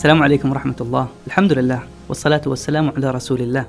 [0.00, 1.08] السلام عليكم ورحمة الله.
[1.26, 3.66] الحمد لله والصلاة والسلام على رسول الله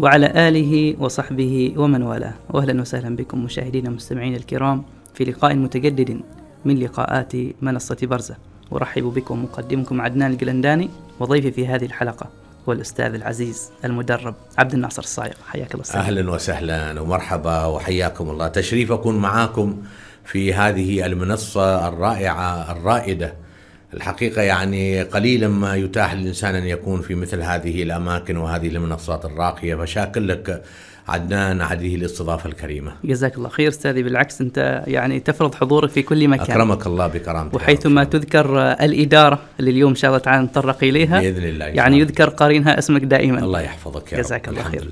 [0.00, 2.34] وعلى آله وصحبه ومن والاه.
[2.50, 6.20] وأهلا وسهلا بكم مشاهدينا ومستمعينا الكرام في لقاء متجدد
[6.64, 7.32] من لقاءات
[7.62, 8.36] منصة برزة.
[8.72, 10.88] أرحب بكم مقدمكم عدنان القلنداني
[11.20, 12.26] وضيفي في هذه الحلقة
[12.68, 15.34] هو الأستاذ العزيز المدرب عبد الناصر الصايغ.
[15.48, 16.06] حياك الله سهلا.
[16.06, 18.48] أهلا وسهلا ومرحبا وحياكم الله.
[18.48, 19.82] تشريف أكون معاكم
[20.24, 23.45] في هذه المنصة الرائعة الرائدة
[23.94, 29.74] الحقيقة يعني قليلا ما يتاح للإنسان أن يكون في مثل هذه الأماكن وهذه المنصات الراقية
[29.74, 30.62] فشاكر لك
[31.08, 32.92] عدنان هذه الاستضافة الكريمة.
[33.04, 36.50] جزاك الله خير أستاذي بالعكس أنت يعني تفرض حضورك في كل مكان.
[36.50, 41.44] أكرمك الله بكرامتك وحيثما تذكر الإدارة اللي اليوم إن شاء الله تعالى نتطرق إليها بإذن
[41.44, 43.38] الله يعني يذكر قارنها اسمك دائما.
[43.38, 44.88] الله يحفظك يا جزاك الله خير.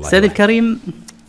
[0.00, 0.80] أستاذي الكريم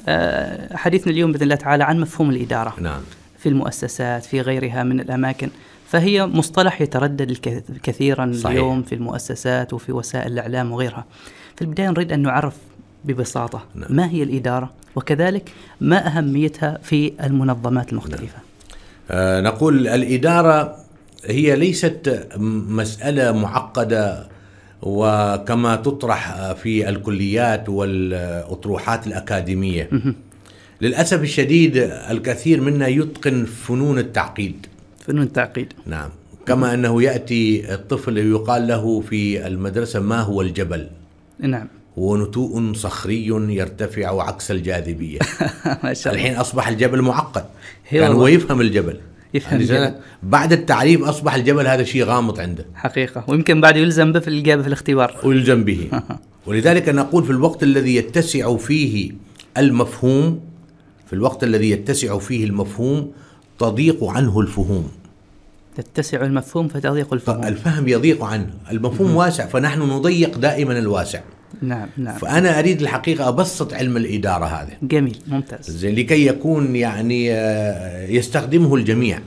[0.08, 3.02] آه، حديثنا اليوم بإذن الله تعالى عن مفهوم الإدارة نعم.
[3.40, 5.50] في المؤسسات في غيرها من الأماكن.
[5.88, 7.38] فهي مصطلح يتردد
[7.84, 8.52] كثيرا صحيح.
[8.52, 11.06] اليوم في المؤسسات وفي وسائل الإعلام وغيرها
[11.56, 12.56] في البداية نريد أن نعرف
[13.06, 13.96] ببساطة نعم.
[13.96, 18.70] ما هي الإدارة وكذلك ما أهميتها في المنظمات المختلفة نعم.
[19.12, 20.76] آه نقول الإدارة
[21.26, 22.28] هي ليست
[22.68, 24.28] مسألة معقدة
[24.82, 29.90] وكما تطرح في الكليات والأطروحات الأكاديمية
[30.82, 31.78] للأسف الشديد
[32.10, 34.67] الكثير منا يتقن فنون التعقيد
[35.08, 35.74] فنون التعقيد.
[35.86, 36.10] نعم.
[36.46, 40.88] كما أنه يأتي الطفل يقال له في المدرسة ما هو الجبل.
[41.40, 41.68] نعم.
[41.98, 45.20] هو نتوء صخري يرتفع عكس الجاذبية.
[45.84, 46.24] ما شاء الله.
[46.24, 47.46] الحين أصبح الجبل معقد.
[47.92, 48.98] كان هو يفهم الجبل.
[49.34, 49.94] يفهم الجبل.
[50.24, 52.66] بعد التعريف أصبح الجبل هذا شيء غامض عنده.
[52.76, 53.24] حقيقة.
[53.28, 55.16] ويمكن بعد يلزم به في الإجابة في الاختبار.
[55.24, 55.90] ويلزم به.
[56.48, 59.12] ولذلك نقول في الوقت الذي يتسع فيه
[59.58, 60.40] المفهوم
[61.08, 63.12] في الوقت الذي يتسع فيه المفهوم
[63.60, 64.92] تضيق عنه الفهوم.
[65.82, 68.50] تتسع المفهوم فتضيق الفهم الفهم يضيق عنه.
[68.72, 71.20] المفهوم واسع فنحن نضيق دائما الواسع.
[71.62, 72.18] نعم نعم.
[72.18, 75.70] فأنا أريد الحقيقة أبسط علم الإدارة هذا جميل ممتاز.
[75.70, 79.20] زين لكي يكون يعني آه، يستخدمه الجميع.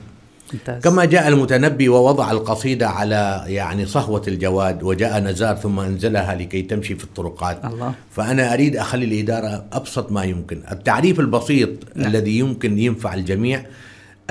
[0.53, 0.83] ممتاز.
[0.83, 6.95] كما جاء المتنبي ووضع القصيدة على يعني صهوة الجواد وجاء نزار ثم أنزلها لكي تمشي
[6.95, 7.65] في الطرقات.
[7.65, 7.93] الله.
[8.11, 10.61] فأنا أريد أخلي الإدارة أبسط ما يمكن.
[10.71, 12.07] التعريف البسيط نعم.
[12.07, 13.65] الذي يمكن ينفع الجميع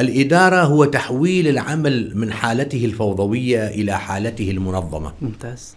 [0.00, 5.12] الإدارة هو تحويل العمل من حالته الفوضوية إلى حالته المنظمة.
[5.22, 5.76] ممتاز.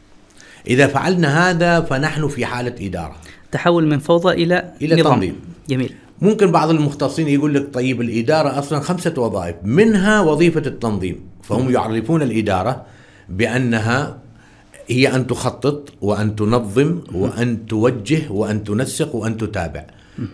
[0.68, 3.16] إذا فعلنا هذا فنحن في حالة إدارة.
[3.52, 5.14] تحول من فوضى إلى إلى نظام.
[5.14, 5.36] تنظيم.
[5.70, 5.94] جميل.
[6.22, 12.22] ممكن بعض المختصين يقول لك طيب الإدارة أصلا خمسة وظائف منها وظيفة التنظيم فهم يعرفون
[12.22, 12.86] الإدارة
[13.30, 14.18] بأنها
[14.88, 19.86] هي أن تخطط وأن تنظم وأن توجه وأن تنسق وأن تتابع.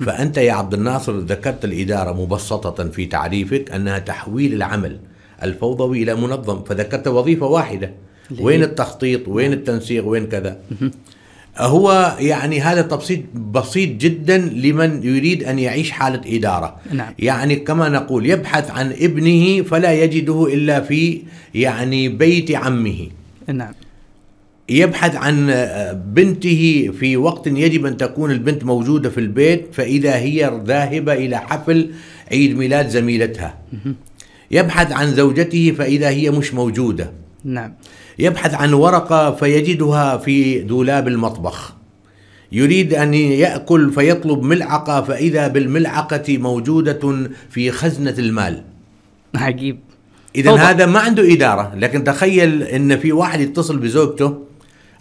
[0.06, 5.00] فأنت يا عبد الناصر ذكرت الإدارة مبسطة في تعريفك أنها تحويل العمل
[5.44, 7.94] الفوضوي إلى منظم فذكرت وظيفة واحدة.
[8.40, 10.60] وين التخطيط؟ وين التنسيق؟ وين كذا؟
[11.58, 16.76] هو يعني هذا تبسيط بسيط جدا لمن يريد أن يعيش حالة إدارة.
[16.94, 17.14] نعم.
[17.20, 21.22] يعني كما نقول يبحث عن ابنه فلا يجده إلا في
[21.56, 23.08] يعني بيت عمه.
[23.48, 23.74] نعم.
[24.70, 25.48] يبحث عن
[26.14, 31.92] بنته في وقت يجب أن تكون البنت موجودة في البيت فإذا هي ذاهبة إلى حفل
[32.32, 33.58] عيد ميلاد زميلتها.
[34.52, 37.12] يبحث عن زوجته فإذا هي مش موجودة.
[37.44, 37.74] نعم.
[38.20, 41.74] يبحث عن ورقة فيجدها في دولاب المطبخ.
[42.52, 48.64] يريد أن يأكل فيطلب ملعقة فإذا بالملعقة موجودة في خزنة المال.
[49.36, 49.80] عجيب.
[50.36, 54.49] اذا هذا ما عنده إدارة لكن تخيل إن في واحد يتصل بزوجته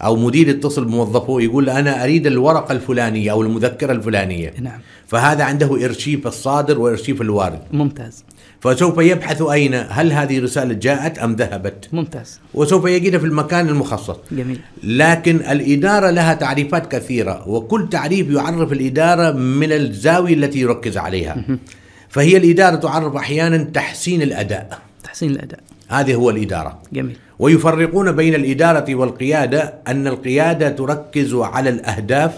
[0.04, 4.54] أو مدير يتصل بموظفه يقول أنا أريد الورقة الفلانية أو المذكرة الفلانية.
[4.60, 4.81] نعم.
[5.06, 7.60] فهذا عنده إرشيف الصادر وإرشيف الوارد.
[7.72, 8.25] ممتاز.
[8.60, 12.41] فسوف يبحث أين هل هذه رسالة جاءت أم ذهبت؟ ممتاز.
[12.54, 14.16] وسوف يجدها في المكان المخصص.
[14.32, 14.60] جميل.
[14.82, 21.45] لكن الإدارة لها تعريفات كثيرة وكل تعريف يعرف الإدارة من الزاوية التي يركز عليها.
[22.09, 24.78] فهي الإدارة تعرف أحيانا تحسين الأداء.
[25.04, 25.60] تحسين الأداء.
[25.89, 26.83] هذه هو الإدارة.
[26.92, 27.16] جميل.
[27.38, 32.32] ويفرقون بين الإدارة والقيادة أن القيادة تركز على الأهداف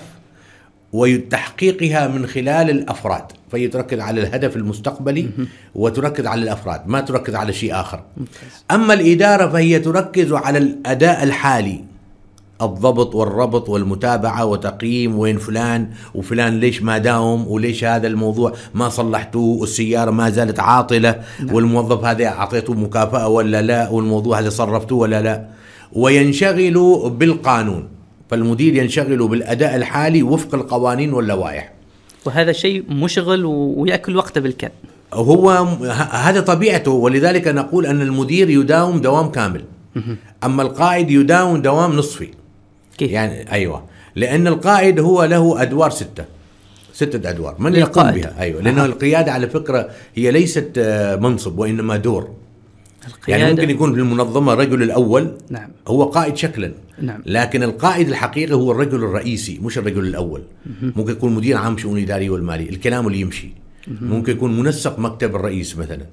[0.93, 5.31] وتحقيقها من خلال الأفراد فهي تركز على الهدف المستقبلي
[5.75, 8.02] وتركز على الأفراد ما تركز على شيء آخر.
[8.70, 11.85] أما الإدارة فهي تركز على الأداء الحالي
[12.62, 19.61] الضبط والربط والمتابعة وتقييم وين فلان وفلان ليش ما داوم وليش هذا الموضوع ما صلحتوه
[19.61, 21.55] والسيارة ما زالت عاطلة نعم.
[21.55, 25.47] والموظف هذا أعطيته مكافأة ولا لا والموضوع هذا صرفتوه ولا لا.
[25.93, 27.89] وينشغل بالقانون
[28.31, 31.73] فالمدير ينشغل بالأداء الحالي وفق القوانين واللوائح.
[32.25, 34.73] وهذا شيء مشغل ويأكل وقته بالكاد
[35.15, 35.51] هو
[36.11, 39.65] هذا طبيعته ولذلك نقول أن المدير يداوم دوام كامل.
[40.45, 42.29] أما القائد يداوم دوام نصفي.
[43.00, 43.85] كيف يعني أيوه.
[44.17, 46.25] لأن القائد هو له أدوار ستة.
[46.93, 47.56] ستة أدوار.
[47.58, 48.11] من يقوم.
[48.11, 48.62] بها؟ أيوة.
[48.62, 52.31] لأن القيادة على فكرة هي ليست آه، منصب وإنما دور.
[53.08, 53.41] القيادة.
[53.43, 55.32] يعني ممكن يكون في المنظمة الرجل الأول.
[55.50, 55.70] نعم.
[55.88, 56.73] هو قائد شكلا.
[57.02, 57.23] نعم.
[57.26, 60.43] لكن القائد الحقيقي هو الرجل الرئيسي مش الرجل الأول.
[60.82, 63.49] ممكن يكون مدير عام شؤون الاداريه والماليه الكلام اللي يمشي.
[63.88, 66.06] ممكن يكون منسق مكتب الرئيس مثلا.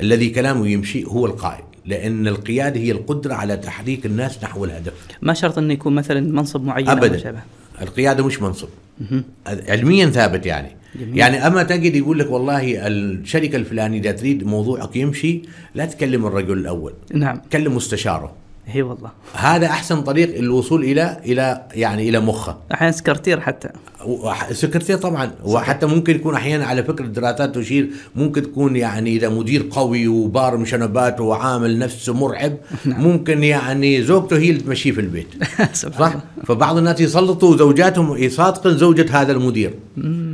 [0.00, 1.64] الذي كلامه يمشي هو القائد.
[1.86, 4.92] لأن القيادة هي القدرة على تحريك الناس نحو الهدف.
[5.22, 7.42] ما شرط إنه يكون مثلا منصب معين ابدا.
[7.82, 8.68] القيادة مش منصب.
[9.46, 10.68] علميا ثابت يعني.
[11.00, 11.18] جميل.
[11.18, 15.42] يعني أما تجد يقول لك والله الشركة الفلانية اذا تريد موضوعك يمشي
[15.74, 16.92] لا تكلم الرجل الأول.
[17.14, 17.40] نعم.
[17.52, 18.32] كلم مستشاره.
[18.74, 19.10] إي والله.
[19.34, 22.58] هذا أحسن طريق الوصول إلى إلى يعني إلى مخه.
[22.74, 23.68] أحيانا سكرتير حتى.
[24.52, 25.30] سكرتير طبعا.
[25.44, 30.64] وحتى ممكن يكون أحيانا على فكرة الدراسات تشير ممكن تكون يعني إذا مدير قوي وبارم
[30.64, 32.56] شنباته وعامل نفسه مرعب
[32.86, 35.28] ممكن يعني زوجته هي اللي تمشيه في البيت.
[35.98, 36.14] صح؟
[36.46, 39.74] فبعض الناس يسلطوا زوجاتهم يصادقن زوجة هذا المدير.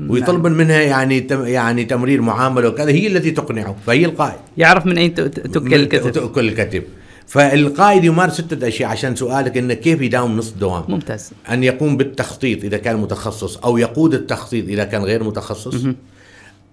[0.09, 2.91] ويطلبن منها يعني تم يعني تمرير معاملة وكذا.
[2.91, 4.41] هي التي تقنعه فهي القائد.
[4.57, 6.83] يعرف من أين تؤكل الكتف تؤكل الكتف
[7.31, 11.31] فالقائد يمارس ستة أشياء عشان سؤالك إنه كيف يداوم نصف دوام؟ ممتاز.
[11.51, 15.85] أن يقوم بالتخطيط إذا كان متخصص أو يقود التخطيط إذا كان غير متخصص.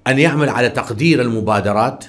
[0.07, 2.06] أن يعمل على تقدير المبادرات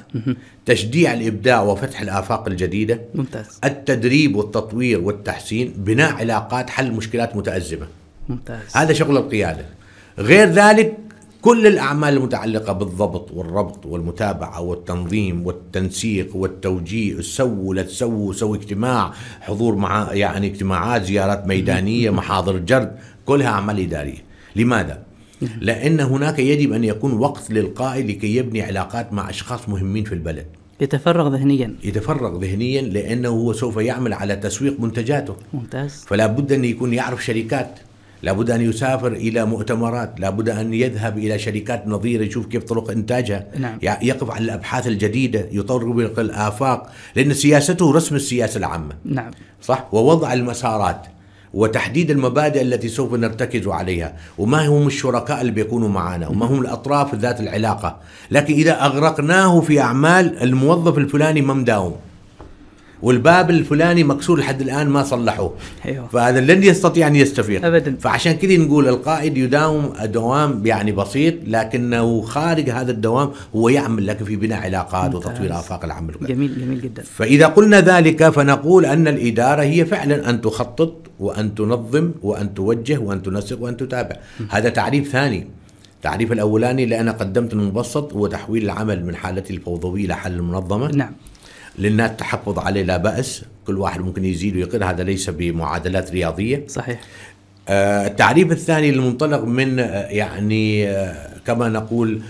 [0.66, 3.58] تشجيع الإبداع وفتح الآفاق الجديدة ممتاز.
[3.64, 7.86] التدريب والتطوير والتحسين بناء علاقات حل مشكلات متأزمة.
[8.28, 8.76] ممتاز.
[8.76, 9.64] هذا شغل القيادة.
[10.18, 10.96] غير ذلك
[11.42, 19.74] كل الأعمال المتعلقة بالضبط والربط والمتابعة والتنظيم والتنسيق والتوجيه سووا لا تسووا سووا اجتماع حضور
[19.74, 22.96] مع يعني اجتماعات زيارات ميدانية محاضر جرد
[23.26, 24.18] كلها أعمال إدارية.
[24.56, 25.02] لماذا؟
[25.60, 30.46] لأن هناك يجب أن يكون وقت للقائد لكي يبني علاقات مع أشخاص مهمين في البلد.
[30.80, 31.74] يتفرغ ذهنيا.
[31.84, 35.36] يتفرغ ذهنيا لأنه هو سوف يعمل على تسويق منتجاته.
[35.54, 36.04] ممتاز.
[36.06, 37.78] فلا بد أن يكون يعرف شركات
[38.22, 43.46] لابد أن يسافر إلى مؤتمرات لابد أن يذهب إلى شركات نظيرة يشوف كيف طرق إنتاجها.
[43.58, 43.78] نعم.
[43.82, 48.94] يقف على الأبحاث الجديدة يطرق الآفاق لأن سياسته رسم السياسة العامة.
[49.04, 49.30] نعم.
[49.62, 51.06] صح؟ ووضع المسارات
[51.54, 54.16] وتحديد المبادئ التي سوف نرتكز عليها.
[54.38, 57.96] وما هم الشركاء اللي بيكونوا معنا وما هم الأطراف ذات العلاقة.
[58.30, 61.96] لكن إذا أغرقناه في أعمال الموظف الفلاني ما مداوم.
[63.02, 65.54] والباب الفلاني مكسور لحد الآن ما صلحوه.
[65.86, 66.06] أيوه.
[66.06, 67.64] فهذا لن يستطيع أن يستفيق.
[67.64, 67.96] أبداً.
[68.00, 74.24] فعشان كذا نقول القائد يداوم دوام يعني بسيط لكنه خارج هذا الدوام هو يعمل لكن
[74.24, 75.30] في بناء علاقات ممتاز.
[75.30, 76.14] وتطوير آفاق العمل.
[76.22, 77.02] جميل جميل جدا.
[77.02, 83.22] فإذا قلنا ذلك فنقول أن الإدارة هي فعلا أن تخطط وأن تنظم وأن توجه وأن
[83.22, 84.16] تنسق وأن تتابع.
[84.50, 85.46] هذا تعريف ثاني.
[85.96, 90.88] التعريف الأولاني اللي أنا قدمت المبسط هو تحويل العمل من حالته الفوضوية إلى حل المنظمة.
[90.88, 91.12] نعم.
[91.78, 97.00] للناس تحفظ عليه لا بأس كل واحد ممكن يزيد ويقل هذا ليس بمعادلات رياضية صحيح
[97.68, 102.20] آه، التعريف الثاني المنطلق من آه، يعني آه، كما نقول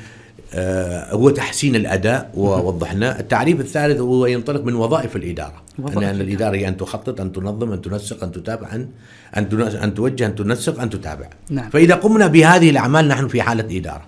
[1.11, 6.23] هو تحسين الأداء ووضحناه، التعريف الثالث هو ينطلق من وظائف الإدارة، وظائف ان أن الإدارة.
[6.23, 8.89] الإدارة هي أن تخطط، أن تنظم، أن تنسق، أن تتابع، ان
[9.37, 11.27] أن أن توجه، أن تنسق، أن تتابع.
[11.51, 11.71] نعم.
[11.71, 14.03] فإذا قمنا بهذه الأعمال نحن في حالة إدارة.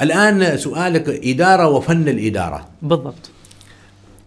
[0.00, 2.68] الآن سؤالك إدارة وفن الإدارة.
[2.82, 3.30] بالضبط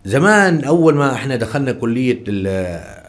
[0.06, 3.04] زمان أول ما إحنا دخلنا كلية ال-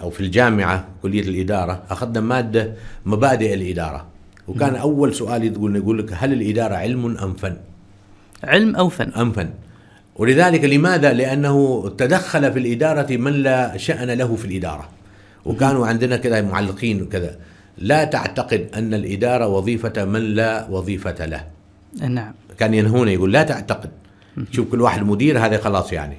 [0.00, 2.72] أو في الجامعة كلية الإدارة أخذنا مادة
[3.06, 4.06] مبادئ الإدارة.
[4.48, 7.56] وكان أول سؤال يقول يقول لك هل الإدارة علم أم فن؟
[8.44, 9.50] علم أو فن؟ أم فن؟
[10.16, 14.88] ولذلك لماذا؟ لأنه تدخل في الإدارة من لا شأن له في الإدارة.
[15.44, 17.36] وكانوا عندنا كذا معلقين وكذا.
[17.78, 21.44] لا تعتقد أن الإدارة وظيفة من لا وظيفة له.
[22.08, 22.32] نعم.
[22.58, 23.90] كان ينهونه يقول لا تعتقد.
[24.52, 26.18] شوف كل واحد مدير هذا خلاص يعني.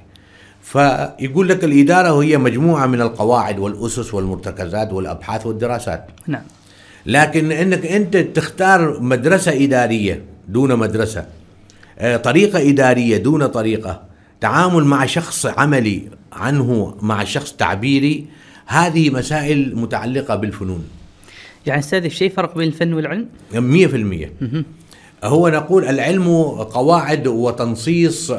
[0.62, 6.06] فيقول لك الإدارة هي مجموعة من القواعد والأسس والمرتكزات والأبحاث والدراسات.
[6.26, 6.42] نعم.
[7.06, 11.26] لكن أنك أنت تختار مدرسة إدارية دون مدرسة
[11.98, 14.02] آه، طريقة إدارية دون طريقة
[14.40, 16.02] تعامل مع شخص عملي
[16.32, 18.26] عنه مع شخص تعبيري
[18.66, 20.84] هذه مسائل متعلقة بالفنون.
[21.66, 24.32] يعني أستاذ شيء فرق بين الفن والعلم؟ مية في المية.
[25.24, 26.28] هو نقول العلم
[26.70, 28.32] قواعد وتنصيص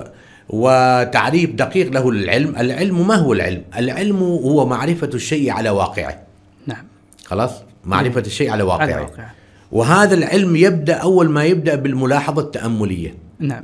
[0.52, 6.22] وتعريف دقيق له للعلم العلم ما هو العلم؟ العلم هو معرفة الشيء على واقعه.
[6.68, 6.84] نعم.
[7.26, 7.52] خلاص؟
[7.86, 8.84] معرفة الشيء على واقعه.
[8.84, 9.34] على واقعه.
[9.72, 13.16] وهذا العلم يبدأ أول ما يبدأ بالملاحظة التأملية.
[13.40, 13.64] نعم.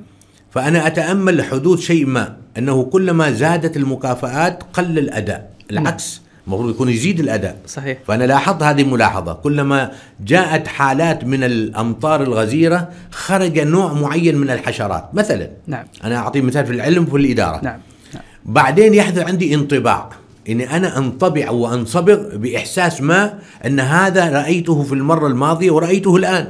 [0.51, 5.51] فأنا أتأمل حدوث شيء ما أنه كلما زادت المكافآت قل الأداء.
[5.71, 7.57] العكس المفروض يكون يزيد الأداء.
[7.67, 7.97] صحيح.
[8.07, 9.33] فأنا لاحظت هذه الملاحظة.
[9.33, 9.91] كلما
[10.25, 15.09] جاءت حالات من الأمطار الغزيرة خرج نوع معين من الحشرات.
[15.13, 15.85] مثلا نعم.
[16.03, 17.59] أنا أعطي مثال في العلم وفي الإدارة.
[17.63, 17.79] نعم
[18.13, 18.23] نعم.
[18.45, 20.09] بعدين يحدث عندي انطباع.
[20.49, 23.33] إني أنا أنطبع وأنصبغ بإحساس ما
[23.65, 26.47] أن هذا رأيته في المرة الماضية ورأيته الآن.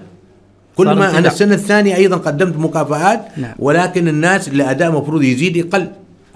[0.76, 1.28] كل ما أنا.
[1.28, 3.56] السنة الثانية أيضا قدمت مكافآت نعم.
[3.60, 5.88] ولكن الناس الاداء المفروض يزيد يقل.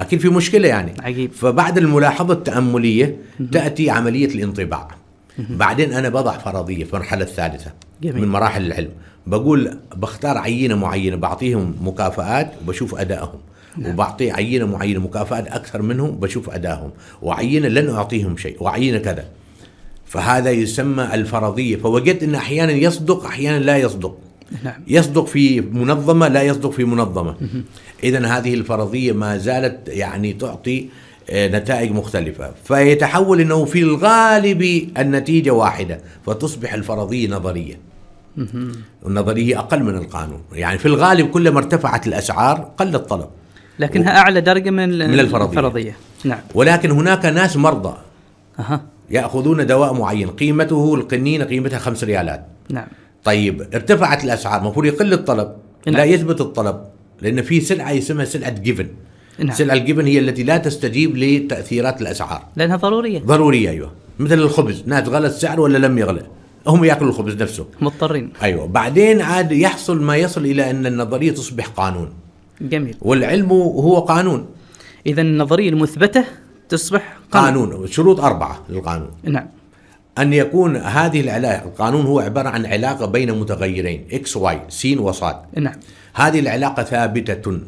[0.01, 0.93] أكيد في مشكلة يعني.
[0.99, 1.31] عجيب.
[1.31, 3.17] فبعد الملاحظة التأملية
[3.51, 4.87] تأتي عملية الانطباع.
[5.37, 7.71] بعدين أنا بضع فرضية في المرحلة الثالثة
[8.03, 8.21] جميل.
[8.21, 8.89] من مراحل العلم.
[9.27, 13.39] بقول بختار عينة معينة بعطيهم مكافآت وبشوف أدائهم.
[13.77, 13.93] نعم.
[13.93, 16.91] وبعطي عينة معينة مكافآت أكثر منهم بشوف أدائهم.
[17.21, 19.25] وعينة لن أعطيهم شيء وعينة كذا.
[20.05, 21.75] فهذا يسمى الفرضية.
[21.75, 24.17] فوجدت إن أحيانا يصدق أحيانا لا يصدق.
[24.63, 24.81] نعم.
[24.87, 27.35] يصدق في منظمة لا يصدق في منظمة.
[28.03, 30.87] اذا هذه الفرضية ما زالت يعني تعطي
[31.29, 32.51] آه، نتائج مختلفة.
[32.63, 37.79] فيتحول أنه في الغالب النتيجة واحدة فتصبح الفرضية نظرية.
[39.05, 40.41] النظرية أقل من القانون.
[40.53, 43.27] يعني في الغالب كلما ارتفعت الأسعار قل الطلب.
[43.79, 45.49] لكنها أعلى درجة من من الفرضية.
[45.59, 45.95] الفرضية.
[46.23, 46.39] نعم.
[46.53, 47.93] ولكن هناك ناس مرضى.
[48.59, 48.81] أها.
[49.09, 50.29] يأخذون دواء معين.
[50.29, 52.45] قيمته القنينة قيمتها خمس ريالات.
[52.69, 52.87] نعم.
[53.23, 56.09] طيب ارتفعت الأسعار المفروض يقل الطلب لا نعم.
[56.09, 56.81] يثبت الطلب
[57.21, 58.87] لأن في سلعة اسمها سلعة جيفن
[59.39, 59.49] نعم.
[59.49, 62.43] السلعه الجيفن هي التي لا تستجيب لتأثيرات الأسعار.
[62.55, 63.19] لأنها ضرورية.
[63.19, 63.91] ضرورية أيوه.
[64.19, 66.21] مثل الخبز ناس غلى السعر ولا لم يغلى
[66.67, 67.65] هم يأكلوا الخبز نفسه.
[67.81, 68.33] مضطرين.
[68.43, 68.67] أيوه.
[68.67, 72.09] بعدين عاد يحصل ما يصل إلى أن النظرية تصبح قانون.
[72.61, 72.95] جميل.
[73.01, 74.45] والعلم هو قانون.
[75.05, 76.25] اذا النظرية المثبتة
[76.69, 77.71] تصبح قانون.
[77.71, 79.09] قانون شروط أربعة للقانون.
[79.23, 79.47] نعم.
[80.17, 85.35] أن يكون هذه العلاقة القانون هو عبارة عن علاقة بين متغيرين X Y سين وصاد.
[85.57, 85.73] نعم.
[86.13, 87.59] هذه العلاقة ثابتة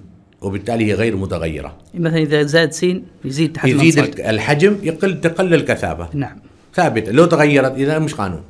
[0.42, 1.78] وبالتالي هي غير متغيرة.
[1.94, 4.20] مثلا إذا زاد سين يزيد تحت يزيد صاد.
[4.20, 6.10] الحجم يقل تقل الكثافة.
[6.14, 6.38] نعم.
[6.76, 7.12] ثابتة.
[7.12, 8.42] لو تغيرت إذا مش قانون.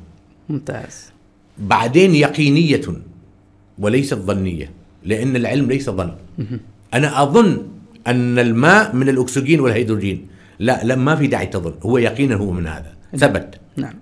[0.48, 1.12] ممتاز.
[1.58, 2.82] بعدين يقينية
[3.78, 4.70] وليست ظنية
[5.04, 6.12] لأن العلم ليس ظن.
[6.94, 7.62] أنا أظن
[8.06, 10.26] أن الماء من الأكسجين والهيدروجين.
[10.58, 11.74] لا لا ما في داعي تظن.
[11.82, 12.92] هو يقينا هو من هذا.
[13.16, 13.54] ثبت.
[13.76, 13.94] نعم.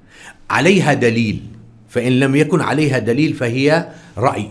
[0.50, 1.42] عليها دليل
[1.88, 3.88] فإن لم يكن عليها دليل فهي
[4.18, 4.50] رأي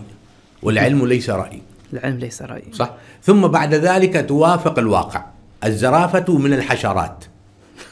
[0.62, 1.62] والعلم ليس رأي.
[1.92, 2.62] العلم ليس رأي.
[2.72, 5.24] صح؟ ثم بعد ذلك توافق الواقع
[5.64, 7.24] الزرافة من الحشرات.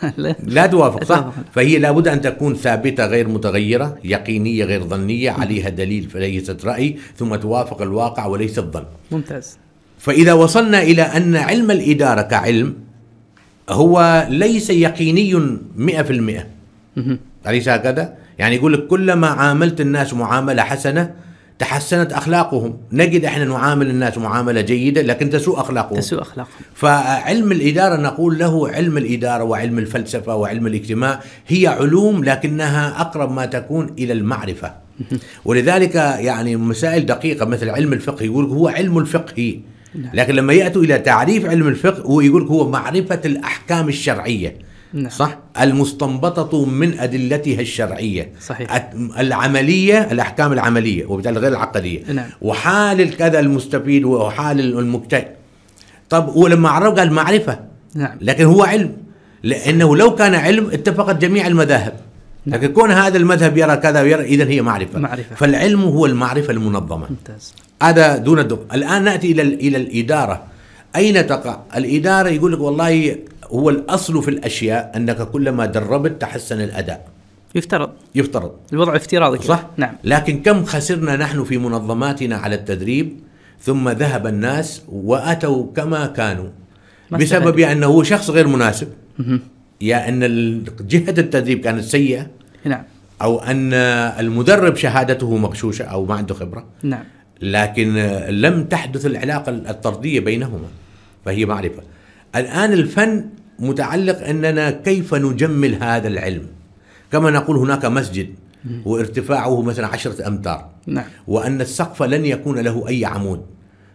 [0.56, 0.66] لا.
[0.66, 1.30] توافق صح.
[1.54, 7.34] فهي لابد أن تكون ثابتة غير متغيرة يقينية غير ظنية عليها دليل فليست رأي ثم
[7.34, 9.58] توافق الواقع وليس الظن ممتاز.
[9.99, 12.75] فإذا وصلنا إلى أن علم الإدارة كعلم
[13.70, 15.34] هو ليس يقيني
[15.76, 16.46] مئة في المئة.
[17.47, 21.14] أليس هكذا؟ يعني يقول لك كلما عاملت الناس معاملة حسنة
[21.59, 22.76] تحسنت أخلاقهم.
[22.92, 25.97] نجد إحنا نعامل الناس معاملة جيدة لكن تسوء أخلاقهم.
[25.99, 26.52] تسوء أخلاقهم.
[26.75, 33.47] فعلم الإدارة نقول له علم الإدارة وعلم الفلسفة وعلم الاجتماع هي علوم لكنها أقرب ما
[33.47, 34.75] تكون إلى المعرفة.
[35.44, 39.61] ولذلك يعني مسائل دقيقة مثل علم الفقه يقول هو علم الفقه.
[39.94, 40.11] نعم.
[40.14, 44.69] لكن لما يأتوا إلى تعريف علم الفقه هو يقول هو معرفة الأحكام الشرعية.
[44.92, 45.09] نعم.
[45.11, 48.32] صح؟ المستنبطة من أدلتها الشرعية.
[48.40, 48.90] صحيح.
[49.18, 52.26] العملية الأحكام العملية وبالتالي غير العقدية نعم.
[52.42, 55.28] وحال الكذا المستفيد وحال المبتدئ.
[56.11, 57.59] طب ولما عرف قال معرفة.
[57.94, 58.18] نعم.
[58.20, 58.92] لكن هو علم.
[59.42, 61.92] لأنه لو كان علم اتفقت جميع المذاهب.
[62.47, 62.61] نعم.
[62.61, 64.99] لكن كون هذا المذهب يرى كذا ويرى إذا هي معرفة.
[64.99, 65.35] معرفة.
[65.37, 67.06] فالعلم هو المعرفة المنظمة.
[67.11, 67.54] ممتاز.
[67.82, 70.42] هذا دون الدق الآن نأتي إلى إلى الإدارة.
[70.97, 73.16] أين تقع؟ الإدارة يقول لك والله
[73.50, 77.09] هو الأصل في الأشياء أنك كلما دربت تحسن الأداء.
[77.54, 77.90] يفترض.
[78.14, 78.52] يفترض.
[78.73, 79.38] الوضع افتراضي.
[79.47, 79.95] صح؟ نعم.
[80.04, 83.16] لكن كم خسرنا نحن في منظماتنا على التدريب
[83.61, 86.49] ثم ذهب الناس وأتوا كما كانوا
[87.12, 87.73] بسبب استفادوا.
[87.73, 88.88] أنه شخص غير مناسب.
[89.80, 92.26] يا ال- جهة التدريب كانت سيئة.
[92.64, 92.83] نعم.
[93.23, 93.73] أو أن
[94.21, 96.64] المدرب شهادته مغشوشة أو ما عنده خبرة.
[96.83, 97.04] نعم.
[97.42, 97.95] لكن
[98.28, 100.69] لم تحدث العلاقة الطردية بينهما.
[101.25, 101.83] فهي معرفة.
[102.37, 103.25] الآن الفن
[103.61, 106.47] متعلق أننا كيف نجمل هذا العلم؟
[107.12, 108.29] كما نقول هناك مسجد
[108.85, 110.69] وارتفاعه مثلا عشرة أمتار.
[110.87, 111.05] نعم.
[111.26, 113.40] وأن السقف لن يكون له أي عمود.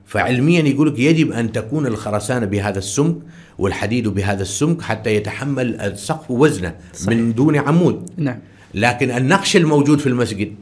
[0.05, 3.15] فعلميا يقول لك يجب أن تكون الخرسانة بهذا السمك
[3.57, 7.09] والحديد بهذا السمك حتى يتحمل السقف وزنه صحيح.
[7.09, 8.09] من دون عمود.
[8.17, 8.39] نعم.
[8.73, 10.55] لكن النقش الموجود في المسجد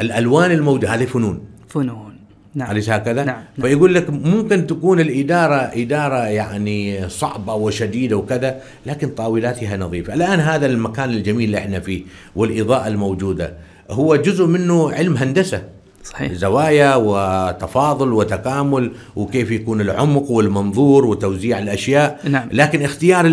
[0.00, 1.40] الألوان الموجودة هذه فنون.
[1.68, 2.13] فنون.
[2.54, 3.36] نعم أليس هكذا؟ نعم.
[3.36, 3.68] نعم.
[3.68, 10.66] فيقول لك ممكن تكون الإدارة إدارة يعني صعبة وشديدة وكذا لكن طاولاتها نظيفة الآن هذا
[10.66, 12.02] المكان الجميل اللي إحنا فيه
[12.36, 13.52] والإضاءة الموجودة
[13.90, 15.62] هو جزء منه علم هندسة
[16.04, 22.48] صحيح زوايا وتفاضل وتكامل وكيف يكون العمق والمنظور وتوزيع الأشياء نعم.
[22.52, 23.26] لكن اختيار؟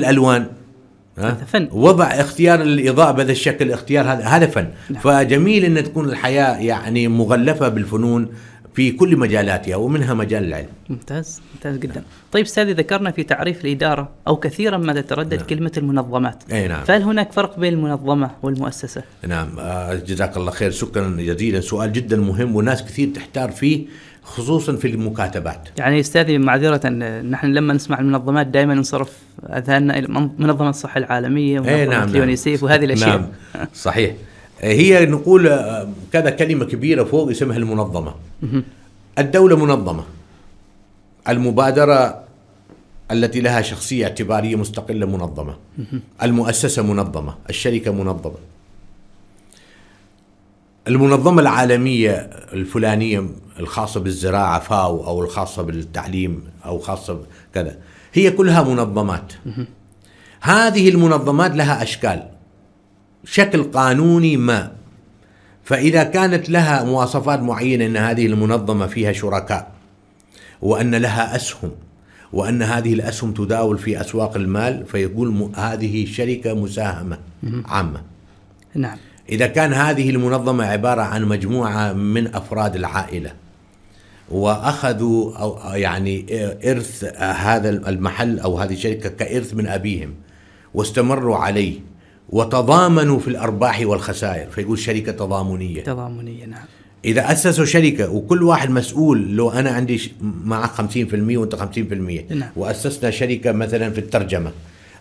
[1.18, 1.70] هذا فن.
[1.72, 5.02] وضع اختيار الإضاءة بهذا الشكل اختيار هذا هذا فن نعم.
[5.02, 8.28] فجميل أن تكون الحياة يعني مغلفة بالفنون
[8.74, 10.68] في كل مجالاتها ومنها مجال العلم.
[10.90, 12.04] ممتاز ممتاز جدا.
[12.32, 15.46] طيب استاذي ذكرنا في تعريف الإدارة أو كثيرا ما تتردد نعم.
[15.46, 16.84] كلمة المنظمات أي نعم.
[16.84, 19.60] فهل هناك فرق بين المنظمة والمؤسسة؟ نعم.
[19.60, 20.72] آه، جزاك الله خير.
[20.72, 21.62] شكرا جزيلا.
[21.62, 23.86] سؤال جدا مهم وناس كثير تحتار فيه
[24.24, 25.70] خصوصا في المكاتبات.
[25.78, 26.90] يعني أستاذي معذرة
[27.22, 29.18] نحن لما نسمع المنظمات دائما نصرف
[29.50, 32.10] أذهاننا إلى من- منظمة الصحة العالمية ومنظمه نعم، نعم.
[32.10, 33.10] اليونيسيف وهذه الأشياء.
[33.56, 33.68] نعم.
[33.74, 34.14] صحيح.
[34.62, 38.16] هي نقول آه، كذا كلمة كبيرة فوق اسمها المنظمة.
[39.20, 40.04] الدولة منظمة.
[41.30, 42.24] المبادرة
[43.12, 45.56] التي لها شخصية اعتبارية مستقلة منظمة.
[46.24, 47.36] المؤسسة منظمة.
[47.50, 48.36] الشركة منظمة.
[50.88, 52.12] المنظمة العالمية
[52.54, 57.20] الفلانية الخاصة بالزراعة فاو أو الخاصة بالتعليم أو خاصة
[57.54, 57.78] كذا
[58.14, 59.34] هي كلها منظمات.
[60.42, 62.30] هذه المنظمات لها أشكال.
[63.26, 64.72] شكل قانوني ما.
[65.64, 69.72] فإذا كانت لها مواصفات معينة أن هذه المنظمة فيها شركاء
[70.62, 71.72] وأن لها أسهم
[72.34, 77.18] وأن هذه الأسهم تداول في أسواق المال فيقول هذه شركة مساهمة
[77.66, 78.02] عامة.
[78.76, 78.98] نعم.
[79.30, 83.34] إذا كان هذه المنظمة عبارة عن مجموعة من أفراد العائلة
[84.32, 86.26] وأخذوا أو يعني
[86.72, 90.14] إرث هذا المحل أو هذه الشركة كإرث من أبيهم
[90.74, 91.80] واستمروا عليه
[92.32, 94.50] وتضامنوا في الأرباح والخسائر.
[94.50, 95.84] فيقول شركة تضامنية.
[95.84, 96.66] تضامنية نعم.
[97.06, 102.50] إذا أسسوا شركة وكل واحد مسؤول لو أنا عندي معك 50% وأنت 50% نعم.
[102.56, 104.52] وأسسنا شركة مثلا في الترجمة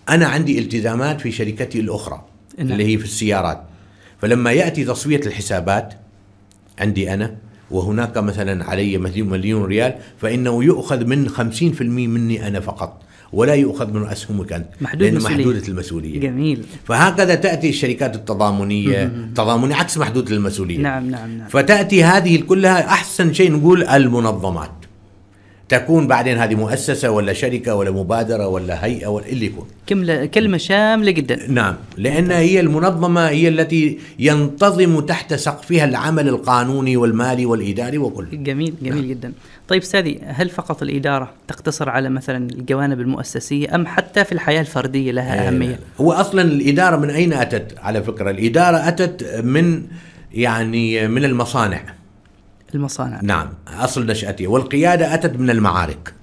[0.09, 2.25] أنا عندي التزامات في شركتي الأخرى
[2.59, 2.73] نعم.
[2.73, 3.63] اللي هي في السيارات.
[4.21, 5.95] فلما يأتي تصفية الحسابات
[6.79, 7.37] عندي أنا
[7.71, 13.03] وهناك مثلا علي مليون مليون ريال فإنه يؤخذ من 50% مني أنا فقط.
[13.33, 15.37] ولا يؤخذ من أسهمك أنت محدود لأن المسؤولية.
[15.37, 16.21] محدودة المسؤولية.
[16.21, 16.65] جميل.
[16.85, 19.13] فهكذا تأتي الشركات التضامنية.
[19.35, 20.79] تضامنية عكس محدودة المسؤولية.
[20.79, 21.49] نعم نعم نعم.
[21.49, 24.80] فتأتي هذه كلها أحسن شيء نقول المنظمات.
[25.71, 29.67] تكون بعدين هذه مؤسسة ولا شركة ولا مبادرة ولا هيئة ولا اللي يكون.
[29.89, 31.39] كلمه كلمة شاملة جدا.
[31.49, 38.75] نعم لأن هي المنظمة هي التي ينتظم تحت سقفها العمل القانوني والمالي والإداري وكله جميل
[38.83, 39.09] جميل نعم.
[39.09, 39.33] جدا.
[39.69, 45.13] طيب استاذي هل فقط الإدارة تقتصر على مثلا الجوانب المؤسسية أم حتى في الحياة الفردية
[45.13, 49.83] لها أهمية؟ هو أصلا الإدارة من أين أتت على فكرة؟ الإدارة أتت من
[50.33, 52.00] يعني من المصانع.
[52.75, 53.21] المصانع.
[53.23, 56.15] نعم أصل نشأتها والقيادة أتت من المعارك.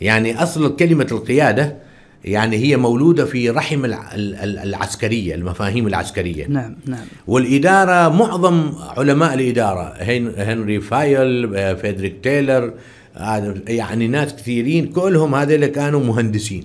[0.00, 1.76] يعني أصل كلمة القيادة
[2.24, 6.46] يعني هي مولودة في رحم الع- ال- ال- العسكرية المفاهيم العسكرية.
[6.46, 7.04] نعم نعم.
[7.26, 12.72] والإدارة معظم علماء الإدارة هن- هنري فايول آه، فريدريك تايلر
[13.14, 16.64] هذا يعني ناس كثيرين كلهم هذول كانوا مهندسين.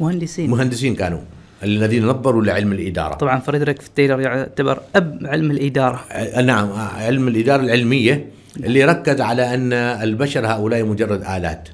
[0.00, 0.50] مهندسين.
[0.50, 1.20] مهندسين كانوا.
[1.62, 3.14] الذين نظروا لعلم الإدارة.
[3.14, 6.04] طبعا فريدريك تايلر يعتبر أب علم الإدارة.
[6.12, 11.68] آه، نعم علم الإدارة العلمية اللي ركز على أن البشر هؤلاء مجرد آلات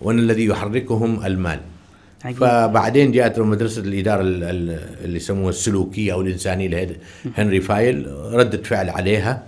[0.00, 1.60] وأن الذي يحركهم المال.
[2.24, 2.38] عجيب.
[2.38, 6.88] فبعدين جاءت مدرسة الإدارة ال- ال- اللي يسموها السلوكية أو الإنسانية
[7.38, 9.42] هنري فايول ردت فعل عليها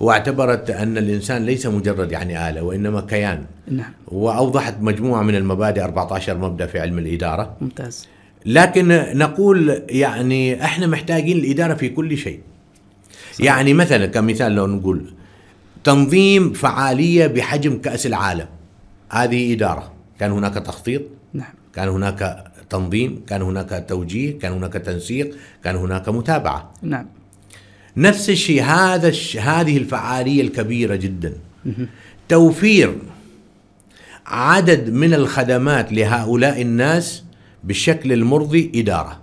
[0.00, 3.44] واعتبرت أن الإنسان ليس مجرد يعني آلة وإنما كيان.
[3.70, 3.92] نعم.
[4.08, 7.56] وأوضحت مجموعة من المبادئ 14 مبدأ في علم الإدارة.
[7.60, 8.08] ممتاز.
[8.46, 12.40] لكن نقول يعني إحنا محتاجين الإدارة في كل شيء.
[13.40, 15.12] يعني مثلا كمثال لو نقول
[15.84, 18.46] تنظيم فعالية بحجم كأس العالم.
[19.10, 19.92] هذه إدارة.
[20.20, 21.52] كان هناك تخطيط نعم.
[21.74, 26.72] كان هناك تنظيم كان هناك توجيه كان هناك تنسيق كان هناك متابعة.
[26.82, 27.06] نعم.
[27.96, 29.36] نفس الشيء هذا الش...
[29.36, 31.34] هذه الفعالية الكبيرة جدا.
[32.28, 32.98] توفير
[34.26, 37.24] عدد من الخدمات لهؤلاء الناس
[37.64, 39.20] بالشكل المرضي إدارة.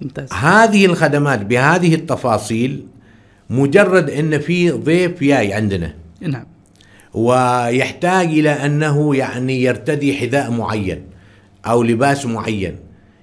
[0.00, 0.32] ممتاز.
[0.32, 2.86] هذه الخدمات بهذه التفاصيل
[3.50, 5.94] مجرد إن في ضيف جاي عندنا.
[6.20, 6.44] نعم.
[7.14, 11.02] ويحتاج إلى أنه يعني يرتدي حذاء معين
[11.66, 12.76] أو لباس معين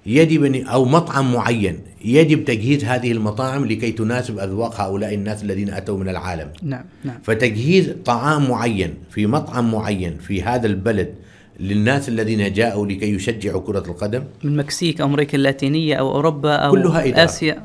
[0.06, 5.70] يجب أن- أو مطعم معين يجب تجهيز هذه المطاعم لكي تناسب أذواق هؤلاء الناس الذين
[5.70, 6.50] أتوا من العالم.
[6.64, 7.18] نعم نعم.
[7.24, 11.16] فتجهيز طعام معين في مطعم معين في هذا البلد
[11.60, 16.72] للناس الذين جاءوا لكي يشجعوا كرة القدم؟ من المكسيك أو أمريكا اللاتينية أو أوروبا أو
[16.72, 17.26] كلها إدارة.
[17.26, 17.64] آسيا.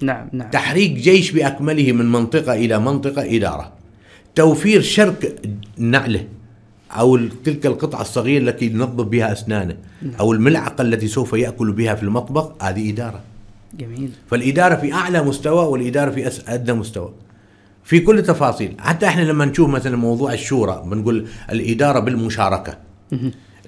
[0.00, 0.50] نعم نعم.
[0.50, 3.72] تحريك جيش بأكمله من منطقة إلى منطقة إدارة.
[4.34, 5.40] توفير شرك
[5.78, 6.24] نعله
[6.90, 9.76] أو تلك القطعة الصغيرة التي ينظف بها أسنانه
[10.20, 13.20] أو الملعقة التي سوف يأكل بها في المطبخ هذه إدارة.
[13.78, 14.10] جميل.
[14.30, 17.12] فالإدارة في أعلى مستوى والإدارة في أدنى مستوى.
[17.84, 22.89] في كل التفاصيل حتى إحنا لما نشوف مثلا موضوع الشورى بنقول الإدارة بالمشاركة.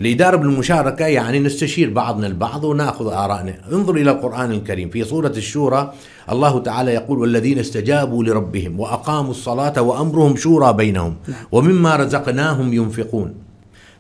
[0.01, 3.55] الإدارة بالمشاركة يعني نستشير بعضنا البعض ونأخذ آرائنا.
[3.73, 4.91] انظر إلى القرآن الكريم.
[4.91, 5.93] في سورة الشورى
[6.31, 11.17] الله تعالى يقول والذين استجابوا لربهم وأقاموا الصلاة وأمرهم شورى بينهم
[11.53, 13.35] ومما رزقناهم ينفقون.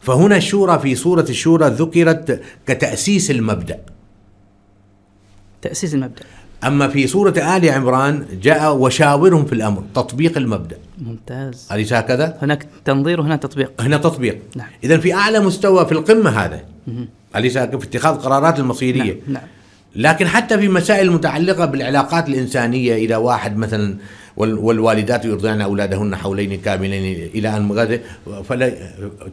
[0.00, 3.78] فهنا الشورى في سورة الشورى ذكرت كتأسيس المبدأ.
[5.62, 6.22] تأسيس المبدأ.
[6.64, 10.76] أما في سورة آل عمران جاء وشاورهم في الأمر تطبيق المبدأ.
[11.06, 11.68] ممتاز.
[11.72, 13.72] أليس هكذا؟ هناك تنظير وهنا تطبيق.
[13.80, 14.38] هنا تطبيق.
[14.56, 14.66] نعم.
[14.84, 16.60] إذا في أعلى مستوى في القمة هذا.
[17.36, 19.12] أليس؟ في اتخاذ قرارات المصيرية.
[19.12, 19.42] نعم نعم.
[19.96, 23.96] لكن حتى في مسائل متعلقة بالعلاقات الإنسانية إذا واحد مثلا
[24.36, 27.98] وال- والوالدات يرضعن أولادهن حولين كاملين إلى أن
[28.44, 28.72] فلا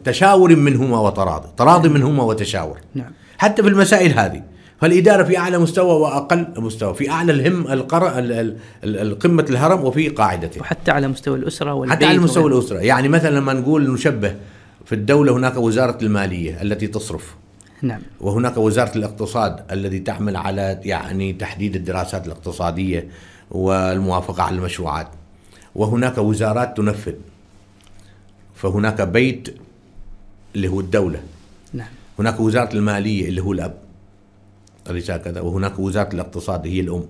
[0.04, 2.78] تشاور منهما وتراضي تراضي منهما وتشاور.
[2.94, 3.10] نعم.
[3.38, 4.42] حتى في المسائل هذه.
[4.80, 8.18] فالإدارة في أعلى مستوى وأقل مستوى في أعلى الهم القر...
[8.18, 10.60] ال- ال- ال- قمة الهرم وفي قاعدته.
[10.60, 12.58] وحتى على مستوى الأسرة والبيت حتى على مستوى وغيره.
[12.58, 12.78] الأسرة.
[12.78, 14.36] يعني مثلا لما نقول نشبه
[14.84, 17.34] في الدولة هناك وزارة المالية التي تصرف.
[17.82, 18.00] نعم.
[18.20, 23.08] وهناك وزارة الاقتصاد الذي تعمل على يعني تحديد الدراسات الاقتصادية
[23.50, 25.08] والموافقة على المشروعات.
[25.74, 27.14] وهناك وزارات تنفذ.
[28.54, 29.56] فهناك بيت
[30.56, 31.20] اللي هو الدولة.
[31.72, 31.88] نعم.
[32.18, 33.74] هناك وزارة المالية اللي هو الأب.
[34.90, 37.04] أليس هكذا وهناك وزارة الاقتصاد هي الأم.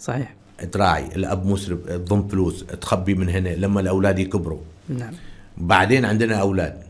[0.00, 0.34] صحيح.
[0.72, 1.06] تراعي.
[1.16, 4.60] الأب مسرف تضم فلوس تخبي من هنا لما الأولاد يكبروا.
[4.88, 5.12] نعم.
[5.56, 6.82] بعدين عندنا أولاد.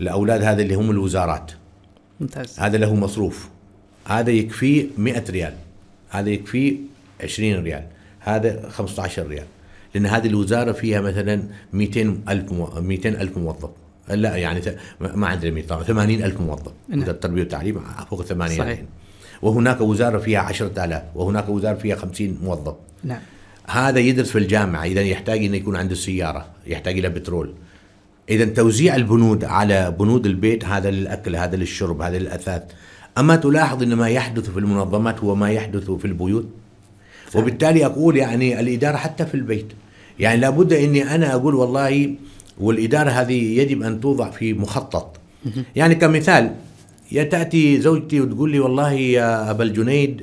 [0.00, 1.52] الأولاد هذا اللي هم الوزارات.
[2.20, 2.60] ممتاز.
[2.60, 3.48] هذا له مصروف.
[4.04, 5.54] هذا يكفيه 100 ريال.
[6.10, 6.76] هذا يكفيه
[7.22, 7.86] 20 ريال.
[8.20, 9.46] هذا 15 ريال.
[9.94, 12.66] لأن هذه الوزارة فيها مثلا 200 ألف مو...
[12.80, 13.70] 200 ألف موظف.
[14.08, 14.60] لا يعني
[15.00, 16.72] ما عندنا 100 طبعا 80 ألف موظف.
[16.88, 16.98] نعم.
[16.98, 18.82] وزارة التربية والتعليم فوق 80 صحيح.
[19.42, 22.74] وهناك وزارة فيها 10000 وهناك وزارة فيها 50 موظف.
[23.04, 23.20] نعم.
[23.66, 27.54] هذا يدرس في الجامعة إذا يحتاج أن يكون عنده سيارة يحتاج إلى بترول.
[28.28, 32.62] إذا توزيع البنود على بنود البيت هذا للأكل هذا للشرب هذا للأثاث.
[33.18, 36.48] أما تلاحظ أن ما يحدث في المنظمات هو ما يحدث في البيوت.
[37.34, 39.66] وبالتالي أقول يعني الإدارة حتى في البيت.
[40.18, 42.14] يعني لابد أني أنا أقول والله
[42.60, 45.16] والإدارة هذه يجب أن توضع في مخطط.
[45.76, 46.54] يعني كمثال
[47.12, 50.22] يا تأتي زوجتي وتقول لي والله يا أبا الجنيد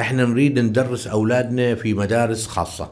[0.00, 2.90] إحنا نريد ندرس أولادنا في مدارس خاصة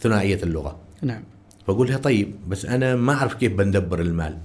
[0.00, 0.76] ثنائية اللغة.
[1.02, 1.22] نعم.
[1.66, 4.36] فأقول لها طيب بس أنا ما أعرف كيف بندبر المال.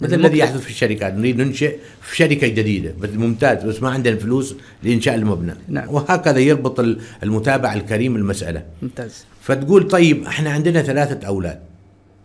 [0.00, 0.38] مثل الذي.
[0.38, 5.14] يحدث في الشركات نريد ننشئ في شركة جديدة بس ممتاز بس ما عندنا فلوس لإنشاء
[5.14, 5.54] المبنى.
[5.68, 5.88] نعم.
[5.94, 8.62] وهكذا يربط ال- المتابع الكريم المسألة.
[8.82, 9.24] ممتاز.
[9.40, 11.58] فتقول طيب إحنا عندنا ثلاثة أولاد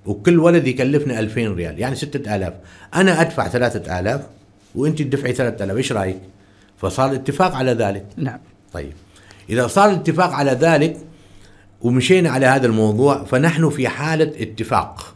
[0.05, 2.53] وكل ولد يكلفنا 2000 ريال يعني 6000
[2.95, 4.21] أنا أدفع 3000
[4.75, 6.19] وأنت تدفعي 3000 إيش رأيك؟
[6.77, 8.05] فصار الاتفاق على ذلك.
[8.17, 8.39] نعم.
[8.73, 8.93] طيب.
[9.49, 10.97] إذا صار الاتفاق على ذلك
[11.81, 15.15] ومشينا على هذا الموضوع فنحن في حالة اتفاق.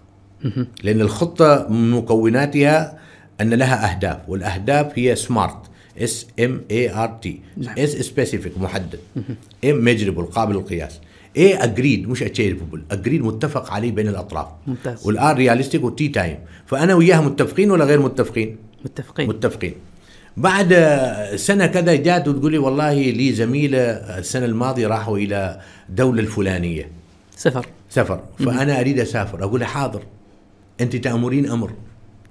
[0.83, 2.99] لأن الخطة من مكوناتها
[3.41, 5.57] أن لها أهداف والأهداف هي smart
[5.97, 7.41] S M A R T.
[7.77, 8.99] S specific محدد.
[9.65, 10.99] M measurable قابل للقياس.
[11.37, 14.47] A agreed مش achievable agreed متفق عليه بين الأطراف.
[14.67, 15.05] ممتاز.
[15.05, 19.29] وال R realistic وال T time فأنا وياها متفقين ولا غير متفقين؟ متفقين.
[19.29, 19.73] متفقين.
[20.37, 20.73] بعد
[21.35, 23.79] سنة كذا جات وتقول لي والله لي زميلة
[24.17, 26.89] السنة الماضية راحوا إلى دولة الفلانية.
[27.35, 27.65] سفر.
[27.89, 28.23] سفر.
[28.39, 29.43] فأنا أريد أسافر.
[29.43, 30.03] أقول لها حاضر.
[30.81, 31.71] أنت تأمرين أمر.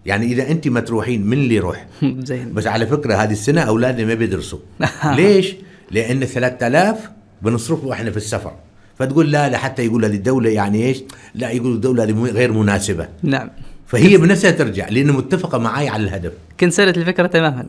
[0.07, 1.87] يعني إذا أنت ما تروحين من اللي يروح.
[2.29, 2.53] زين.
[2.53, 4.59] بس على فكرة هذه السنة أولادنا ما بيدرسوا.
[5.17, 5.57] ليش؟
[5.91, 7.11] لأن 3000
[7.43, 8.53] بنصرفه إحنا في السفر.
[8.99, 11.03] فتقول لا لا حتى يقول هذه الدولة يعني إيش؟
[11.35, 13.09] لا يقول الدولة هذه غير مناسبة.
[13.23, 13.51] نعم.
[13.89, 17.67] فهي بنفسها ترجع لأنه متفقة معي على الهدف كنسلت الفكرة تماما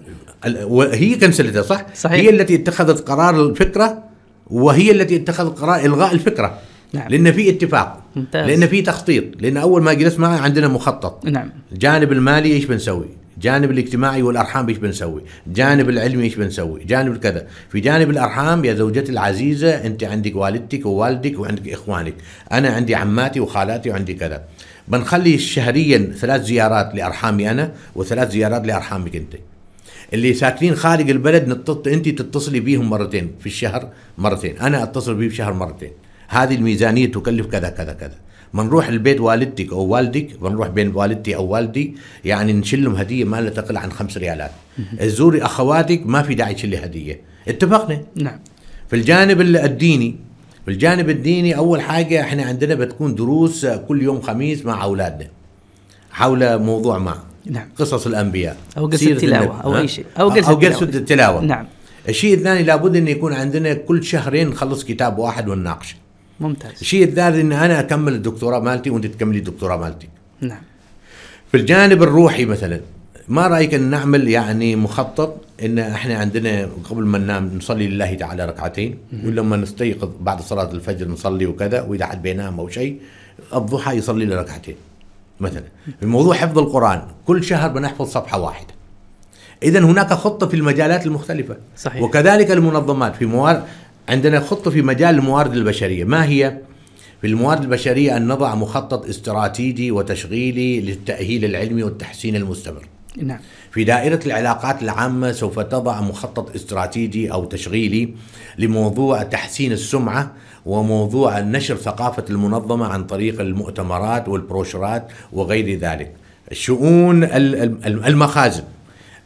[0.61, 2.19] وهي كنسلتها صح؟ صحيح.
[2.19, 4.03] هي التي اتخذت قرار الفكرة
[4.47, 6.59] وهي التي اتخذت قرار إلغاء الفكرة
[6.93, 7.07] نعم.
[7.09, 8.47] لأن في اتفاق ممتاز.
[8.47, 13.07] لأن في تخطيط لأن أول ما جلست معي عندنا مخطط نعم الجانب المالي إيش بنسوي؟
[13.37, 18.73] الجانب الاجتماعي والأرحام إيش بنسوي؟ الجانب العلمي إيش بنسوي؟ جانب كذا، في جانب الأرحام يا
[18.73, 22.13] زوجتي العزيزة أنت عندك والدتك ووالدك وعندك إخوانك،
[22.51, 24.43] أنا عندي عماتي وخالاتي وعندي كذا.
[24.89, 29.33] بنخلي شهريا ثلاث زيارات لأرحامي أنا وثلاث زيارات لارحامك أنت.
[30.13, 31.87] اللي ساكنين خارج البلد نتص...
[31.87, 35.91] أنت تتصلي بيهم مرتين في الشهر مرتين، أنا أتصل بيه في الشهر مرتين.
[36.27, 38.15] هذه الميزانية تكلف كذا كذا كذا.
[38.53, 43.49] بنروح البيت والدتك أو والدك بنروح بين والدتي أو والدي يعني نشلهم هدية ما لا
[43.49, 44.51] تقل عن خمس ريالات.
[44.99, 47.21] تزوري أخواتك ما في داعي تشيلي هدية.
[47.47, 48.39] اتفقنا؟ نعم
[48.89, 50.15] في الجانب ال- الديني
[50.69, 55.27] في الجانب الديني أول حاجة إحنا عندنا بتكون دروس كل يوم خميس مع أولادنا
[56.11, 59.63] حول موضوع ما نعم قصص الأنبياء تلاوة النبي.
[59.63, 60.05] أو ها؟ أي شيء.
[60.17, 60.95] جلسة تلاوة.
[60.95, 61.65] التلاوة نعم
[62.09, 65.95] الشيء الثاني لابد إن يكون عندنا كل شهرين نخلص كتاب واحد ونناقشه
[66.39, 70.09] ممتاز الشيء الثالث إن أنا أكمل الدكتوراه مالتي وأنت تكملي الدكتوراه مالتك
[70.41, 70.61] نعم
[71.51, 72.81] في الجانب الروحي مثلا
[73.27, 78.45] ما رأيك أن نعمل يعني مخطط إن إحنا عندنا قبل ما ننام نصلي لله تعالى
[78.45, 82.99] ركعتين ولما نستيقظ بعد صلاة الفجر نصلي وكذا وإذا حد بينام أو شيء
[83.53, 84.75] الضحى يصلي له ركعتين
[85.39, 85.63] مثلا.
[85.99, 88.73] في موضوع حفظ القرآن كل شهر بنحفظ صفحة واحدة.
[89.63, 91.57] اذا هناك خطة في المجالات المختلفة.
[91.77, 92.01] صحيح.
[92.01, 93.15] وكذلك المنظمات.
[93.15, 93.63] في موارد
[94.09, 96.03] عندنا خطة في مجال الموارد البشرية.
[96.03, 96.57] ما هي؟
[97.21, 102.87] في الموارد البشرية أن نضع مخطط استراتيجي وتشغيلي للتأهيل العلمي والتحسين المستمر.
[103.17, 103.39] نعم.
[103.71, 108.13] في دائرة العلاقات العامة سوف تضع مخطط استراتيجي أو تشغيلي
[108.57, 110.31] لموضوع تحسين السمعة
[110.65, 116.13] وموضوع نشر ثقافة المنظمة عن طريق المؤتمرات والبروشرات وغير ذلك.
[116.51, 117.55] الشؤون ال-
[117.85, 118.63] ال- المخازن.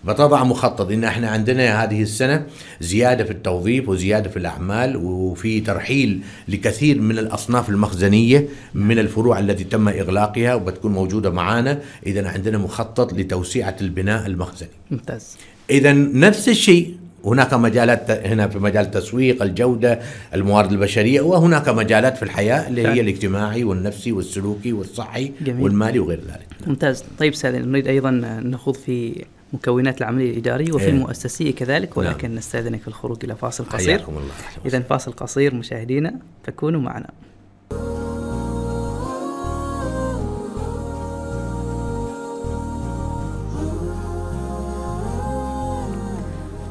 [0.07, 2.45] بتضع مخطط إن إحنا عندنا هذه السنة
[2.81, 9.63] زيادة في التوظيف وزيادة في الأعمال وفي ترحيل لكثير من الأصناف المخزنية من الفروع التي
[9.63, 14.69] تم إغلاقها وبتكون موجودة معنا اذا عندنا مخطط لتوسعه البناء المخزني.
[14.91, 15.37] ممتاز.
[15.69, 19.99] اذا نفس الشيء هناك مجالات هنا في مجال التسويق الجودة
[20.33, 22.87] الموارد البشرية وهناك مجالات في الحياة اللي.
[22.87, 25.63] هي الاجتماعي والنفسي والسلوكي والصحي جميل.
[25.63, 26.67] والمالي وغير ذلك.
[26.67, 27.03] ممتاز.
[27.19, 28.11] طيب أستاذ نريد أيضا
[28.43, 30.89] نخوض في مكونات العملية الإدارية وفي إيه.
[30.89, 33.97] المؤسسية كذلك ولكن نستأذنك في الخروج إلى فاصل قصير.
[33.97, 34.33] حياكم الله.
[34.65, 37.09] إذا فاصل قصير مشاهدينا فكونوا معنا.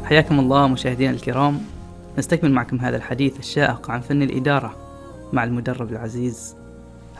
[0.05, 1.61] حياكم الله مشاهدينا الكرام.
[2.18, 4.77] نستكمل معكم هذا الحديث الشائق عن فن الإدارة
[5.33, 6.57] مع المدرب العزيز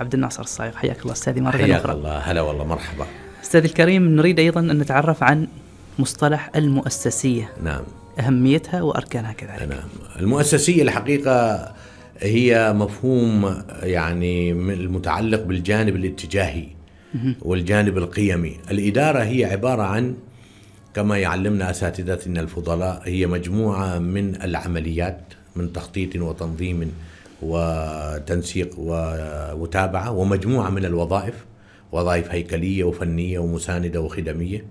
[0.01, 0.77] عبد الناصر الصايغ.
[0.77, 1.92] حياك الله أستاذي مرة حياك أخرى.
[1.92, 2.18] الله.
[2.18, 3.07] هلا والله مرحبا.
[3.42, 5.46] أستاذي الكريم نريد أيضا أن نتعرف عن
[5.98, 7.52] مصطلح المؤسسية.
[7.64, 7.83] نعم.
[8.18, 9.62] أهميتها وأركانها كذلك.
[9.62, 9.88] نعم.
[10.20, 11.68] المؤسسية الحقيقة
[12.18, 16.66] هي مفهوم يعني المتعلق بالجانب الاتجاهي
[17.42, 18.57] والجانب القيمي.
[18.70, 20.14] الإدارة هي عبارة عن
[20.94, 25.20] كما يعلمنا أساتذتنا الفضلاء هي مجموعة من العمليات
[25.57, 26.92] من تخطيط وتنظيم
[27.42, 31.35] وتنسيق ومتابعة ومجموعة من الوظائف.
[31.92, 34.64] وظائف هيكلية وفنية ومساندة وخدمية.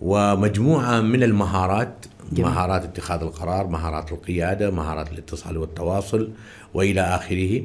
[0.00, 2.50] ومجموعة من المهارات جميل.
[2.50, 6.30] مهارات اتخاذ القرار مهارات القيادة مهارات الاتصال والتواصل
[6.74, 7.62] وإلى آخره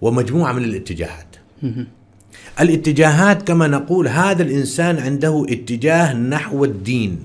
[0.00, 1.36] ومجموعة من الاتجاهات.
[2.60, 7.18] الاتجاهات كما نقول هذا الإنسان عنده اتجاه نحو الدين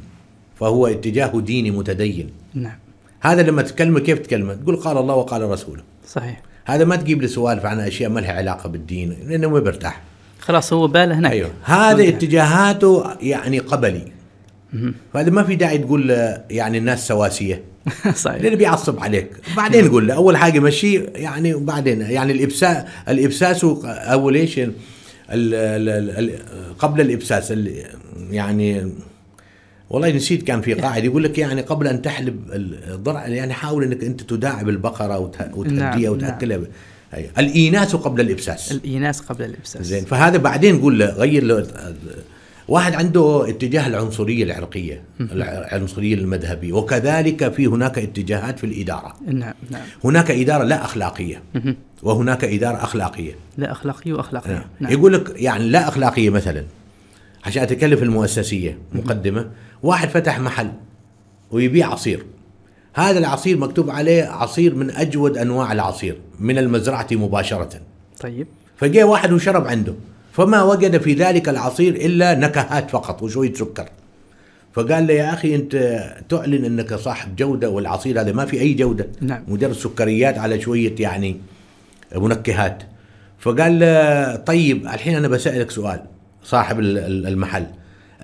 [0.59, 2.29] فهو اتجاه ديني متدين.
[2.53, 2.77] نعم.
[3.21, 5.83] هذا لما تكلمه كيف تكلمه؟ تقول قال الله وقال رسوله.
[6.07, 6.41] صحيح.
[6.65, 10.01] هذا ما تجيب لي سوالف عن أشياء ما لها علاقة بالدين لأنه ما برتاح.
[10.43, 11.31] خلاص هو باله هناك.
[11.31, 11.49] أيوه.
[11.63, 12.07] هذا نعم.
[12.07, 14.11] اتجاهاته يعني قبلي.
[15.13, 17.61] فهذا ما في داعي تقول له يعني الناس سواسية.
[18.15, 18.41] صحيح.
[18.41, 19.29] لأنه بيعصب عليك.
[19.57, 24.73] بعدين قول له أول حاجة مشي يعني وبعدين يعني الإبساس الإبساس ال-
[25.29, 26.39] ال- ال- ال-
[26.79, 27.83] قبل الإبساس ال-
[28.31, 28.91] يعني
[29.89, 32.39] والله نسيت كان في قاعدة يقول لك يعني قبل أن تحلب
[32.93, 36.59] الضرع يعني حاول إنك أنت تداعب البقرة وت- وتهديها نعم، وتأكلها.
[37.13, 37.29] أيوة.
[37.37, 38.71] الإيناس قبل الإبساس.
[38.71, 39.81] الإيناس قبل الإبساس.
[39.81, 41.67] زين فهذا بعدين قول له غير له
[42.67, 49.15] واحد عنده اتجاه العنصرية العرقية العنصرية المذهبية وكذلك في هناك اتجاهات في الإدارة.
[49.25, 49.81] نعم نعم.
[50.03, 51.75] هناك إدارة لا أخلاقية مهم.
[52.03, 53.35] وهناك إدارة أخلاقية.
[53.57, 54.51] لا أخلاقية وأخلاقية.
[54.51, 54.63] نعم.
[54.79, 54.91] نعم.
[54.91, 56.63] يقول لك يعني لا أخلاقية مثلا
[57.45, 59.49] عشان أتكلم في المؤسسية مقدمة
[59.83, 60.71] واحد فتح محل
[61.51, 62.25] ويبيع عصير.
[62.93, 67.69] هذا العصير مكتوب عليه عصير من أجود أنواع العصير من المزرعة مباشرة.
[68.21, 68.47] طيب.
[68.77, 69.93] فجاء واحد وشرب عنده
[70.31, 73.89] فما وجد في ذلك العصير إلا نكهات فقط وشوية سكر.
[74.73, 75.75] فقال له يا أخي أنت
[76.29, 79.07] تعلن أنك صاحب جودة والعصير هذا ما في أي جودة.
[79.21, 79.43] نعم.
[79.47, 81.37] مجرد سكريات على شوية يعني
[82.15, 82.83] منكهات.
[83.39, 86.01] فقال له طيب الحين أنا بسألك سؤال
[86.43, 87.65] صاحب ال- ال- المحل.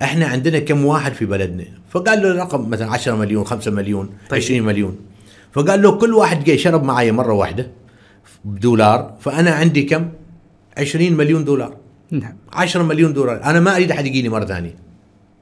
[0.02, 4.30] إحنا عندنا كم واحد في بلدنا؟ فقال له رقم مثلا 10 مليون 5 مليون طيب.
[4.30, 4.42] طيب.
[4.42, 4.96] 20 مليون.
[5.52, 7.70] فقال له كل واحد جاي شرب معي مرة واحدة
[8.44, 10.08] بدولار فأنا عندي كم؟
[10.78, 11.76] 20 مليون دولار.
[12.10, 12.36] نعم.
[12.52, 13.44] 10 مليون دولار.
[13.44, 14.74] أنا ما أريد أحد يجيني مرة ثانية.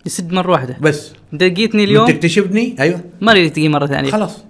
[0.06, 0.76] يسد مرة واحدة.
[0.80, 1.12] بس.
[1.32, 3.00] من اليوم؟ تكتشفني؟ أيوه.
[3.20, 4.10] ما أريد تجي مرة ثانية.
[4.10, 4.44] خلاص.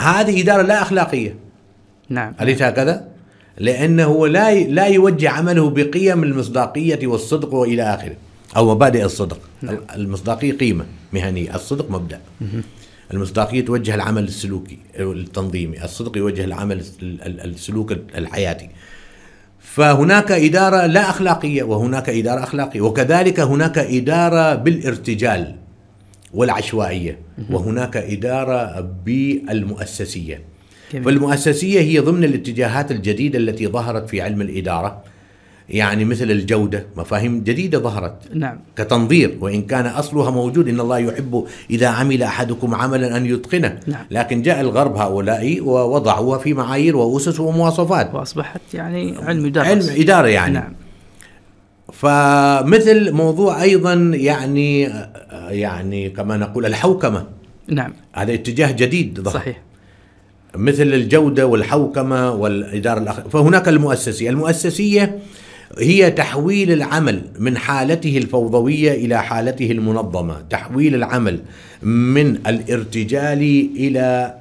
[0.00, 1.36] هذه إدارة لا أخلاقية.
[2.08, 2.34] نعم.
[2.40, 3.08] أليس هكذا؟
[3.58, 8.16] لأنه هو لا لا يوجه عمله بقيم المصداقية والصدق وإلى آخره.
[8.56, 9.40] أو مبادئ الصدق.
[9.62, 9.76] نعم.
[9.94, 12.20] المصداقية قيمة مهنية الصدق مبدأ.
[13.14, 18.68] المصداقية توجه العمل السلوكي التنظيمي الصدق يوجه العمل ال- ال- السلوك الحياتي.
[19.60, 25.54] فهناك إدارة لا أخلاقية وهناك إدارة أخلاقية وكذلك هناك إدارة بالارتجال
[26.34, 27.18] والعشوائية
[27.50, 30.42] وهناك إدارة بالمؤسسية.
[31.04, 35.02] فالمؤسسية هي ضمن الاتجاهات الجديدة التي ظهرت في علم الإدارة.
[35.68, 38.16] يعني مثل الجودة مفاهيم جديدة ظهرت.
[38.34, 38.58] نعم.
[38.76, 43.80] كتنظير وإن كان أصلها موجود إن الله يحب إذا عمل أحدكم عملا أن يتقنه.
[43.86, 44.04] نعم.
[44.10, 48.14] لكن جاء الغرب هؤلاء ووضعوها في معايير وأسس ومواصفات.
[48.14, 50.54] وأصبحت يعني علم يدرس علم إدارة يعني.
[50.54, 50.72] نعم.
[51.92, 54.82] فمثل موضوع أيضا يعني
[55.48, 57.26] يعني كما نقول الحوكمة.
[57.68, 57.92] نعم.
[58.12, 59.34] هذا اتجاه جديد ظهر.
[59.34, 59.62] صحيح.
[60.56, 63.20] مثل الجودة والحوكمة والإدارة الأخ...
[63.20, 64.30] فهناك المؤسسية.
[64.30, 65.18] المؤسسية
[65.78, 71.40] هي تحويل العمل من حالته الفوضوية إلى حالته المنظمة تحويل العمل
[71.82, 73.40] من الارتجال
[73.76, 74.34] إلى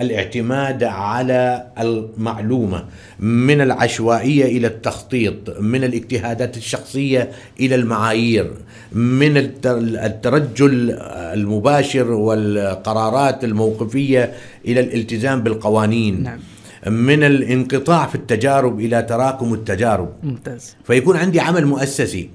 [0.00, 2.84] الاعتماد على المعلومة
[3.20, 8.50] من العشوائية إلى التخطيط من الاجتهادات الشخصية إلى المعايير
[8.92, 14.32] من التر- الترجل المباشر والقرارات الموقفية
[14.66, 16.38] إلى الالتزام بالقوانين نعم.
[16.86, 20.12] من الانقطاع في التجارب إلى تراكم التجارب.
[20.22, 20.76] ممتاز.
[20.84, 22.30] فيكون عندي عمل مؤسسي.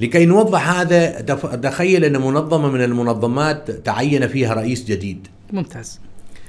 [0.00, 1.20] لكي نوضح هذا
[1.62, 5.26] تخيل أن منظمة من المنظمات تعين فيها رئيس جديد.
[5.52, 6.00] ممتاز.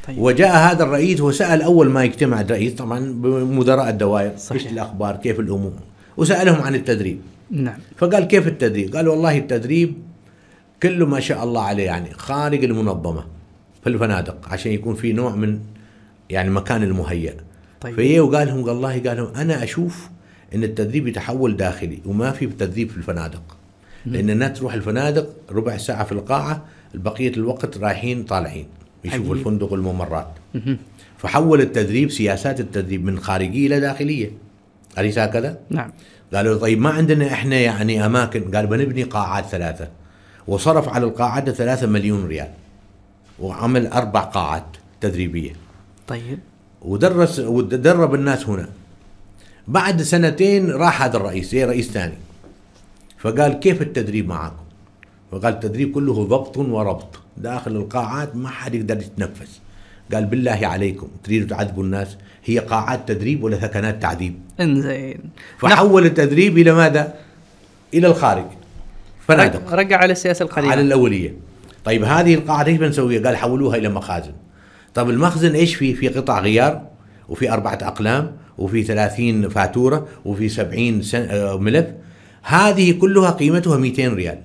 [0.08, 0.18] طيب.
[0.18, 4.62] وجاء هذا الرئيس وسأل أول ما يجتمع الرئيس طبعا بمدراء الدوائر صحيح.
[4.62, 5.74] إيش الأخبار؟ كيف الأمور؟
[6.18, 7.20] وسألهم عن التدريب.
[7.52, 7.78] نعم.
[7.98, 9.94] فقال كيف التدريب؟ قال والله التدريب
[10.84, 13.26] كله ما شاء الله عليه يعني خارج المنظمة
[13.84, 15.60] في الفنادق عشان يكون في نوع من
[16.30, 17.36] يعني مكان المهيأ.
[17.82, 17.96] طيب.
[17.96, 20.10] فيه وقال لهم والله قال لهم أنا أشوف
[20.56, 23.58] أن التدريب يتحول داخلي وما في تدريب في الفنادق.
[24.06, 28.68] لأن الناس تروح الفنادق ربع ساعة في القاعة بقية الوقت رايحين طالعين
[29.06, 29.36] يشوفوا.
[29.36, 30.28] الفندق والممرات.
[31.18, 34.32] فحول التدريب سياسات التدريب من خارجية إلى داخلية.
[34.98, 35.92] أليس هكذا؟ نعم.
[36.34, 38.56] قالوا طيب ما عندنا إحنا يعني أماكن.
[38.56, 39.88] قال بنبني قاعات ثلاثة.
[40.48, 42.50] وصرف على القاعات ثلاثة مليون ريال.
[43.40, 44.66] وعمل أربع قاعات
[45.02, 45.52] تدريبية.
[46.08, 46.40] طيب.
[46.82, 48.70] ودرس ودرب الناس هنا.
[49.68, 52.18] بعد سنتين راح هذا الرئيس جاي رئيس ثاني.
[53.18, 54.64] فقال كيف التدريب معكم
[55.32, 57.20] فقال التدريب كله ضبط وربط.
[57.38, 59.60] داخل القاعات ما حد يقدر يتنفس.
[60.14, 65.20] قال بالله عليكم تريدوا تعذبوا الناس هي قاعات تدريب ولا ثكنات تعذيب؟ إنزين.
[65.58, 67.14] فحول التدريب إلى ماذا؟
[67.94, 68.46] إلى الخارج.
[69.28, 69.74] فنادق.
[69.74, 70.72] رجع على السياسة القديمة.
[70.72, 71.34] على الأولية.
[71.86, 74.34] طيب هذه القاعده إيش بنسويها؟ قال حولوها إلى مخازن.
[74.98, 76.82] طيب المخزن إيش فيه؟ في قطع غيار
[77.30, 81.28] وفي أربعة أقلام وفي 30 فاتورة وفي 70 سن...
[81.30, 81.86] آه، ملف
[82.42, 84.38] هذه كلها قيمتها 200 ريال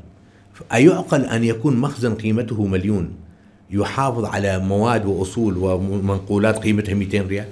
[0.73, 3.11] أيعقل أن يكون مخزن قيمته مليون
[3.71, 7.47] يحافظ على مواد وأصول ومنقولات قيمتها 200 ريال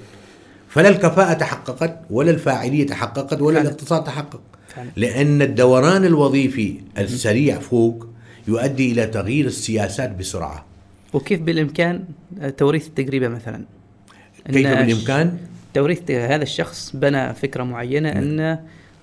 [0.69, 3.69] فلا الكفاءة تحققت ولا الفاعلية تحققت ولا فعلا.
[3.69, 4.41] الاقتصاد تحقق
[4.75, 4.89] فعلا.
[4.95, 8.07] لأن الدوران الوظيفي السريع فوق
[8.47, 10.70] يؤدي إلى تغيير السياسات بسرعة
[11.13, 12.03] وكيف بالإمكان
[12.57, 13.61] توريث التجربة مثلا؟
[14.51, 15.37] كيف إن بالإمكان؟
[15.73, 18.59] توريث هذا الشخص بنى فكرة معينة أن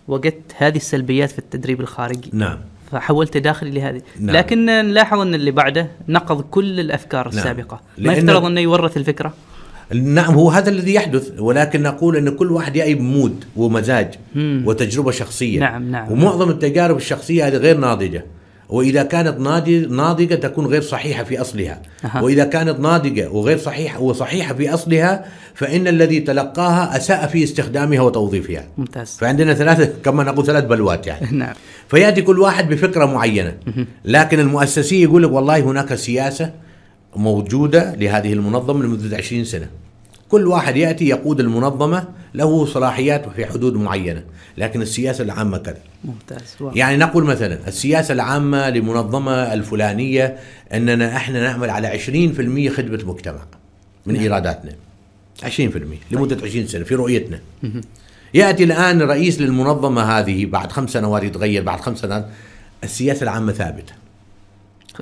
[0.09, 2.31] وجدت هذه السلبيات في التدريب الخارجي.
[2.33, 2.59] نعم.
[2.91, 4.03] فحولت داخلي لهذه.
[4.21, 4.37] نعم.
[4.37, 7.39] لكن نلاحظ أن اللي بعده نقض كل الأفكار نعم.
[7.39, 7.81] السابقة.
[7.99, 9.35] ما يفترض أنه يورث الفكرة؟
[9.95, 11.41] نعم هو هذا الذي يحدث.
[11.41, 14.63] ولكن نقول أن كل واحد يأي بمود ومزاج مم.
[14.67, 15.61] وتجربة شخصية.
[15.61, 16.13] نعم، نعم.
[16.13, 18.25] ومعظم التجارب الشخصية هذه غير ناضجة.
[18.69, 19.41] وإذا كانت
[19.91, 21.83] ناضجة تكون غير صحيحة في أصلها.
[22.05, 22.21] أها.
[22.23, 28.65] وإذا كانت ناضجة وغير صحيحة وصحيحة في أصلها فإن الذي تلقاها أساء في استخدامها وتوظيفها.
[28.79, 29.17] ممتاز.
[29.21, 31.27] فعندنا ثلاثة كما نقول ثلاث بلوات يعني.
[31.39, 31.55] نعم.
[31.89, 33.55] فيأتي كل واحد بفكرة معينة.
[34.05, 36.53] لكن المؤسسية يقول لك والله هناك سياسة
[37.17, 39.69] موجودة لهذه المنظمة لمدة 20 سنة.
[40.29, 44.23] كل واحد يأتي يقود المنظمة له صلاحيات في حدود معينة
[44.59, 45.79] لكن السياسة العامة كذا.
[46.05, 46.73] ممتاز واو.
[46.77, 50.37] يعني نقول مثلا السياسة العامة لمنظمة الفلانية
[50.75, 53.41] إننا إحنا نعمل على 20% خدمة مجتمع
[54.07, 54.23] من نعم.
[54.23, 54.73] إيراداتنا.
[55.43, 55.49] 20%
[56.11, 57.41] لمدة 20 سنة في رؤيتنا.
[58.35, 62.27] يأتي الآن رئيس للمنظمة هذه بعد خمس سنوات يتغير بعد خمس سنوات
[62.85, 63.93] السياسة العامة ثابتة.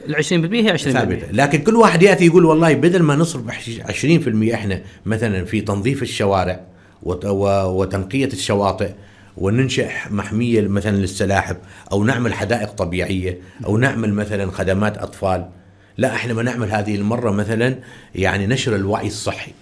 [0.08, 1.26] ال 20% هي 20% ثابتة.
[1.32, 6.60] لكن كل واحد يأتي يقول والله بدل ما نصرف 20% إحنا مثلا في تنظيف الشوارع
[7.02, 8.90] وتنقية الشواطئ
[9.36, 11.56] وننشئ محمية مثلا للسلاحف
[11.92, 15.46] أو نعمل حدائق طبيعية أو نعمل مثلا خدمات أطفال.
[15.98, 17.78] لا إحنا بنعمل هذه المرة مثلا
[18.14, 19.52] يعني نشر الوعي الصحي.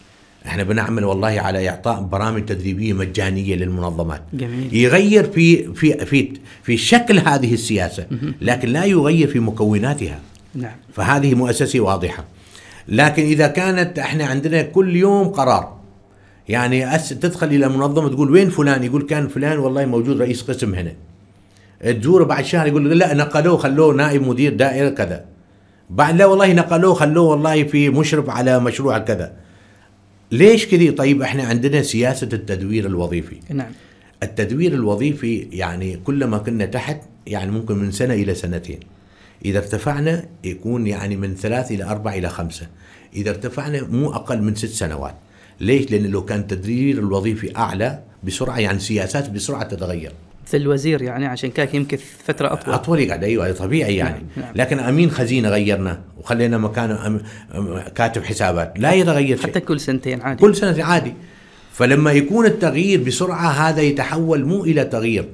[0.47, 4.23] إحنا بنعمل والله على إعطاء برامج تدريبية مجانية للمنظمات.
[4.33, 4.77] جميل.
[4.77, 6.33] يغير في في في
[6.63, 8.07] في شكل هذه السياسة
[8.41, 10.21] لكن لا يغير في مكوناتها.
[10.55, 10.77] نعم.
[10.93, 12.25] فهذه مؤسسة واضحة.
[12.89, 15.77] لكن إذا كانت إحنا عندنا كل يوم قرار
[16.49, 20.75] يعني أس تدخل إلى منظمة تقول وين فلان؟ يقول كان فلان والله موجود رئيس قسم
[20.75, 20.93] هنا.
[21.93, 25.25] تزوره بعد شهر يقول لا نقلوه خلوه نائب مدير دائرة كذا.
[25.91, 29.33] بعد لا والله نقلوه خلوه والله في مشرف على مشروع كذا.
[30.33, 33.37] ليش كذي؟ طيب إحنا عندنا سياسة التدوير الوظيفي.
[33.51, 33.73] نعم.
[34.23, 38.81] التدوير الوظيفي يعني كلما كنا تحت يعني ممكن من سنة إلى سنتين.
[39.45, 42.67] إذا ارتفعنا يكون يعني من ثلاث إلى أربع إلى خمسة.
[43.17, 45.15] إذا ارتفعنا مو أقل من ست سنوات.
[45.61, 50.13] ليش؟ لأن لو كان التدوير الوظيفي أعلى بسرعة يعني سياسات بسرعة تتغير.
[50.47, 52.75] مثل الوزير يعني عشان كان يمكث فترة أطول.
[52.75, 53.25] أطول يقعد.
[53.25, 54.25] أيوه طبيعي يعني.
[54.37, 54.55] نعم، نعم.
[54.57, 57.21] لكن أمين خزينة غيرنا وخلينا مكانه أم...
[57.95, 59.47] كاتب حسابات لا يتغير شيء.
[59.47, 60.41] حتى كل سنتين عادي.
[60.41, 61.15] كل سنة عادي.
[61.73, 65.29] فلما يكون التغيير بسرعة هذا يتحول مو إلى تغيير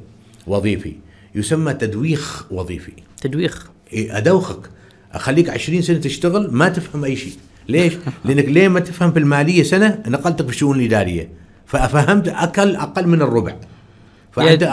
[0.47, 0.97] وظيفي
[1.35, 2.93] يسمى تدويخ وظيفي.
[3.21, 3.71] تدويخ.
[3.95, 4.71] أدوخك.
[5.13, 7.33] أخليك 20 سنة تشتغل ما تفهم أي شيء.
[7.69, 7.93] ليش؟
[8.25, 11.29] لأنك ليه ما تفهم في المالية سنة؟ نقلتك في الشؤون الإدارية.
[11.67, 13.57] ففهمت أقل أقل من الربع.
[14.33, 14.65] فأنت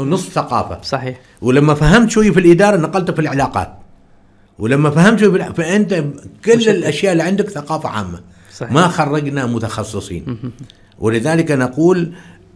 [0.00, 0.82] نصف ثقافة.
[0.82, 1.20] صحيح.
[1.42, 3.72] ولما فهمت شوي في الإدارة نقلت في العلاقات.
[4.58, 5.94] ولما فهمت شوي في فأنت
[6.44, 6.74] كل مشكلة.
[6.74, 8.20] الأشياء اللي عندك ثقافة عامة.
[8.54, 8.72] صحيح.
[8.72, 10.38] ما خرجنا متخصصين.
[10.98, 12.12] ولذلك نقول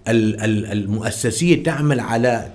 [0.08, 2.50] ال- ال- المؤسسية تعمل على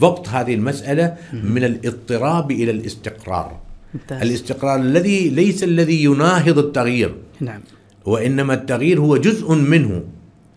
[0.00, 3.60] ضبط هذه المسألة من الاضطراب إلى الاستقرار.
[3.94, 4.22] ممتاز.
[4.22, 7.14] الاستقرار الذي ليس الذي يناهض التغيير.
[7.40, 7.60] نعم.
[8.06, 10.02] وإنما التغيير هو جزء منه.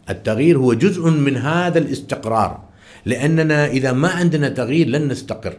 [0.09, 2.59] التغيير هو جزء من هذا الاستقرار.
[3.05, 5.53] لأننا إذا ما عندنا تغيير لن نستقر.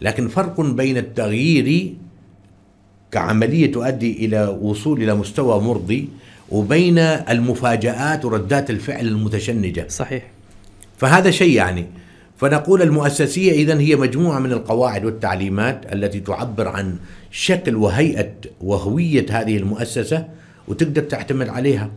[0.00, 1.94] لكن فرق بين التغيير
[3.12, 6.08] كعملية تؤدي إلى وصول إلى مستوى مرضي
[6.50, 9.86] وبين المفاجآت وردات الفعل المتشنجة.
[9.88, 10.30] صحيح.
[10.98, 11.86] فهذا شيء يعني.
[12.36, 16.96] فنقول المؤسسية إذا هي مجموعة من القواعد والتعليمات التي تعبر عن
[17.30, 20.28] شكل وهيئة وهوية هذه المؤسسة
[20.68, 21.90] وتقدر تعتمد عليها.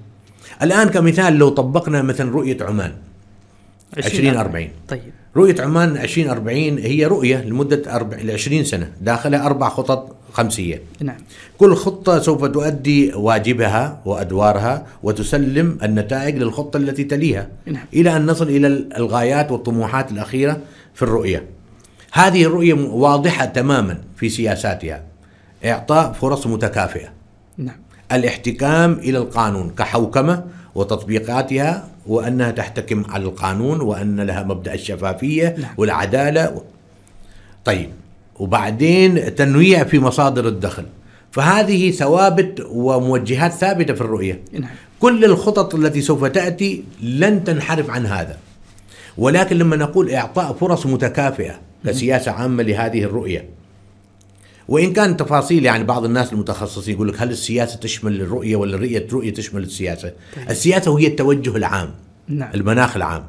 [0.62, 2.92] الآن كمثال لو طبقنا مثلا رؤية عمان
[3.98, 5.14] 2040 طيب.
[5.38, 10.82] رؤية عمان 2040 هي رؤية لمدة أربع- 20 سنة داخلها أربع خطط خمسية.
[11.02, 11.18] نعم.
[11.58, 17.48] كل خطة سوف تؤدي واجبها وأدوارها وتسلم النتائج للخطة التي تليها.
[17.66, 17.86] نعم.
[17.94, 18.68] إلى أن نصل إلى
[18.98, 20.58] الغايات والطموحات الأخيرة
[20.94, 21.44] في الرؤية.
[22.12, 25.04] هذه الرؤية واضحة تماما في سياساتها.
[25.66, 27.08] إعطاء فرص متكافئة.
[27.58, 27.76] نعم.
[28.12, 30.44] الاحتكام إلى القانون كحوكمة
[30.76, 35.72] وتطبيقاتها وأنها تحتكم على القانون وأن لها مبدأ الشفافية نعم.
[35.78, 36.50] والعدالة.
[36.50, 36.62] و...
[37.66, 37.90] طيب
[38.40, 40.86] وبعدين تنويع في مصادر الدخل.
[41.32, 44.42] فهذه ثوابت وموجهات ثابتة في الرؤية.
[44.54, 44.72] نعم.
[45.00, 48.38] كل الخطط التي سوف تأتي لن تنحرف عن هذا.
[49.18, 53.59] ولكن لما نقول إعطاء فرص متكافئة كسياسة عامة لهذه الرؤية
[54.70, 59.08] وإن كان تفاصيل يعني بعض الناس المتخصصين يقول لك هل السياسة تشمل الرؤية ولا الرؤية
[59.14, 60.50] رؤية تشمل السياسة؟ طيب.
[60.50, 61.90] السياسة هي التوجه العام
[62.28, 62.50] نعم.
[62.56, 63.24] المناخ العام.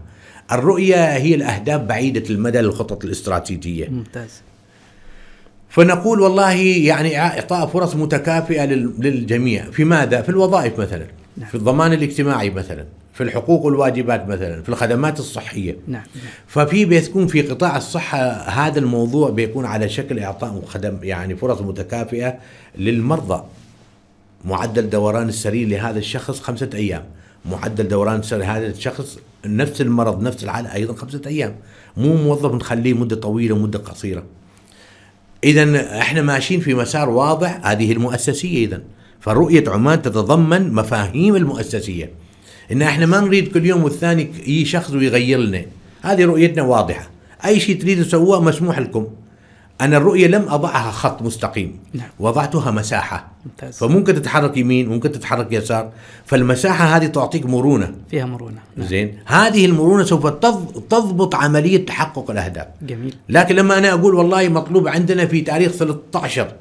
[0.53, 3.89] الرؤية هي الأهداف بعيدة المدى للخطط الاستراتيجية.
[3.89, 4.31] ممتاز.
[5.69, 9.65] فنقول والله يعني إعطاء فرص متكافئة لل- للجميع.
[9.71, 11.07] في ماذا؟ في الوظائف مثلا.
[11.37, 11.49] نعم.
[11.49, 15.77] في الضمان الاجتماعي مثلا في الحقوق والواجبات مثلا في الخدمات الصحية.
[15.87, 16.25] نعم نعم.
[16.47, 22.39] ففي بيكون في قطاع الصحة هذا الموضوع بيكون على شكل إعطاء خدم يعني فرص متكافئة
[22.79, 23.45] للمرضى.
[24.45, 27.05] معدل دوران السرير لهذا الشخص خمسة أيام.
[27.45, 31.57] معدل دوران السرير لهذا الشخص نفس المرض نفس الحالة أيضا خمسة أيام.
[31.97, 34.23] مو موظف نخليه مدة طويلة ومدة قصيرة.
[35.45, 37.61] إذا إحنا ماشيين في مسار واضح.
[37.67, 38.83] هذه المؤسسية إذا
[39.21, 42.11] فرؤية عمان تتضمن مفاهيم المؤسسية.
[42.73, 45.63] إن إحنا ما نريد كل يوم والثاني يجي شخص ويغير لنا.
[46.03, 47.11] هذه رؤيتنا واضحة.
[47.45, 49.07] أي شيء تريدوا تسووه مسموح لكم.
[49.81, 51.79] أنا الرؤية لم أضعها خط مستقيم.
[51.95, 52.09] نعم.
[52.19, 53.31] وضعتها مساحة.
[53.47, 53.79] ممتاز.
[53.79, 55.91] فممكن تتحرك يمين ممكن تتحرك يسار.
[56.27, 57.95] فالمساحة هذه تعطيك مرونة.
[58.11, 58.59] فيها مرونة.
[58.77, 58.89] نعم.
[58.89, 59.19] زين.
[59.27, 62.67] هذه المرونة سوف تض- تضبط عملية تحقق الأهداف.
[62.83, 63.15] جميل.
[63.29, 66.53] لكن لما أنا أقول والله مطلوب عندنا في تاريخ 13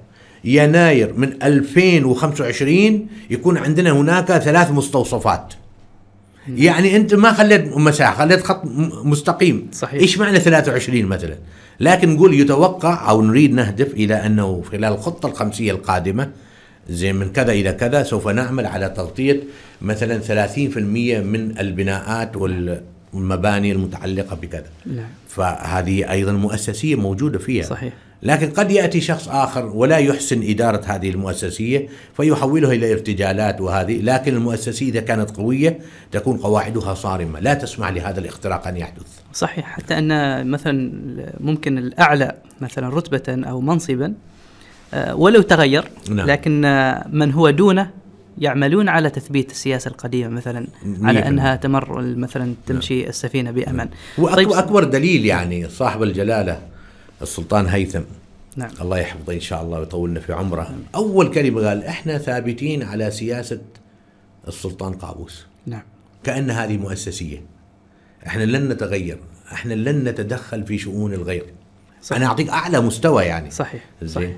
[0.44, 5.54] يناير من 2025 يكون عندنا هناك ثلاث مستوصفات.
[6.56, 8.62] يعني أنت ما خليت مساحة خليت خط
[9.04, 9.68] مستقيم.
[9.74, 10.02] صحيح.
[10.02, 11.36] إيش معنى 23 مثلا؟
[11.80, 16.30] لكن نقول يتوقع أو نريد نهدف إلى أنه خلال الخطة الخمسية القادمة
[16.90, 19.40] زين من كذا إلى كذا سوف نعمل على تغطية
[19.82, 20.78] مثلا 30%
[21.22, 22.82] من البناءات وال-
[23.14, 24.70] والمباني المتعلقة بكذا.
[24.86, 25.08] نعم.
[25.28, 27.64] فهذه أيضا مؤسسية موجودة فيها.
[27.64, 27.94] صحيح.
[28.24, 31.88] لكن قد يأتي شخص آخر ولا يحسن إدارة هذه المؤسسية
[32.18, 34.02] فيحولها إلى ارتجالات وهذه.
[34.02, 35.80] لكن المؤسسية إذا كانت قوية
[36.12, 37.40] تكون قواعدها صارمة.
[37.40, 39.08] لا تسمح لهذا الاختراق أن يحدث.
[39.34, 39.66] صحيح.
[39.66, 40.92] حتى أن مثلا
[41.40, 44.14] ممكن الأعلى مثلا رتبة أو منصبا
[44.94, 46.28] آه، ولو تغير نعم.
[46.28, 47.90] لكن آه، من هو دونه
[48.40, 50.68] يعملون على تثبيت السياسة القديمة مثلا
[51.02, 56.62] على أنها تمر مثلا تمشي السفينة بامان طيب واكبر دليل يعني صاحب الجلالة
[57.22, 58.02] السلطان هيثم.
[58.56, 58.70] نعم.
[58.82, 60.76] الله يحفظه إن شاء الله ويطولنا في عمره.
[60.96, 63.62] أول كلمة قال إحنا ثابتين على سياسة
[64.48, 65.46] السلطان قابوس.
[65.66, 65.84] نعم.
[66.24, 67.42] كأن هذه مؤسسية.
[68.28, 69.18] إحنا لن نتغير.
[69.52, 71.46] إحنا لن نتدخل في شؤون الغير.
[72.02, 72.22] صحيح.
[72.22, 73.52] أنا أعطيك أعلى مستوى يعني.
[73.52, 73.84] صحيح.
[74.02, 74.38] زين؟ صحيح.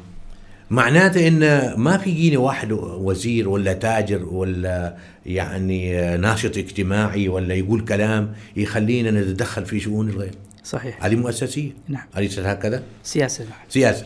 [0.72, 4.95] معناته ان ما في يجيني واحد وزير ولا تاجر ولا
[5.26, 10.32] يعني ناشط اجتماعي ولا يقول كلام يخلينا نتدخل في شؤون الغير.
[10.63, 11.05] صحيح.
[11.05, 11.72] هذه مؤسسية.
[11.88, 12.03] نعم.
[12.17, 13.53] أليست هكذا؟ سياسة نعم.
[13.69, 14.05] سياسة.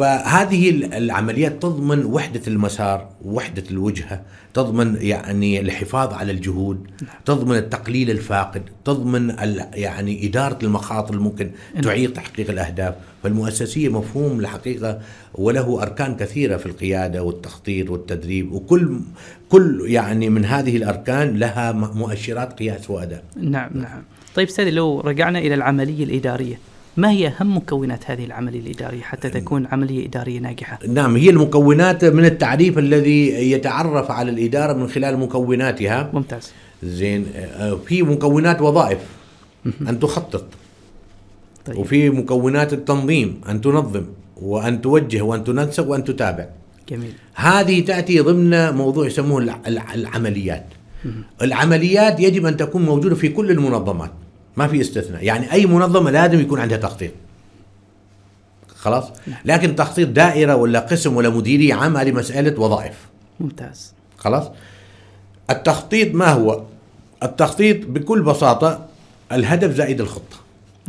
[0.00, 4.22] فهذه العمليات تضمن وحدة المسار وحدة الوجهة
[4.54, 6.86] تضمن يعني الحفاظ على الجهود
[7.24, 9.34] تضمن التقليل الفاقد تضمن
[9.74, 11.50] يعني إدارة المخاطر الممكن
[11.82, 12.94] تعيق تحقيق الأهداف.
[13.22, 15.00] فالمؤسسية مفهوم الحقيقة
[15.34, 19.00] وله أركان كثيرة في القيادة والتخطيط والتدريب وكل
[19.48, 23.24] كل يعني من هذه الأركان لها مؤشرات قياس وأداء.
[23.36, 24.02] نعم نعم.
[24.34, 26.69] طيب سيدي لو رجعنا إلى العملية الإدارية.
[26.96, 32.04] ما هي أهم مكونات هذه العملية الإدارية حتى تكون عملية إدارية ناجحة؟ نعم هي المكونات
[32.04, 36.10] من التعريف الذي يتعرف على الإدارة من خلال مكوناتها.
[36.14, 36.52] ممتاز.
[36.82, 38.98] زين آه، في مكونات وظائف
[39.88, 40.44] أن تخطط.
[41.66, 41.76] طيب.
[41.78, 44.04] وفي مكونات التنظيم أن تنظم
[44.42, 46.46] وأن توجه وأن تنسق وأن تتابع.
[46.88, 47.12] جميل.
[47.34, 50.64] هذه تأتي ضمن موضوع يسموه الع- الع- العمليات.
[51.42, 54.10] العمليات يجب أن تكون موجودة في كل المنظمات.
[54.60, 55.24] ما في استثناء.
[55.24, 57.10] يعني أي منظمة لازم يكون عندها تخطيط.
[58.76, 59.04] خلاص؟
[59.44, 62.94] لكن تخطيط دائرة ولا قسم ولا مديرية عامه هذه مسألة وظائف.
[63.40, 63.94] ممتاز.
[64.16, 64.44] خلاص؟
[65.50, 66.62] التخطيط ما هو؟
[67.22, 68.86] التخطيط بكل بساطة
[69.32, 70.36] الهدف زائد الخطة.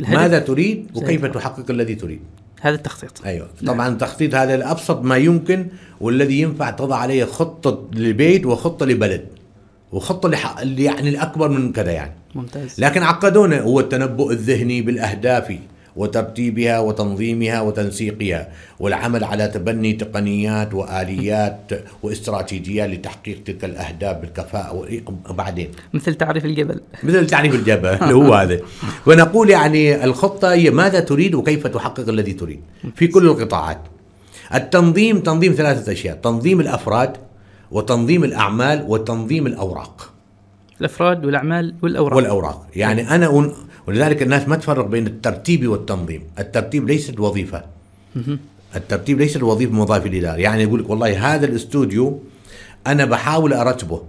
[0.00, 1.26] الهدف ماذا تريد وكيف.
[1.26, 2.20] تحقق الذي تريد؟
[2.60, 3.24] هذا التخطيط.
[3.26, 3.48] أيوة.
[3.62, 3.74] نعم.
[3.74, 5.66] طبعا التخطيط هذا الأبسط ما يمكن
[6.00, 9.26] والذي ينفع تضع عليه خطة لبيت وخطة لبلد.
[9.92, 10.54] وخطة لح...
[10.78, 12.12] يعني الأكبر من كذا يعني.
[12.34, 12.74] ممتاز.
[12.78, 15.56] لكن عقدونا هو التنبؤ الذهني بالأهداف
[15.96, 18.48] وترتيبها وتنظيمها وتنسيقها
[18.80, 21.70] والعمل على تبني تقنيات وآليات
[22.02, 24.88] واستراتيجيات لتحقيق تلك الأهداف بالكفاءة
[25.30, 25.68] وبعدين.
[25.94, 26.80] مثل تعريف الجبل.
[27.02, 28.60] مثل تعريف الجبل اللي هو هذا.
[29.06, 32.60] ونقول يعني الخطة هي ماذا تريد وكيف تحقق الذي تريد
[32.96, 33.78] في كل القطاعات.
[34.54, 36.16] التنظيم تنظيم ثلاثة أشياء.
[36.16, 37.16] تنظيم الأفراد
[37.72, 40.12] وتنظيم الأعمال وتنظيم الأوراق.
[40.80, 42.16] الأفراد والأعمال والأوراق.
[42.16, 42.66] والأوراق.
[42.76, 43.52] يعني أنا أن...
[43.86, 46.22] ولذلك الناس ما تفرق بين الترتيب والتنظيم.
[46.38, 47.62] الترتيب ليست وظيفة.
[48.16, 48.38] مهم.
[48.76, 50.36] الترتيب ليست وظيفة من وظائف الإدارة.
[50.36, 52.18] يعني يقول لك والله هذا الاستوديو
[52.86, 54.02] أنا بحاول أرتبه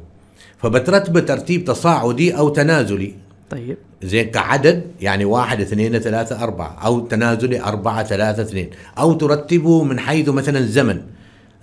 [0.58, 3.14] فبترتبه ترتيب تصاعدي أو تنازلي.
[3.50, 3.78] طيب.
[4.04, 8.70] زين كعدد يعني واحد اثنين ثلاثة أربعة أو تنازلي أربعة ثلاثة اثنين.
[8.98, 11.02] أو ترتبه من حيث مثلا الزمن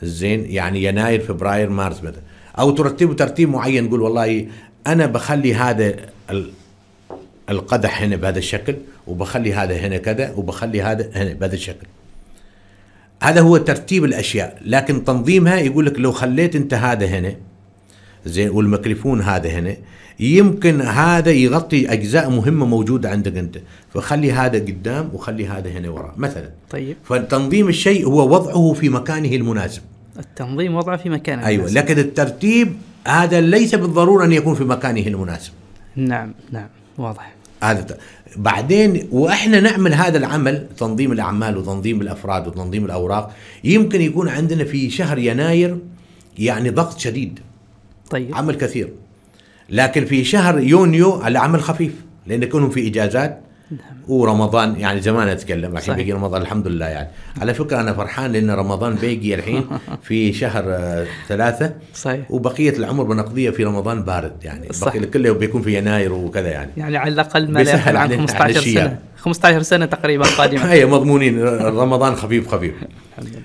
[0.03, 2.20] زين يعني يناير فبراير مارس مثلا
[2.59, 4.46] أو ترتبه ترتيب معين تقول والله
[4.86, 5.94] أنا بخلي هذا
[6.30, 6.51] ال-
[7.51, 8.76] القدح هنا بهذا الشكل
[9.07, 11.86] وبخلي هذا هنا كذا وبخلي هذا هنا بهذا الشكل.
[13.22, 17.34] هذا هو ترتيب الأشياء لكن تنظيمها يقول لك لو خليت أنت هذا هنا
[18.26, 19.76] زين والميكروفون هذا هنا
[20.20, 23.59] يمكن هذا يغطي أجزاء مهمة موجودة عندك أنت.
[23.94, 26.51] فخلي هذا قدام وخلي هذا هنا وراء مثلا.
[26.70, 26.96] طيب.
[27.05, 29.82] فتنظيم الشيء هو وضعه في مكانه المناسب.
[30.18, 31.76] التنظيم وضعه في مكانه أيوه المناسب.
[31.76, 32.76] لكن الترتيب
[33.08, 35.52] هذا ليس بالضرورة أن يكون في مكانه المناسب.
[35.96, 37.34] نعم نعم واضح.
[37.62, 37.98] هذا
[38.36, 43.34] بعدين وإحنا نعمل هذا العمل تنظيم الأعمال وتنظيم الأفراد وتنظيم الأوراق
[43.64, 45.78] يمكن يكون عندنا في شهر يناير
[46.38, 47.40] يعني ضغط شديد.
[48.11, 48.34] طيب.
[48.34, 48.92] عمل كثير.
[49.70, 51.92] لكن في شهر يونيو العمل خفيف
[52.26, 53.40] لأن يكونوا في إجازات.
[54.08, 55.96] ورمضان يعني زمان أتكلم الحين صحيح.
[55.96, 57.08] بيجي رمضان الحمد لله يعني.
[57.40, 59.64] على فكرة أنا فرحان لأن رمضان بيجي الحين
[60.06, 61.72] في شهر آه، ثلاثة.
[61.94, 62.30] صحيح.
[62.30, 64.72] وبقية العمر بنقضيه في رمضان بارد يعني.
[64.72, 64.96] صح.
[64.96, 66.70] بقي كله بيكون في يناير وكذا يعني.
[66.76, 68.86] يعني على الأقل ما لا عن علينا 15 الأشياء.
[68.86, 68.98] سنة.
[69.16, 70.64] 15 سنة تقريبا قادمة.
[70.72, 71.42] هي مضمونين.
[71.62, 72.74] رمضان خفيف خفيف.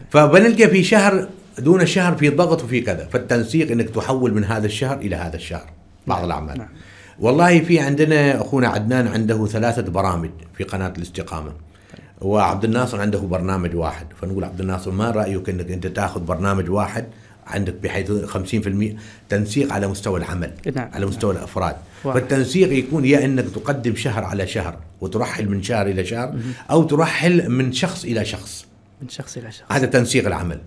[0.09, 1.27] فبنلقى في شهر
[1.59, 3.07] دون الشهر في ضغط وفي كذا.
[3.11, 5.69] فالتنسيق إنك تحول من هذا الشهر إلى هذا الشهر.
[6.07, 6.57] بعض الأعمال.
[6.57, 6.67] نعم.
[7.19, 11.51] والله في عندنا أخونا عدنان عنده ثلاثة برامج في قناة الاستقامة.
[12.21, 14.07] وعبد الناصر عنده برنامج واحد.
[14.21, 17.05] فنقول عبد الناصر ما رأيك إنك أنت تأخذ برنامج واحد
[17.47, 18.95] عندك بحيث 50%
[19.29, 20.89] تنسيق على مستوى العمل نعم.
[20.93, 22.19] على مستوى الأفراد؟ واضح.
[22.19, 26.35] فالتنسيق يكون يا إنك تقدم شهر على شهر وترحل من شهر إلى شهر
[26.71, 28.65] أو ترحل من شخص إلى شخص.
[29.01, 29.71] من شخص إلى شخص.
[29.71, 30.59] هذا تنسيق العمل.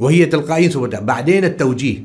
[0.00, 0.70] وهي تلقائيا
[1.00, 2.02] بعدين التوجيه.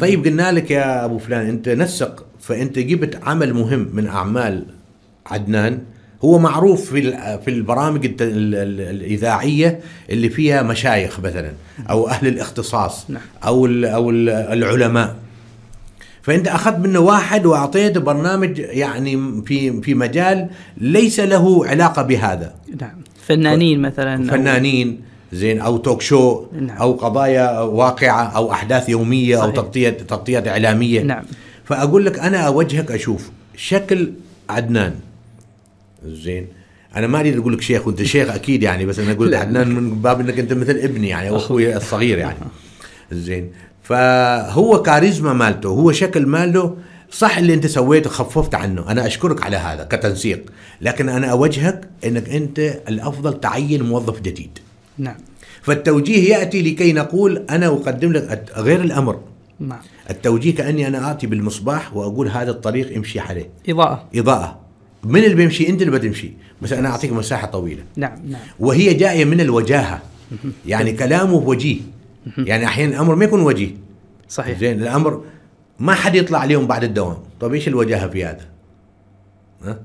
[0.00, 4.64] طيب قلنا لك يا أبو فلان أنت نسق فأنت جبت عمل مهم من أعمال
[5.26, 5.78] عدنان
[6.24, 7.02] هو معروف في
[7.44, 9.80] في البرامج الإذاعية
[10.10, 11.52] اللي فيها مشايخ مثلا
[11.90, 13.22] أو أهل الاختصاص نعم.
[13.44, 15.16] أو أو ال- العلماء
[16.22, 22.94] فأنت أخذت منه واحد وأعطيته برنامج يعني في في مجال ليس له علاقة بهذا نعم
[23.26, 25.00] فنانين مثلا فنانين
[25.32, 26.76] زين أو توك شو نعم.
[26.76, 29.48] أو قضايا واقعة أو أحداث يومية صحيح.
[29.48, 31.22] أو تغطيه تغطيات إعلامية نعم
[31.64, 34.12] فأقول لك أنا أوجهك أشوف شكل
[34.50, 34.94] عدنان.
[36.06, 36.46] زين.
[36.96, 39.38] أنا ما أريد أقول لك شيخ وأنت شيخ أكيد يعني بس أنا أقول لك.
[39.38, 42.38] عدنان من باب إنك أنت مثل ابني يعني أو أخوي الصغير يعني.
[43.12, 43.50] زين.
[43.82, 46.76] فهو كاريزما مالته هو شكل ماله
[47.10, 48.90] صح اللي أنت سويته خففت عنه.
[48.90, 50.50] أنا أشكرك على هذا كتنسيق.
[50.80, 52.58] لكن أنا أوجهك إنك أنت
[52.88, 54.58] الأفضل تعين موظف جديد.
[54.98, 55.16] نعم.
[55.62, 59.20] فالتوجيه يأتي لكي نقول أنا أقدم لك غير الأمر.
[59.60, 59.78] نعم.
[60.10, 63.48] التوجيه كأني أنا آتي بالمصباح وأقول هذا الطريق امشي عليه.
[63.68, 64.08] إضاءة.
[64.14, 64.58] إضاءة.
[65.04, 66.32] من اللي بيمشي؟ أنت اللي بتمشي.
[66.62, 67.82] بس أنا أعطيك مساحة طويلة.
[67.96, 68.40] نعم نعم.
[68.60, 70.02] وهي جاية من الوجاهة.
[70.66, 71.80] يعني كلامه وجيه.
[72.38, 73.70] يعني أحيانا الأمر ما يكون وجيه.
[74.28, 74.58] صحيح.
[74.58, 75.24] زين الأمر
[75.78, 77.16] ما حد يطلع اليوم بعد الدوام.
[77.40, 78.46] طيب إيش الوجاهة في هذا؟
[79.64, 79.78] ها؟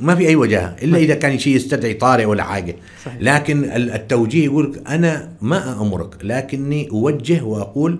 [0.00, 0.76] ما في أي وجاهة.
[0.82, 2.76] إلا إذا كان شيء يستدعي طارئ ولا حاجة.
[3.04, 3.18] صحيح.
[3.20, 6.16] لكن ال- التوجيه يقول أنا ما أمرك.
[6.22, 7.98] لكني أوجه وأقول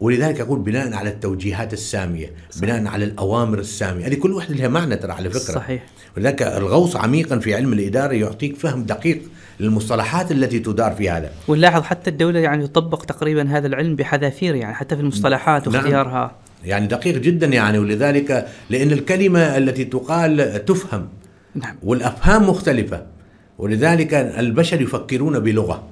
[0.00, 4.06] ولذلك أقول بناء على التوجيهات السامية بناء على الأوامر السامية.
[4.06, 5.54] هذه كل واحدة لها معنى ترى على فكرة.
[5.54, 5.82] صحيح.
[6.16, 9.22] ولذلك الغوص عميقا في علم الإدارة يعطيك فهم دقيق
[9.60, 11.30] للمصطلحات التي تدار في هذا.
[11.48, 15.76] ونلاحظ حتى الدولة يعني تطبق تقريبا هذا العلم بحذافير يعني حتى في المصطلحات نعم.
[15.76, 16.36] واختيارها.
[16.64, 21.08] يعني دقيق جدا يعني ولذلك لأن الكلمة التي تقال تفهم.
[21.54, 21.76] نعم.
[21.82, 23.06] والأفهام مختلفة.
[23.58, 25.82] ولذلك البشر يفكرون بلغة.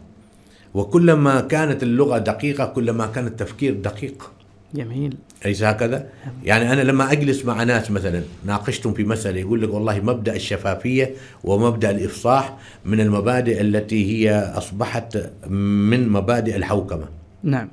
[0.74, 4.30] وكلما كانت اللغة دقيقة كلما كان التفكير دقيق.
[4.74, 5.16] جميل.
[5.44, 6.08] أليس هكذا؟
[6.44, 11.14] يعني أنا لما أجلس مع ناس مثلا ناقشتم في مسألة يقول لك والله مبدأ الشفافية
[11.44, 17.08] ومبدأ الإفصاح من المبادئ التي هي أصبحت من مبادئ الحوكمة.
[17.42, 17.68] نعم.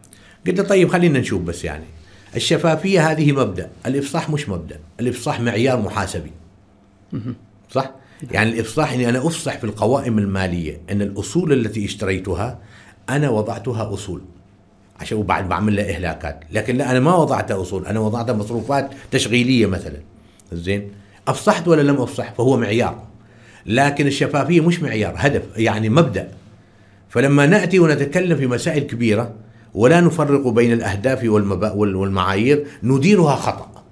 [0.47, 1.85] قلت له طيب خلينا نشوف بس يعني.
[2.35, 6.31] الشفافية هذه مبدأ الإفصاح مش مبدأ الإفصاح معيار محاسبي.
[7.71, 7.91] صح؟
[8.31, 12.59] يعني الإفصاح أني أنا أفصح في القوائم المالية أن الأصول التي اشتريتها
[13.09, 14.21] أنا وضعتها أصول.
[14.99, 16.39] عشان وبعد بعمل لها إهلاكات.
[16.51, 17.85] لكن لا أنا ما وضعت أصول.
[17.85, 19.97] أنا وضعت مصروفات تشغيلية مثلا.
[20.51, 20.91] زين؟
[21.27, 23.03] أفصحت ولا لم أفصح؟ فهو معيار.
[23.65, 26.31] لكن الشفافية مش معيار هدف يعني مبدأ.
[27.09, 29.33] فلما نأتي ونتكلم في مسائل كبيرة
[29.73, 31.23] ولا نفرق بين الأهداف
[31.75, 33.83] والمعايير نديرها خطأ.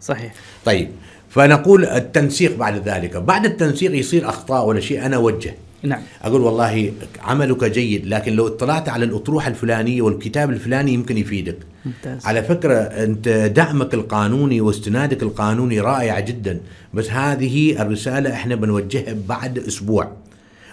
[0.00, 0.34] صحيح.
[0.64, 0.90] طيب
[1.28, 5.54] فنقول التنسيق بعد ذلك، بعد التنسيق يصير أخطاء ولا شيء أنا أوجه.
[5.86, 6.02] نعم.
[6.22, 11.58] أقول والله عملك جيد لكن لو اطلعت على الأطروحة الفلانية والكتاب الفلاني يمكن يفيدك.
[11.84, 12.26] ممتاز.
[12.26, 16.60] على فكرة أنت دعمك القانوني واستنادك القانوني رائع جدا
[16.94, 20.12] بس هذه الرسالة إحنا بنوجهها بعد أسبوع.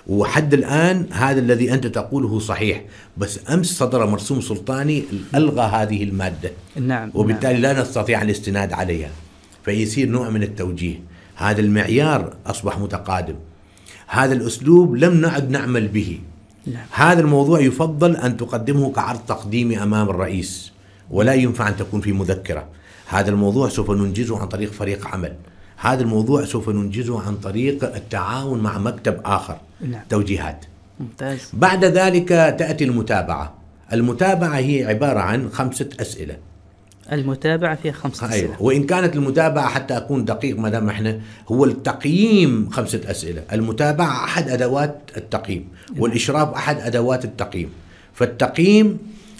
[0.07, 2.82] وحد الآن هذا الذي أنت تقوله صحيح
[3.18, 5.03] بس أمس صدر مرسوم سلطاني
[5.36, 6.51] ألغى هذه المادة.
[6.80, 9.09] نعم وبالتالي لا نستطيع الاستناد عليها.
[9.66, 10.99] فيصير نوع من التوجيه.
[11.36, 13.36] هذا المعيار أصبح متقادم.
[14.14, 16.20] هذا الأسلوب لم نعد نعمل به.
[16.68, 16.86] نعم.
[16.91, 20.72] هذا الموضوع يفضل أن تقدمه كعرض تقديمي أمام الرئيس
[21.11, 22.66] ولا ينفع أن تكون في مذكرة.
[23.07, 25.34] هذا الموضوع سوف ننجزه عن طريق فريق عمل.
[25.78, 29.57] هذا الموضوع سوف ننجزه عن طريق التعاون مع مكتب آخر.
[29.82, 30.01] نعم.
[30.09, 30.66] توجيهات.
[30.99, 31.39] ممتاز.
[31.53, 32.28] بعد ذلك
[32.59, 33.53] تأتي المتابعة.
[33.93, 36.38] المتابعة هي عبارة عن خمسة أسئلة.
[37.12, 42.70] المتابعة فيها خمسة أسئلة وإن كانت المتابعة حتى أكون دقيق ما دام إحنا هو التقييم
[42.70, 47.70] خمسة أسئلة، المتابعة أحد أدوات التقييم، والإشراف أحد أدوات التقييم.
[48.14, 48.97] فالتقييم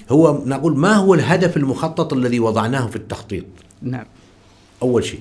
[0.10, 3.46] هو نقول ما هو الهدف المخطط الذي وضعناه في التخطيط؟
[3.82, 4.06] نعم
[4.82, 5.20] أول شيء.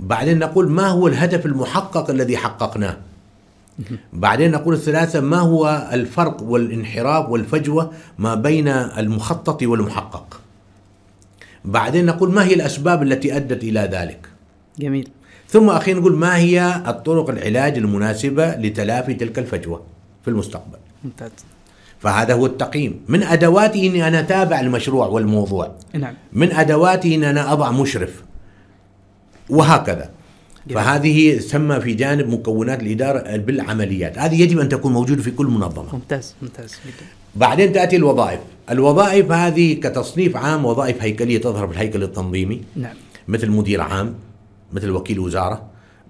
[0.00, 2.96] بعدين نقول ما هو الهدف المحقق الذي حققناه؟
[4.12, 10.39] بعدين نقول الثلاثة ما هو الفرق والانحراف والفجوة ما بين المخطط والمحقق
[11.64, 14.28] بعدين نقول ما هي الأسباب التي أدت إلى ذلك؟
[14.78, 15.08] جميل.
[15.48, 19.82] ثم أخيرا نقول ما هي الطرق العلاج المناسبة لتلافي تلك الفجوة
[20.24, 21.30] في المستقبل؟ ممتاز.
[22.00, 23.00] فهذا هو التقييم.
[23.08, 25.74] من أدواتي أني أنا أتابع المشروع والموضوع.
[25.94, 26.14] نعم.
[26.32, 28.22] من ادواتي ان أنا أضع مشرف.
[29.50, 30.10] وهكذا.
[30.74, 34.18] فهذه تسمى في جانب مكونات الإدارة بالعمليات.
[34.18, 35.92] هذه يجب أن تكون موجودة في كل منظمة.
[35.92, 37.06] ممتاز ممتاز جدا.
[37.36, 38.40] بعدين تأتي الوظائف.
[38.70, 42.60] الوظائف هذه كتصنيف عام وظائف هيكلية تظهر في الهيكل التنظيمي.
[42.76, 42.94] نعم.
[43.28, 44.14] مثل مدير عام
[44.72, 45.62] مثل وكيل وزارة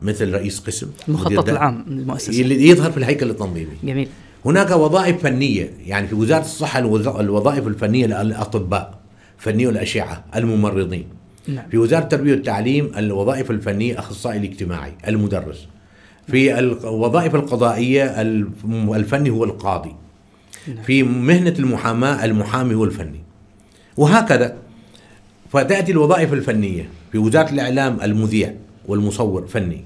[0.02, 2.40] مثل رئيس قسم المخطط العام للمؤسسة.
[2.42, 3.72] اللي يظهر في الهيكل التنظيمي.
[3.84, 4.08] جميل.
[4.44, 8.98] هناك وظائف فنية يعني في وزارة الصحة الوظ- الوظائف الفنية للأطباء
[9.38, 11.04] فنية الأشعة الممرضين.
[11.48, 11.68] نعم.
[11.70, 15.66] في وزارة التربية والتعليم الوظائف الفنية أخصائي الاجتماعي المدرس.
[16.28, 19.94] في الوظائف القضائية الم- الفني هو القاضي.
[20.68, 20.82] نعم.
[20.82, 23.20] في مهنة المحاماة المحامي هو الفني.
[23.96, 24.56] وهكذا.
[25.52, 28.54] فتأتي الوظائف الفنية في وزارة الإعلام المذيع
[28.88, 29.84] والمصور فني.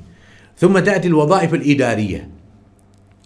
[0.59, 2.29] ثم تأتي الوظائف الإدارية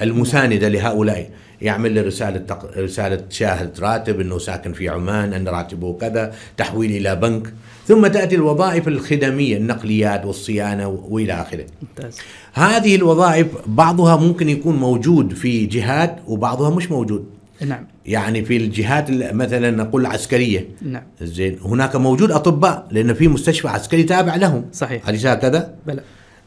[0.02, 1.30] المساندة لهؤلاء.
[1.62, 2.78] يعمل له رسالة تق...
[2.78, 7.52] رسالة شاهد راتب إنه ساكن في عمان أن راتبه كذا تحويل إلى بنك.
[7.88, 11.64] ثم تأتي الوظائف الخدمية النقليات والصيانة و- وإلى آخره.
[11.82, 12.18] ممتاز.
[12.52, 17.24] هذه الوظائف بعضها ممكن يكون موجود في جهات وبعضها مش موجود.
[17.66, 17.86] نعم.
[18.06, 20.68] يعني في الجهات ال- مثلا نقول العسكرية.
[20.82, 21.02] نعم.
[21.22, 21.58] زين.
[21.64, 24.64] هناك موجود أطباء لأن في مستشفى عسكري تابع لهم.
[24.72, 25.08] صحيح.
[25.08, 26.00] اليس هكذا؟ بلى.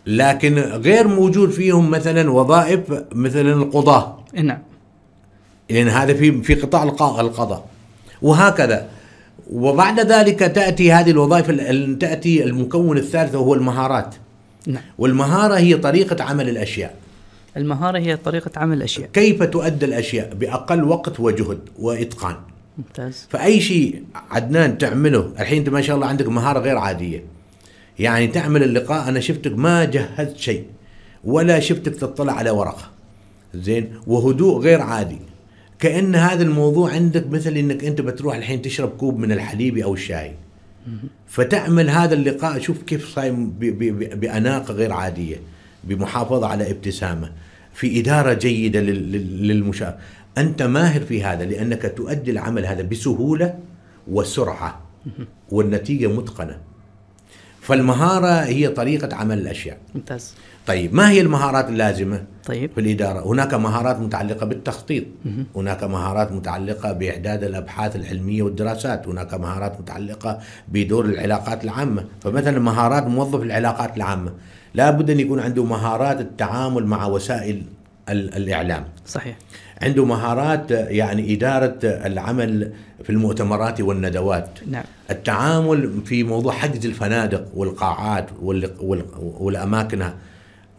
[0.07, 2.79] لكن غير موجود فيهم مثلا وظائف
[3.11, 4.17] مثلا القضاة.
[4.33, 4.59] نعم.
[5.69, 7.65] لأن هذا في في قطاع الق- القضاء.
[8.21, 8.87] وهكذا.
[9.51, 14.15] وبعد ذلك تأتي هذه الوظائف ال- ال- تأتي المكون الثالث وهو المهارات.
[14.67, 14.83] نعم.
[14.97, 16.95] والمهارة هي طريقة عمل الأشياء.
[17.57, 19.09] المهارة هي طريقة عمل الأشياء.
[19.13, 22.35] كيف تؤدى الأشياء؟ بأقل وقت وجهد وإتقان.
[22.77, 23.27] ممتاز.
[23.29, 27.23] فأي شيء عدنان تعمله الحين انت ما شاء الله عندك مهارة غير عادية.
[27.99, 30.65] يعني تعمل اللقاء أنا شفتك ما جهزت شيء
[31.23, 32.89] ولا شفتك تطلع على ورقة.
[33.53, 35.19] زين؟ وهدوء غير عادي.
[35.81, 40.35] كأن هذا الموضوع عندك مثل إنك أنت بتروح الحين تشرب كوب من الحليب أو الشاي.
[41.27, 43.49] فتعمل هذا اللقاء شوف كيف صايم
[44.15, 45.35] بأناقة غير عادية
[45.83, 47.31] بمحافظة على ابتسامة
[47.73, 49.99] في إدارة جيدة لل- لل- للمشا.
[50.37, 53.59] أنت ماهر في هذا لأنك تؤدي العمل هذا بسهولة
[54.07, 54.81] وسرعة
[55.51, 56.57] والنتيجة متقنة.
[57.61, 59.77] فالمهارة هي طريقة عمل الأشياء.
[59.95, 60.33] ممتاز.
[60.67, 62.71] طيب ما هي المهارات اللازمة طيب.
[62.75, 65.03] في الإدارة؟ هناك مهارات متعلقة بالتخطيط.
[65.55, 69.07] هناك مهارات متعلقة بإعداد الأبحاث العلمية والدراسات.
[69.07, 72.05] هناك مهارات متعلقة بدور العلاقات العامة.
[72.21, 74.31] فمثلا مهارات موظف العلاقات العامة.
[74.73, 77.63] لا بد أن يكون عنده مهارات التعامل مع وسائل
[78.09, 78.85] ال- الإعلام.
[79.07, 79.37] صحيح.
[79.81, 82.71] عنده مهارات يعني إدارة العمل
[83.03, 84.49] في المؤتمرات والندوات.
[84.67, 84.83] نعم.
[85.09, 90.13] التعامل في موضوع حجز الفنادق والقاعات وال- وال- والأماكنها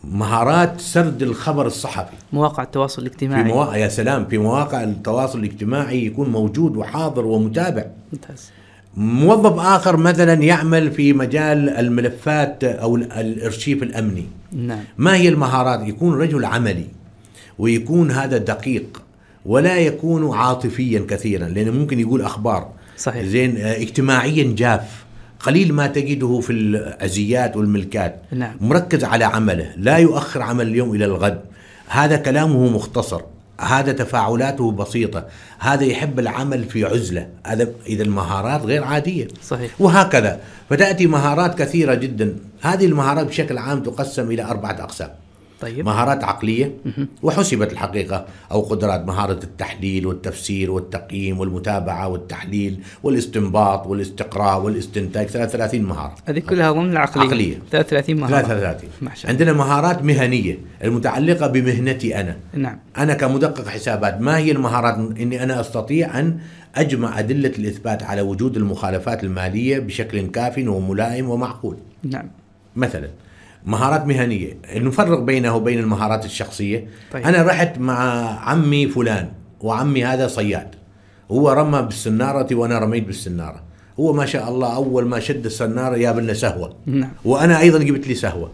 [0.04, 2.12] مهارات سرد الخبر الصحفي.
[2.32, 7.84] مواقع التواصل في الاجتماعي مواقع يا سلام في مواقع التواصل الاجتماعي يكون موجود وحاضر ومتابع.
[8.12, 8.50] ممتاز.
[8.96, 14.24] موظف آخر مثلا يعمل في مجال الملفات أو ال- الإرشيف الأمني.
[14.52, 14.78] نعم.
[14.98, 16.86] ما هي المهارات؟ يكون رجل عملي
[17.58, 19.02] ويكون هذا دقيق
[19.46, 22.68] ولا يكون عاطفيا كثيرا لأنه ممكن يقول أخبار.
[22.98, 23.24] صحيح.
[23.24, 25.04] زين آه، اجتماعيا جاف.
[25.42, 28.22] قليل ما تجده في العزيات والملكات.
[28.32, 28.56] نعم.
[28.60, 31.40] مركز على عمله لا يؤخر عمل اليوم إلى الغد.
[31.88, 33.20] هذا كلامه مختصر
[33.60, 35.26] هذا تفاعلاته بسيطة
[35.58, 37.28] هذا يحب العمل في عزلة.
[37.46, 39.28] هذا إذا المهارات غير عادية.
[39.42, 39.70] صحيح.
[39.78, 40.40] وهكذا
[40.70, 42.36] فتأتي مهارات كثيرة جدا.
[42.60, 45.10] هذه المهارات بشكل عام تقسم إلى أربعة أقسام.
[45.62, 45.86] طيب.
[45.86, 46.74] مهارات عقلية
[47.22, 56.14] وحسبت الحقيقة أو قدرات مهارة التحليل والتفسير والتقييم والمتابعة والتحليل والاستنباط والاستقراء والاستنتاج 33 مهارة.
[56.26, 57.26] هذه كلها ضمن العقلية.
[57.26, 57.58] عقلية.
[57.70, 58.42] 33 مهارة.
[58.42, 59.42] 33 ما شاء الله.
[59.42, 62.36] عندنا مهارات مهنية المتعلقة بمهنتي أنا.
[62.54, 62.78] نعم.
[62.98, 66.38] أنا كمدقق حسابات ما هي المهارات إني أنا أستطيع أن
[66.74, 72.30] أجمع أدلة الإثبات على وجود المخالفات المالية بشكل كاف وملائم ومعقول؟ نعم.
[72.76, 73.08] مثلا
[73.66, 74.56] مهارات مهنية.
[74.74, 76.86] نفرق بينه وبين المهارات الشخصية.
[77.12, 77.24] طيب.
[77.24, 77.98] أنا رحت مع
[78.48, 79.28] عمي فلان
[79.60, 80.68] وعمي هذا صياد.
[81.30, 83.62] هو رمى بالسنارة وأنا رميت بالسنارة.
[84.00, 86.76] هو ما شاء الله أول ما شد السنارة جاب لنا سهوة.
[86.86, 87.10] نعم.
[87.24, 88.50] وأنا أيضا جبت لي سهوة.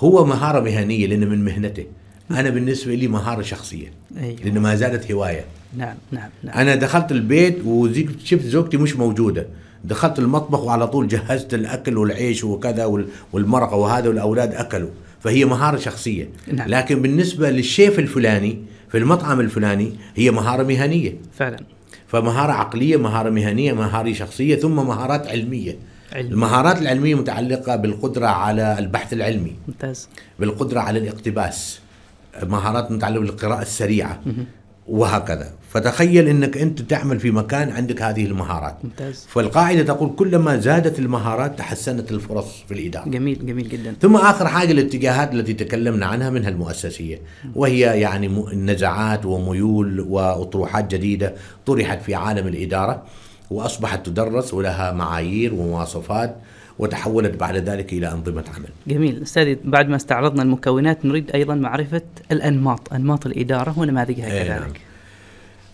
[0.00, 1.84] هو مهارة مهنية لأن من مهنته.
[2.30, 3.92] أنا بالنسبة لي مهارة شخصية.
[4.20, 4.36] أيوه.
[4.44, 5.44] لأن ما زالت هواية.
[5.76, 6.58] نعم نعم نعم.
[6.58, 9.46] أنا دخلت البيت وشفت زوجتي مش موجودة.
[9.84, 14.90] دخلت المطبخ وعلى طول جهزت الأكل والعيش وكذا وال- والمرقة وهذا والأولاد أكلوا.
[15.20, 16.28] فهي مهارة شخصية.
[16.52, 16.68] نعم.
[16.68, 18.58] لكن بالنسبة للشيف الفلاني
[18.90, 21.14] في المطعم الفلاني هي مهارة مهنية.
[21.38, 21.56] فعلا.
[22.06, 25.76] فمهارة عقلية مهارة مهنية مهارة شخصية ثم مهارات علمية.
[26.12, 29.52] علم المهارات العلمية متعلقة بالقدرة على البحث العلمي.
[29.68, 30.08] ممتاز.
[30.38, 31.78] بالقدرة على الاقتباس.
[32.42, 34.20] مهارات متعلقة بالقراءة السريعة.
[34.88, 35.52] وهكذا.
[35.70, 38.76] فتخيل إنك أنت تعمل في مكان عندك هذه المهارات.
[38.84, 39.26] ممتاز.
[39.28, 43.08] فالقاعدة تقول كلما زادت المهارات تحسنت الفرص في الإدارة.
[43.08, 43.94] جميل جميل جدا.
[44.00, 47.20] ثم آخر حاجة الاتجاهات التي تكلمنا عنها منها المؤسسية.
[47.54, 51.34] وهي يعني نزعات وميول وأطروحات جديدة
[51.66, 53.02] طرحت في عالم الإدارة
[53.50, 56.36] وأصبحت تدرس ولها معايير ومواصفات.
[56.78, 58.68] وتحولت بعد ذلك إلى أنظمة عمل.
[58.86, 59.22] جميل.
[59.22, 62.02] أستاذي بعد ما استعرضنا المكونات نريد أيضا معرفة
[62.32, 63.78] الأنماط أنماط الإدارة.
[63.78, 64.58] ونماذجها إيه نعم.
[64.60, 64.80] كذلك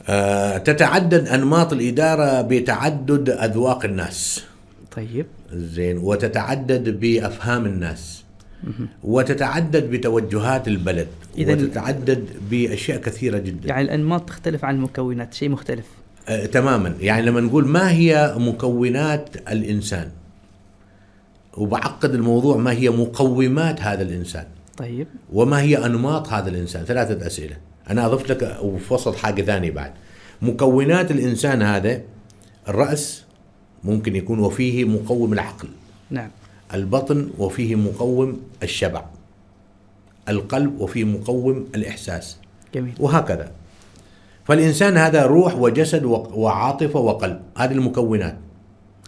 [0.09, 4.45] آه، تتعدد أنماط الإدارة بتعدد أذواق الناس.
[4.97, 5.27] طيب.
[5.53, 5.99] زين.
[5.99, 8.25] وتتعدد بأفهام الناس.
[9.05, 11.07] وتتعدد بتوجهات البلد.
[11.37, 13.69] إذن- وتتعدد بأشياء كثيرة جدا.
[13.69, 15.85] يعني الأنماط تختلف عن المكونات شيء مختلف.
[16.29, 16.95] آه، تماما.
[17.01, 20.09] يعني لما نقول ما هي مكونات الإنسان؟
[21.57, 24.45] وبعقد الموضوع ما هي مقومات هذا الإنسان.
[24.77, 25.07] طيب.
[25.33, 27.57] وما هي أنماط هذا الإنسان؟ ثلاثة أسئلة.
[27.91, 29.93] أنا أضفت لك وفي وسط حاجة ثانية بعد.
[30.43, 32.01] مكونات الإنسان هذا
[32.69, 33.25] الرأس
[33.85, 35.69] ممكن يكون وفيه مقوم العقل.
[36.11, 36.31] نعم.
[36.75, 39.05] البطن وفيه مقوم الشبع.
[40.29, 42.37] القلب وفيه مقوم الإحساس.
[42.75, 42.95] جميل.
[43.01, 43.51] وهكذا.
[44.45, 47.41] فالإنسان هذا روح وجسد وعاطفة وقلب.
[47.59, 48.39] هذه المكونات.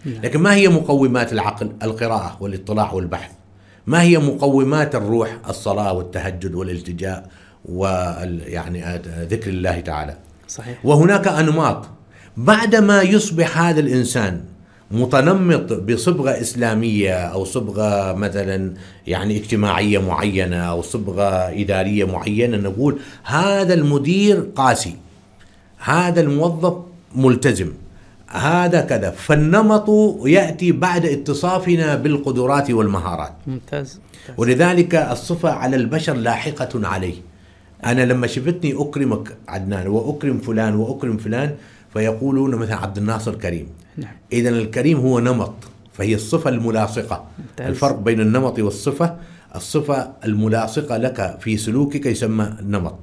[0.07, 3.30] لكن ما هي مقومات العقل؟ القراءة والاطلاع والبحث.
[3.86, 7.28] ما هي مقومات الروح؟ الصلاة والتهجد والالتجاء
[7.64, 10.16] وال يعني ذكر الله تعالى.
[10.48, 10.78] صحيح.
[10.84, 11.88] وهناك أنماط.
[12.36, 14.40] بعدما يصبح هذا الإنسان
[14.90, 18.74] متنمط بصبغة إسلامية أو صبغة مثلا
[19.07, 24.96] يعني اجتماعية معينة أو صبغة إدارية معينة نقول هذا المدير قاسي.
[25.78, 26.74] هذا الموظف
[27.16, 27.72] ملتزم.
[28.32, 29.10] هذا كذا.
[29.10, 29.88] فالنمط
[30.26, 33.32] يأتي بعد اتصافنا بالقدرات والمهارات.
[33.46, 34.34] ممتاز, ممتاز.
[34.36, 37.14] ولذلك الصفة على البشر لاحقة عليه.
[37.84, 41.54] أنا لما شفتني أكرمك عدنان وأكرم فلان وأكرم فلان
[41.92, 43.66] فيقولون مثلا عبد الناصر كريم
[43.96, 44.10] نعم.
[44.32, 45.54] إذا الكريم هو نمط
[45.92, 47.24] فهي الصفة الملاصقة.
[47.38, 47.66] ممتاز.
[47.66, 49.16] الفرق بين النمط والصفة
[49.54, 52.98] الصفة الملاصقة لك في سلوكك يسمى نمط.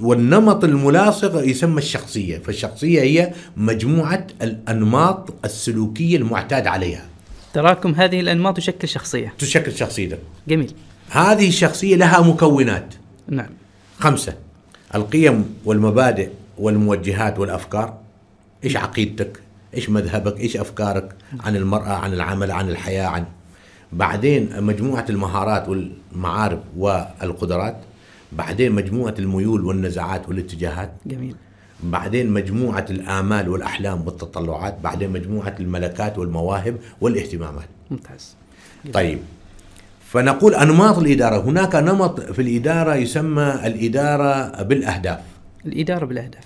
[0.00, 7.06] والنمط الملاصق يسمى الشخصية فالشخصية هي مجموعة الأنماط السلوكية المعتاد عليها.
[7.54, 9.34] تراكم هذه الأنماط تشكل شخصية.
[9.38, 10.18] تشكل شخصيتك
[10.48, 10.72] جميل.
[11.10, 12.94] هذه الشخصية لها مكونات.
[13.28, 13.50] نعم.
[13.98, 14.34] خمسة.
[14.94, 16.28] القيم والمبادئ
[16.58, 17.98] والموجهات والأفكار.
[18.64, 19.40] إيش عقيدتك؟
[19.74, 23.24] إيش مذهبك؟ إيش أفكارك؟ عن المرأة عن العمل عن الحياة عن.
[23.92, 27.76] بعدين مجموعة المهارات والمعارف والقدرات.
[28.32, 30.92] بعدين مجموعة الميول والنزعات والاتجاهات.
[31.06, 31.34] جميل.
[31.82, 34.76] بعدين مجموعة الآمال والأحلام والتطلعات.
[34.84, 37.68] بعدين مجموعة الملكات والمواهب والاهتمامات.
[37.90, 38.34] ممتاز.
[38.92, 39.18] طيب.
[40.10, 41.40] فنقول أنماط الإدارة.
[41.40, 45.18] هناك نمط في الإدارة يسمى الإدارة بالأهداف.
[45.66, 46.44] الإدارة بالأهداف.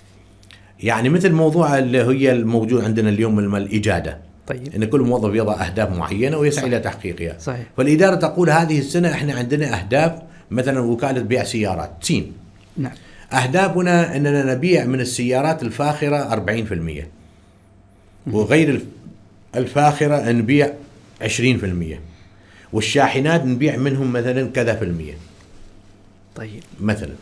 [0.83, 4.17] يعني مثل موضوع اللي هي الموجود عندنا اليوم الإجادة.
[4.47, 4.75] طيب.
[4.75, 6.67] إن كل موظف يضع أهداف معينة ويسعى.
[6.67, 7.39] إلى تحقيقها.
[7.39, 7.65] صحيح.
[7.77, 10.21] فالإدارة تقول هذه السنة إحنا عندنا أهداف
[10.51, 11.91] مثلا وكالة بيع سيارات.
[12.01, 12.33] سين.
[12.77, 12.91] نعم.
[13.33, 17.07] أهدافنا إننا نبيع من السيارات الفاخرة 40%
[18.27, 18.85] وغير الف-
[19.55, 20.73] الفاخرة نبيع
[21.21, 21.99] 20%
[22.73, 25.13] والشاحنات نبيع منهم مثلا كذا في المية.
[26.35, 26.63] طيب.
[26.79, 27.13] مثلا.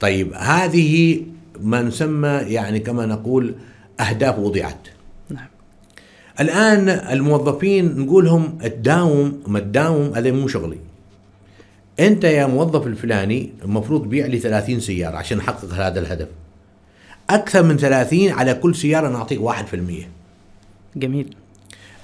[0.00, 1.22] طيب هذه
[1.60, 3.54] ما نسمى يعني كما نقول
[4.00, 4.88] أهداف وضعت
[5.30, 5.46] نعم.
[6.40, 10.78] الآن الموظفين نقولهم تداوم ما تداوم هذا مو شغلي.
[12.00, 16.28] أنت يا موظف الفلاني المفروض تبيع لي 30 سيارة عشان نحقق هذا الهدف.
[17.30, 20.08] أكثر من 30 على كل سيارة نعطيك 1%
[20.96, 21.34] جميل.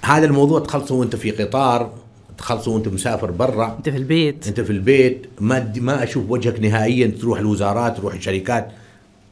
[0.02, 1.92] هذا الموضوع تخلصه وأنت في قطار
[2.38, 3.76] تخلصه وأنت مسافر برا.
[3.78, 4.46] أنت في البيت.
[4.46, 5.26] أنت في البيت.
[5.40, 8.68] ما ما أشوف وجهك نهائيا تروح الوزارات تروح الشركات.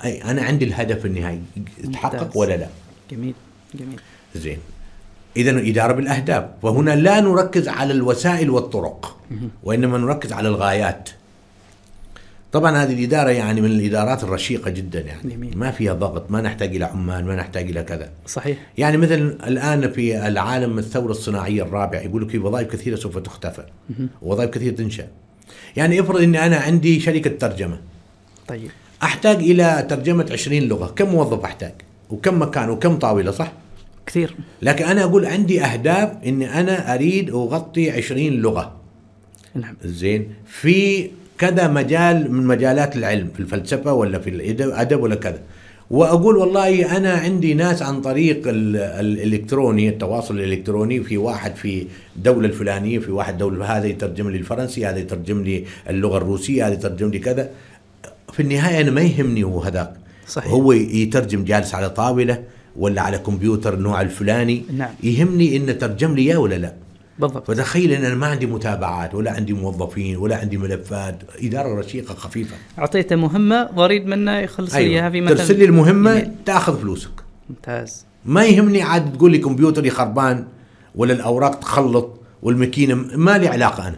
[0.04, 1.40] أي أنا عندي الهدف النهائي.
[1.92, 2.36] تحقق.
[2.36, 2.68] ولا لا؟
[3.10, 3.34] جميل
[3.74, 4.00] جميل.
[4.34, 4.58] زين.
[5.36, 6.44] اذا الاداره بالأهداف.
[6.62, 9.16] وهنا لا نركز على الوسائل والطرق.
[9.62, 11.08] وإنما نركز على الغايات.
[12.52, 15.34] طبعا هذه الإدارة يعني من الإدارات الرشيقة جدا يعني.
[15.34, 15.58] جميل.
[15.58, 18.10] ما فيها ضغط ما نحتاج إلى عمال ما نحتاج إلى كذا.
[18.26, 18.58] صحيح.
[18.78, 23.64] يعني مثل الآن في العالم الثورة الصناعية الرابعة يقول في وظائف كثيرة سوف تختفى.
[24.22, 25.06] وظائف كثيرة تنشأ.
[25.76, 27.78] يعني افرض إني أنا عندي شركة ترجمة.
[28.48, 28.70] طيب.
[29.02, 30.86] أحتاج إلى ترجمة 20 لغة.
[30.86, 31.74] كم موظف أحتاج؟
[32.10, 33.52] وكم مكان؟ وكم طاولة؟ صح؟
[34.06, 34.36] كثير.
[34.62, 38.83] لكن أنا أقول عندي أهداف إني أنا أريد أغطي 20 لغة.
[39.54, 39.74] نعم.
[39.84, 40.26] زين.
[40.46, 45.38] في كذا مجال من مجالات العلم في الفلسفة ولا في الأدب ولا كذا.
[45.90, 51.00] وأقول والله أنا عندي ناس عن طريق ال- الإلكتروني التواصل الإلكتروني.
[51.00, 51.86] في واحد في
[52.16, 56.74] دولة الفلانية في واحد دولة هذا يترجم لي الفرنسي هذا يترجم لي اللغة الروسية هذا
[56.74, 57.50] يترجم لي كذا.
[58.32, 59.92] في النهاية أنا ما يهمني هو هذاك.
[60.28, 60.52] صحيح.
[60.52, 62.42] هو يترجم جالس على طاولة
[62.76, 64.62] ولا على كمبيوتر النوع الفلاني.
[64.76, 64.90] نعم.
[65.02, 66.72] يهمني إنه ترجم لي إياه ولا لا.
[67.18, 67.50] بالضبط.
[67.50, 72.56] فتخيل إن أنا ما عندي متابعات ولا عندي موظفين ولا عندي ملفات إدارة رشيقة خفيفة.
[72.78, 75.36] اعطيته مهمة واريد منه يخلص لي اياها في مثلا.
[75.36, 76.30] ترسل لي المهمة إيميل.
[76.46, 77.10] تأخذ فلوسك.
[77.50, 78.04] ممتاز.
[78.24, 80.44] ما يهمني عاد تقول لي كمبيوتري خربان
[80.94, 83.96] ولا الأوراق تخلط والماكينة ما لي علاقة أنا.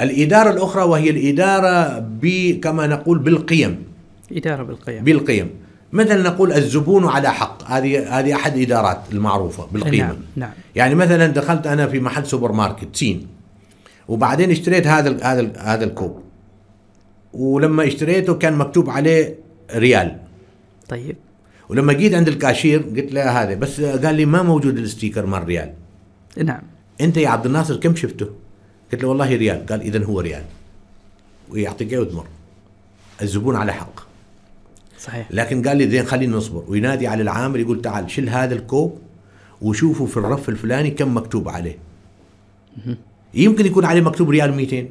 [0.00, 3.84] الإدارة الأخرى وهي الإدارة ب كما نقول بالقيم.
[4.32, 5.04] إدارة بالقيم.
[5.04, 5.50] بالقيم.
[5.92, 10.06] مثلا نقول الزبون على حق؟ هذه هذه أحد إدارات المعروفة بالقيمة.
[10.06, 10.50] نعم نعم.
[10.74, 13.26] يعني مثلا دخلت أنا في محل سوبر ماركت سين.
[14.08, 16.22] وبعدين اشتريت هذا ال هذا ال هذا الكوب.
[17.32, 19.34] ولما اشتريته كان مكتوب عليه
[19.74, 20.16] ريال.
[20.88, 21.16] طيب.
[21.68, 25.44] ولما جيت عند الكاشير قلت له هذا بس قال لي ما موجود ال sticker مال
[25.44, 25.72] ريال.
[26.36, 26.62] نعم.
[27.00, 28.28] أنت يا عبد الناصر كم شفته؟
[28.92, 29.66] قلت له والله ريال.
[29.66, 30.44] قال اذا هو ريال.
[31.50, 32.26] ويعطيك اياه وتمر
[33.22, 34.07] الزبون على حق.
[34.98, 35.26] صحيح.
[35.30, 36.64] لكن قال لي زين خلينا نصبر.
[36.68, 38.98] وينادي على العامل يقول تعال شيل هذا الكوب
[39.62, 41.78] وشوفوا في الرف الفلاني كم مكتوب عليه.
[43.34, 44.88] يمكن يكون عليه مكتوب ريال 200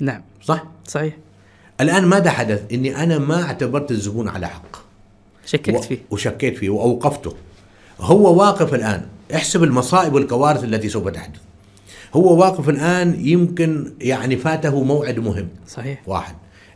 [0.00, 0.22] نعم.
[0.42, 1.16] صح؟ صحيح.
[1.80, 4.76] الآن ماذا حدث؟ إني أنا ما اعتبرت الزبون على حق.
[5.46, 5.98] شككت و- فيه.
[6.10, 7.34] وشكيت فيه وأوقفته.
[8.00, 9.02] هو واقف الآن.
[9.34, 11.40] احسب المصائب والكوارث التي سوف تحدث.
[12.14, 15.48] هو واقف الآن يمكن يعني فاته موعد مهم.
[15.68, 16.02] صحيح.
[16.06, 16.34] واحد.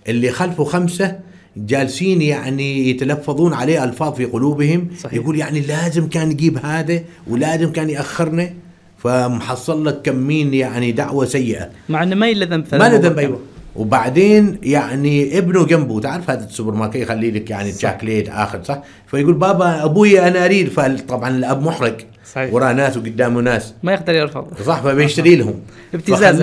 [0.09, 1.21] اللي خلفه خمسة
[1.57, 5.15] جالسين يعني يتلفظون عليه ألفاظ في قلوبهم صحيح.
[5.15, 8.51] يقول يعني لازم كان يجيب هذا ولازم كان يأخرنا
[8.99, 11.69] فمحصل لك كمين يعني دعوة سيئة.
[11.89, 13.41] مع إنه ما له ذنب ما له ذنب أيوه.
[13.77, 19.35] وبعدين يعني ابنه جنبه تعرف هذا السوبر ماركت يخلي لك يعني شاكليت آخر صح؟ فيقول
[19.35, 21.95] بابا أبوي أنا أريد فطبعا الأب محرج.
[22.35, 22.55] صحيح.
[22.55, 23.75] وراه ناس وقدامه ناس.
[23.83, 25.55] ما يقدر يرفض صح فبيشتري لهم.
[25.95, 26.43] ابتزاز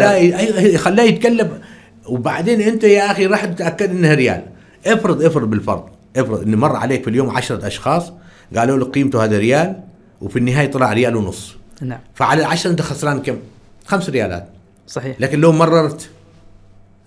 [0.76, 1.49] خلاه يتكلم.
[2.05, 4.41] وبعدين أنت يا أخي راح تتأكد انها ريال.
[4.88, 5.84] افرض افرض بالفرض
[6.18, 8.12] افرض ان مر عليك في اليوم عشرة أشخاص
[8.56, 9.80] قالوا لك قيمته هذا ريال
[10.22, 11.56] وفي النهاية طلع ريال ونص.
[11.82, 12.00] نعم.
[12.14, 13.38] فعلى العشرة أنت خسران كم؟
[13.86, 14.48] خمس ريالات.
[14.88, 15.22] صحيح.
[15.22, 16.10] لكن لو مررت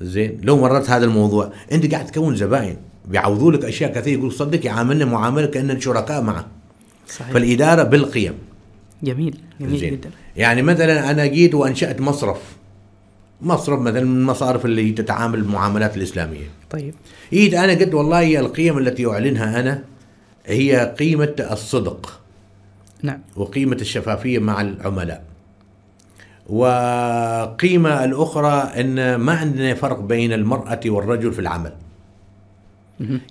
[0.01, 2.77] زين لو مررت هذا الموضوع أنت قاعد تكون زباين.
[3.09, 6.47] بيعوضوا لك أشياء كثير يقول صدق يعاملنا معاملة كأننا شركاء معه.
[7.09, 7.31] صحيح.
[7.31, 8.35] فالإدارة بالقيم.
[9.03, 9.93] جميل جميل زين.
[9.93, 10.11] جدا.
[10.37, 12.39] يعني مثلا أنا جيت وأنشأت مصرف.
[13.43, 16.47] مصرف مثلا من المصارف اللي تتعامل المعاملات الإسلامية.
[16.71, 16.95] طيب.
[17.33, 19.83] جيت أنا قلت والله القيم التي أعلنها أنا
[20.47, 22.21] هي قيمة الصدق.
[23.03, 23.19] نعم.
[23.37, 25.25] وقيمة الشفافية مع العملاء.
[26.47, 31.73] وقيمة الأخرى أن ما عندنا فرق بين المرأة والرجل في العمل.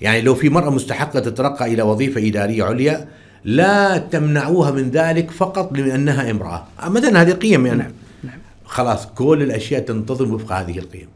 [0.01, 3.08] يعني لو في مرأة مستحقة تترقى إلى وظيفة إدارية عليا
[3.43, 6.66] لا تمنعوها من ذلك فقط لأنها امرأة.
[6.88, 7.80] مثلا هذه قيم يعني.
[7.80, 7.91] نعم.
[8.66, 11.07] خلاص كل الأشياء تنتظم وفق هذه القيم.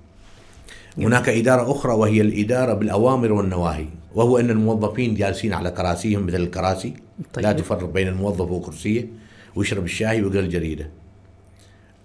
[0.98, 3.86] هناك إدارة أخرى وهي الإدارة بالأوامر والنواهي
[4.16, 6.94] وهو أن الموظفين جالسين على كراسيهم مثل الكراسي
[7.34, 7.46] طيب.
[7.46, 9.08] لا تفرق بين الموظف وكرسيه
[9.56, 10.90] ويشرب الشاي ويقرا الجريدة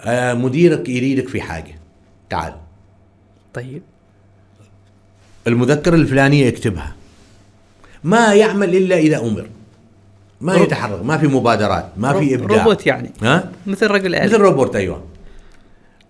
[0.01, 1.75] آه مديرك يريدك في حاجة.
[2.31, 2.55] تعال.
[3.55, 3.83] طيب.
[5.47, 6.95] المذكرة الفلانية يكتبها.
[8.05, 9.49] ما يعمل إلا إذا أمر.
[10.41, 12.59] ما يتحرك ما في مبادرات ما في إبداع.
[12.59, 13.11] روبوت يعني.
[13.23, 15.03] ها؟ مثل رجل مثل آلي روبوت أيوه.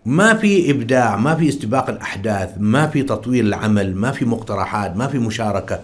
[0.06, 5.06] ما في إبداع ما في استباق الأحداث ما في تطوير العمل ما في مقترحات ما
[5.06, 5.80] في مشاركة.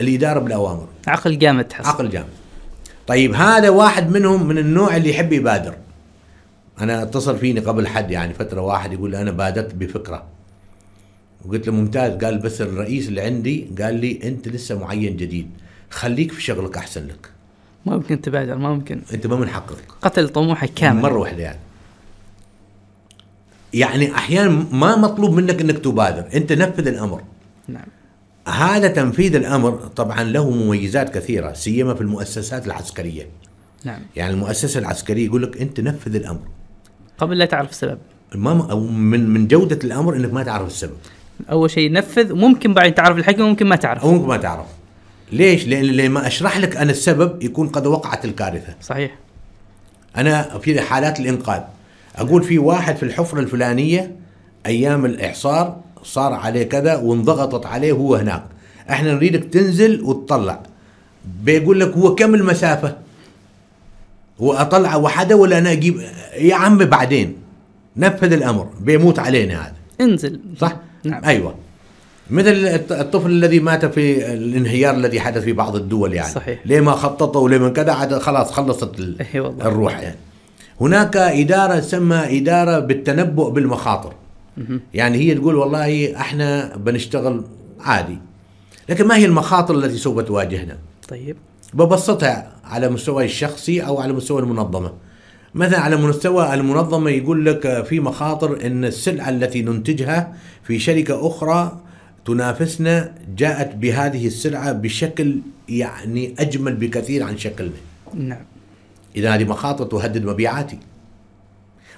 [0.00, 0.86] الإدارة بالأوامر.
[1.06, 1.86] عقل جامد تحس.
[1.86, 2.28] عقل جامد.
[3.06, 5.74] طيب هذا واحد منهم من النوع اللي يحب يبادر.
[6.80, 10.24] أنا اتصل فيني قبل حد يعني فترة واحد يقول أنا بادرت بفكرة.
[11.44, 15.50] وقلت له ممتاز قال بس الرئيس اللي عندي قال لي أنت لسه معين جديد.
[15.90, 17.30] خليك في شغلك أحسن لك.
[17.86, 19.00] ما ممكن تبادر ما ممكن.
[19.14, 19.84] أنت ما من حقك.
[20.02, 21.02] قتل طموحك كامل.
[21.02, 21.58] مرة واحدة يعني.
[23.74, 27.22] يعني أحيانا ما مطلوب منك إنك تبادر أنت نفذ الأمر.
[27.68, 27.86] نعم.
[28.48, 33.26] هذا تنفيذ الأمر طبعا له مميزات كثيرة سيما في المؤسسات العسكرية.
[33.84, 34.00] نعم.
[34.16, 36.40] يعني المؤسسة العسكرية يقول لك أنت نفذ الأمر.
[37.18, 37.98] قبل لا تعرف السبب.
[38.34, 40.96] ما من من جودة الأمر إنك ما تعرف السبب.
[41.50, 44.04] أول شيء نفذ وممكن بعد تعرف الحكمة وممكن ما تعرف.
[44.06, 44.66] ممكن ما تعرف.
[45.32, 48.74] ليش؟ لأن لما أشرح لك أنا السبب يكون قد وقعت الكارثة.
[48.80, 49.18] صحيح.
[50.16, 51.60] أنا في حالات الإنقاذ.
[52.16, 54.16] أقول في واحد في الحفرة الفلانية
[54.66, 58.42] أيام الإعصار صار عليه كذا وانضغطت عليه هو هناك.
[58.90, 60.60] إحنا نريدك تنزل وتطلع.
[61.44, 62.96] بيقول لك هو كم المسافة؟
[64.38, 66.00] واطلع وحده ولا أنا أجيب؟
[66.38, 67.36] يا عم بعدين.
[67.96, 68.68] نفذ الأمر.
[68.80, 69.74] بيموت علينا هذا.
[70.00, 70.40] انزل.
[70.58, 71.24] صح؟ نعم.
[71.24, 71.54] أيوه.
[72.30, 76.32] مثل الط- الطفل الذي مات في الانهيار الذي حدث في بعض الدول يعني.
[76.34, 76.58] صحيح.
[76.64, 79.66] ليه ما خططوا وليه من كذا؟ عاد خلاص خلصت ال- والله.
[79.68, 80.16] الروح يعني.
[80.82, 84.12] هناك إدارة تسمى إدارة بالتنبؤ بالمخاطر.
[84.94, 87.44] يعني هي تقول والله إحنا بنشتغل
[87.80, 88.18] عادي
[88.88, 90.76] لكن ما هي المخاطر التي سوف تواجهنا؟
[91.08, 91.36] طيب.
[91.74, 94.92] ببسطها على مستوى الشخصي أو على مستوى المنظمة.
[95.54, 101.78] مثلا على مستوى المنظمة يقول لك في مخاطر إن السلعة التي ننتجها في شركة أخرى
[102.24, 107.72] تنافسنا جاءت بهذه السلعة بشكل يعني أجمل بكثير عن شكلنا.
[108.14, 108.44] نعم.
[109.16, 110.78] إذا هذه مخاطر تهدد مبيعاتي.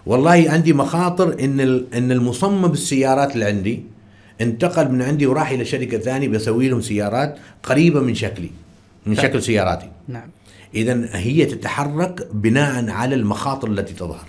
[0.06, 1.60] والله عندي مخاطر إن
[1.94, 3.82] إن المصمم بالسيارات اللي عندي
[4.40, 8.50] انتقل من عندي وراح إلى شركة ثانية بسوي لهم سيارات قريبة من شكلي
[9.06, 9.14] من.
[9.14, 9.90] شكل سياراتي.
[10.08, 10.28] نعم.
[10.74, 14.26] اذا هي تتحرك بناء على المخاطر التي تظهر.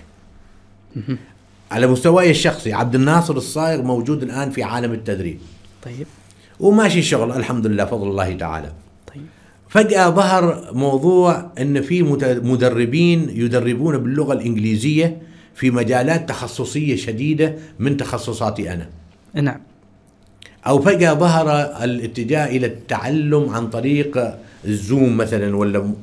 [1.72, 5.40] على مستواي الشخصي عبد الناصر الصايغ موجود الآن في عالم التدريب.
[5.84, 6.08] طيب.
[6.60, 8.72] وماشي الشغل الحمد لله فضل الله تعالى.
[9.76, 12.04] فجأة ظهر موضوع إن في
[12.44, 15.22] مدربين يدربون باللغة الإنجليزية
[15.56, 18.90] في مجالات تخصصية شديدة من تخصصاتي أنا.
[19.34, 19.60] نعم
[20.68, 21.50] أو فجأة ظهر
[21.84, 25.94] الاتجاه إلى التعلم عن طريق الزوم مثلا ولا.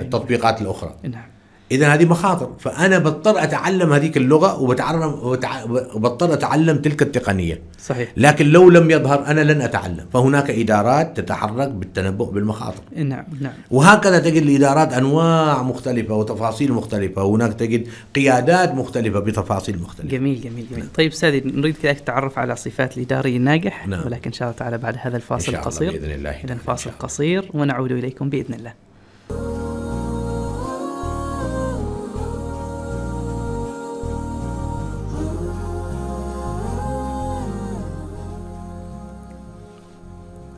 [0.00, 1.35] التطبيقات الأخرى نعم
[1.72, 2.50] اذا هذه مخاطر.
[2.58, 5.64] فأنا بضطر أتعلم هذيك اللغة وبتعلم وبتع-
[5.94, 7.60] وبضطر أتعلم تلك التقنية.
[7.80, 8.12] صحيح.
[8.16, 10.06] لكن لو لم يظهر أنا لن أتعلم.
[10.12, 12.80] فهناك إدارات تتحرك بالتنبؤ بالمخاطر.
[12.96, 13.52] نعم نعم.
[13.70, 17.24] وهكذا تجد الإدارات أنواع مختلفة وتفاصيل مختلفة.
[17.24, 20.08] وهناك تجد قيادات مختلفة بتفاصيل مختلفة.
[20.08, 20.86] جميل جميل جميل.
[20.96, 24.06] طيب استاذي نريد كذلك التعرف على صفات الإداري الناجح نعم.
[24.06, 25.90] ولكن إن شاء الله تعالى بعد هذا الفاصل القصير.
[25.92, 26.30] بإذن الله.
[26.30, 26.54] اذا.
[26.66, 28.72] فاصل قصير ونعود إليكم بإذن الله.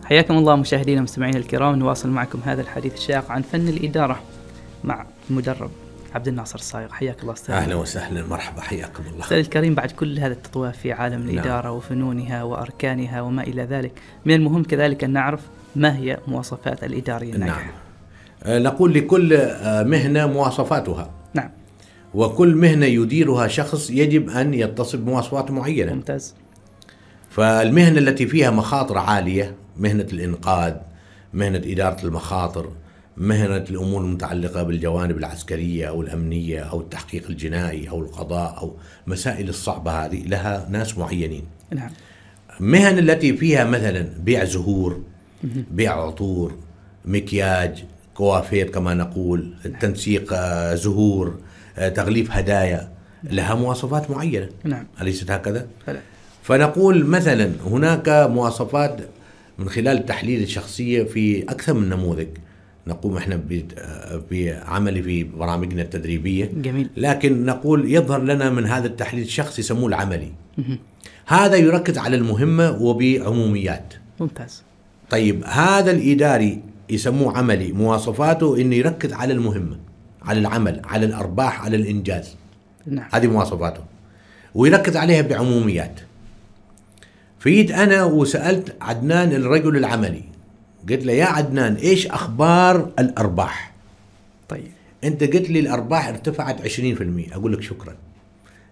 [0.09, 1.75] حياكم الله مشاهدينا ومستمعينا الكرام.
[1.75, 4.21] نواصل معكم هذا الحديث الشاق عن فن الإدارة
[4.85, 5.71] مع المدرب
[6.15, 6.89] عبد الناصر الصايغ.
[6.93, 7.55] حياك الله أستاذ.
[7.55, 9.25] أهلا وسهلا مرحبا حياكم الله.
[9.25, 11.29] أستاذ الكريم بعد كل هذا التطوير في عالم نعم.
[11.29, 13.93] الإدارة وفنونها وأركانها وما إلى ذلك
[14.25, 15.41] من المهم كذلك أن نعرف
[15.77, 17.73] ما هي مواصفات الإداري الناجح نعم.
[18.45, 21.11] آه، نقول لكل آه، مهنة مواصفاتها.
[21.35, 21.51] نعم.
[22.15, 25.95] وكل مهنة يديرها شخص يجب أن يتصف بمواصفات معينة.
[25.95, 26.35] ممتاز.
[27.31, 30.75] فالمهنة التي فيها مخاطر عالية مهنة الإنقاذ
[31.35, 32.73] مهنة إدارة المخاطر
[33.17, 38.77] مهنة الأمور المتعلقة بالجوانب العسكرية أو الأمنية أو التحقيق الجنائي أو القضاء أو
[39.07, 41.45] مسائل الصعبة هذه لها ناس معينين.
[41.75, 41.91] نعم.
[42.61, 45.03] مهن التي فيها مثلا بيع زهور
[45.71, 46.55] بيع عطور
[47.05, 51.39] مكياج كوافير كما نقول تنسيق آه، زهور
[51.79, 52.89] آه، تغليف هدايا
[53.25, 54.49] لها مواصفات معينة.
[54.65, 54.87] نعم.
[55.01, 56.01] أليست هكذا؟ فلا.
[56.43, 59.01] فنقول مثلا هناك مواصفات
[59.59, 62.29] من خلال تحليل الشخصية في أكثر من نموذج.
[62.87, 63.41] نقوم إحنا
[64.31, 66.53] بعمل في برامجنا التدريبية.
[66.55, 66.91] جميل.
[66.97, 70.33] لكن نقول يظهر لنا من هذا التحليل الشخصي يسموه العملي.
[71.27, 73.95] هذا يركز على المهمة وبعموميات.
[74.21, 74.63] ممتاز.
[75.11, 77.73] طيب هذا الإداري يسموه عملي.
[77.73, 79.79] مواصفاته إنه يركز على المهمة
[80.23, 82.37] على العمل على الأرباح على الإنجاز.
[82.87, 83.09] نعم.
[83.13, 83.85] هذه مواصفاته.
[84.55, 86.01] ويركز عليها بعموميات.
[87.39, 90.23] فيت أنا وسألت عدنان الرجل العملي.
[90.91, 93.73] قلت له يا عدنان إيش أخبار الأرباح؟
[94.49, 94.71] طيب.
[95.05, 97.95] أنت قلت لي الأرباح ارتفعت 20% أقول لك شكرا.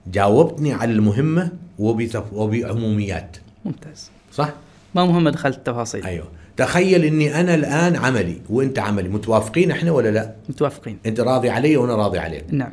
[0.06, 2.32] جاوبتني على المهمة وبتف...
[2.32, 3.36] وبعموميات.
[3.64, 4.10] ممتاز.
[4.32, 4.52] صح؟
[4.94, 6.28] ما مهم دخلت التفاصيل أيوه.
[6.56, 9.08] تخيل إني أنا الآن عملي وأنت عملي.
[9.08, 10.98] متوافقين إحنا ولا لا؟ متوافقين.
[11.06, 12.44] أنت راضي علي وأنا راضي عليك.
[12.50, 12.72] نعم.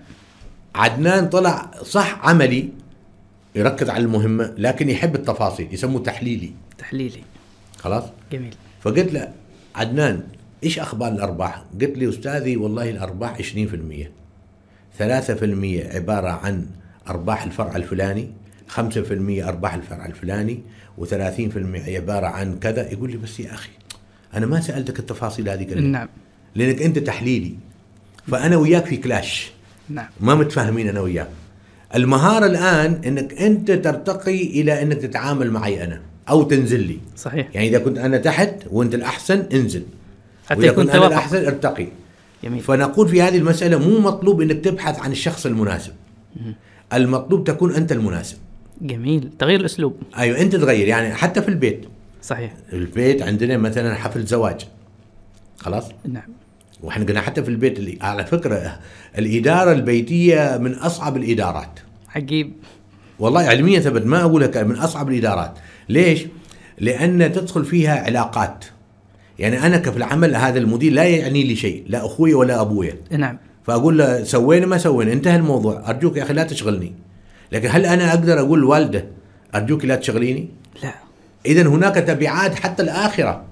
[0.75, 2.69] عدنان طلع صح عملي
[3.55, 6.51] يركز على المهمة لكن يحب التفاصيل يسموه تحليلي.
[6.77, 7.23] تحليلي.
[7.77, 8.55] خلاص؟ جميل.
[8.81, 9.33] فقلت له
[9.75, 10.23] عدنان
[10.63, 14.11] إيش أخبار الأرباح؟ قلت لي أستاذي والله الأرباح 20%
[14.99, 16.65] 3% عبارة عن
[17.07, 18.31] أرباح الفرع الفلاني
[18.69, 18.79] 5%
[19.47, 20.59] أرباح الفرع الفلاني
[20.99, 21.09] و30%
[21.87, 22.91] عبارة عن كذا.
[22.91, 23.69] يقول لي بس يا أخي
[24.33, 25.81] أنا ما سألتك التفاصيل هذه كلها.
[25.81, 26.09] نعم.
[26.55, 27.55] لأنك أنت تحليلي.
[28.27, 29.51] فأنا وياك في كلاش.
[29.89, 30.07] نعم.
[30.19, 31.29] ما متفاهمين أنا وياك.
[31.95, 36.97] المهارة الآن إنك أنت ترتقي إلى أنك تتعامل معي أنا أو تنزل لي.
[37.17, 37.47] صحيح.
[37.53, 39.83] يعني إذا كنت أنا تحت وأنت الأحسن انزل.
[40.45, 41.87] حتى وإذا يكون كنت أنا الأحسن ارتقي.
[42.43, 42.61] جميل.
[42.61, 45.93] فنقول في هذه المسألة مو مطلوب إنك تبحث عن الشخص المناسب.
[46.93, 48.37] المطلوب تكون أنت المناسب.
[48.81, 49.29] جميل.
[49.39, 49.95] تغيير الأسلوب.
[50.17, 50.87] أيوه أنت تغير.
[50.87, 51.85] يعني حتى في البيت.
[52.21, 52.53] صحيح.
[52.73, 54.65] البيت عندنا مثلا حفل زواج.
[55.57, 56.29] خلاص؟ نعم.
[56.83, 58.79] وإحنا قلنا حتى في البيت اللي على فكرة
[59.17, 61.79] الإدارة البيتية من أصعب الإدارات.
[62.15, 62.53] عجيب.
[63.19, 65.53] والله علميا ثبت ما اقولها كلام، من أصعب الإدارات.
[65.89, 66.25] ليش؟
[66.79, 68.65] لأن تدخل فيها علاقات.
[69.39, 73.37] يعني أنا كفي العمل هذا المدير لا يعني لي شيء لا أخوي ولا ابويا نعم.
[73.63, 75.89] فأقول له سوينا ما سوينا انتهى الموضوع.
[75.89, 76.93] أرجوك يا أخي لا تشغلني.
[77.51, 79.05] لكن هل أنا أقدر أقول لوالده
[79.55, 80.49] أرجوك لا تشغليني؟
[80.83, 80.93] لا.
[81.45, 83.43] اذا هناك تبعات حتى الآخرة.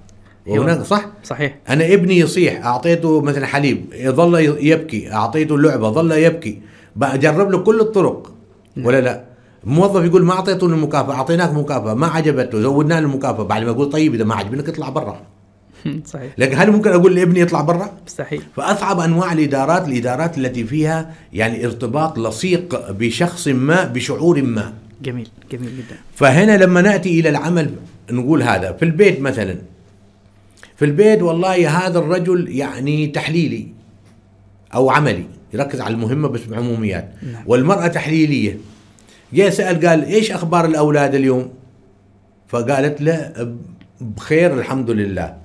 [0.47, 1.57] وهناك صح؟ صحيح.
[1.69, 6.61] أنا ابني يصيح أعطيته مثلا حليب ظل يبكي أعطيته لعبة ظل يبكي.
[6.95, 8.33] بجرب له كل الطرق.
[8.77, 9.23] ولا لا؟
[9.63, 13.89] موظف يقول ما اعطيتوني المكافاه أعطيناك مكافأة ما عجبته زودنا له المكافاه بعد ما أقول
[13.89, 15.21] طيب إذا ما عجبنك اطلع برا.
[16.13, 16.33] صحيح.
[16.37, 21.65] لكن هل ممكن أقول لابني يطلع برا؟ مستحيل فأصعب أنواع الإدارات الإدارات التي فيها يعني
[21.65, 24.73] ارتباط لصيق بشخص ما بشعور ما.
[25.01, 25.97] جميل جميل جدا.
[26.15, 27.69] فهنا لما نأتي إلى العمل
[28.11, 28.71] نقول هذا.
[28.71, 29.55] في البيت مثلا
[30.81, 33.67] في البيت والله هذا الرجل يعني تحليلي
[34.73, 37.13] أو عملي يركز على المهمة بس بعموميات.
[37.33, 37.43] نعم.
[37.47, 38.57] والمرأة تحليلية.
[39.33, 41.49] جاء سأل قال إيش أخبار الأولاد اليوم؟
[42.47, 43.31] فقالت له
[44.01, 45.37] بخير الحمد لله.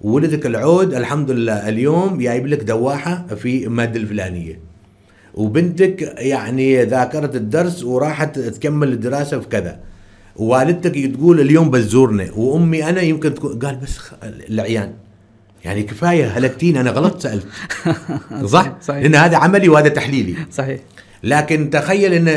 [0.00, 4.60] ولدك العود الحمد لله اليوم جايب لك دواحة في المادة الفلانية.
[5.34, 9.80] وبنتك يعني ذاكرت الدرس وراحت تكمل الدراسة في كذا.
[10.36, 14.92] ووالدتك تقول اليوم بتزورنا وأمي أنا يمكن تكون قال بس خ- العيان
[15.64, 17.46] يعني كفاية هلكتيني أنا غلط سألت
[18.46, 19.02] صح؟ صحيح.
[19.02, 20.80] لأن هذا عملي وهذا تحليلي صحيح
[21.22, 22.28] لكن تخيل إن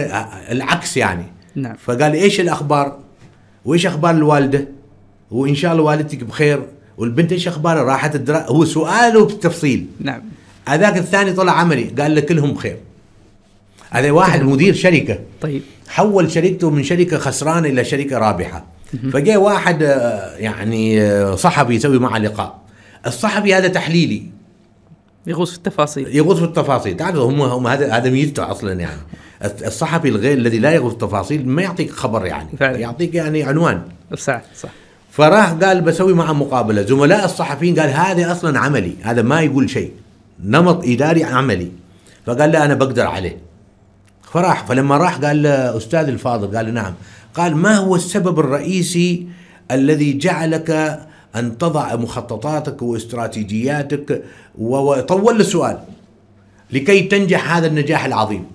[0.52, 1.24] العكس يعني
[1.56, 3.00] نعم فقال إيش الأخبار؟
[3.66, 4.68] وإيش أخبار الوالدة؟
[5.32, 6.62] وإن شاء الله والدتك بخير
[6.98, 8.46] والبنت إيش أخبارها؟ راحت الدرا...
[8.50, 10.22] هو سؤاله بالتفصيل نعم
[10.68, 12.78] هذاك الثاني طلع عملي قال لك كلهم بخير
[13.94, 15.20] هذا واحد مدير شركة.
[15.42, 15.62] طيب.
[15.88, 18.66] حول شركته من شركة خسرانه إلى شركة رابحة.
[19.14, 22.60] فجاء واحد آه، يعني آه، صحفي يسوي معه لقاء.
[23.08, 24.24] الصحفي هذا تحليلي.
[25.28, 26.16] يغوص في التفاصيل.
[26.16, 26.98] يغوص في التفاصيل.
[26.98, 29.02] تعرف هم هم هذا هذا ميزته أصلا يعني.
[29.66, 32.50] الصحفي الغير الذي لا يغوص في التفاصيل ما يعطيك خبر يعني.
[32.60, 32.78] فعلا.
[32.78, 33.82] يعطيك يعني عنوان.
[34.18, 34.70] صح صح.
[35.12, 36.82] فراح قال بسوي معه مقابلة.
[36.82, 38.94] زملاء الصحفيين قال هذا أصلا عملي.
[39.02, 39.92] هذا ما يقول شيء.
[40.44, 41.72] نمط إداري عملي.
[42.26, 43.53] فقال لا أنا بقدر عليه.
[44.34, 44.66] فراح.
[44.66, 46.94] فلما راح قال له أستاذ الفاضل قال له نعم.
[47.34, 49.28] قال ما هو السبب الرئيسي
[49.72, 51.00] الذي جعلك
[51.36, 54.24] أن تضع مخططاتك واستراتيجياتك؟
[54.58, 55.78] وطول السؤال
[56.72, 58.46] لكي تنجح هذا النجاح العظيم.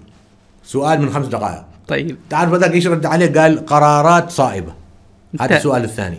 [0.65, 1.63] سؤال من خمس دقائق.
[1.89, 2.17] طيب.
[2.31, 4.73] تعرف هذاك إيش رد عليه؟ قال قرارات صائبة.
[5.41, 6.19] هذا السؤال الثاني.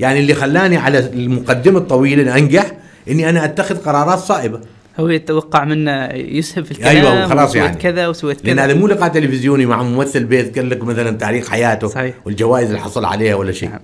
[0.00, 2.72] يعني اللي خلاني على المقدمة الطويلة أنجح
[3.08, 4.60] إني أنا أتخذ قرارات صائبة.
[5.00, 7.76] هو يتوقع منه يسهب في الكلام وخلاص وسويت يعني.
[7.76, 8.54] كذا وسويت كذا.
[8.54, 12.14] لأن هذا مو لقاء تلفزيوني مع ممثل بيذكر لك مثلا تاريخ حياته صحيح.
[12.24, 13.68] والجوائز اللي حصل عليها ولا شيء.
[13.68, 13.80] نعم.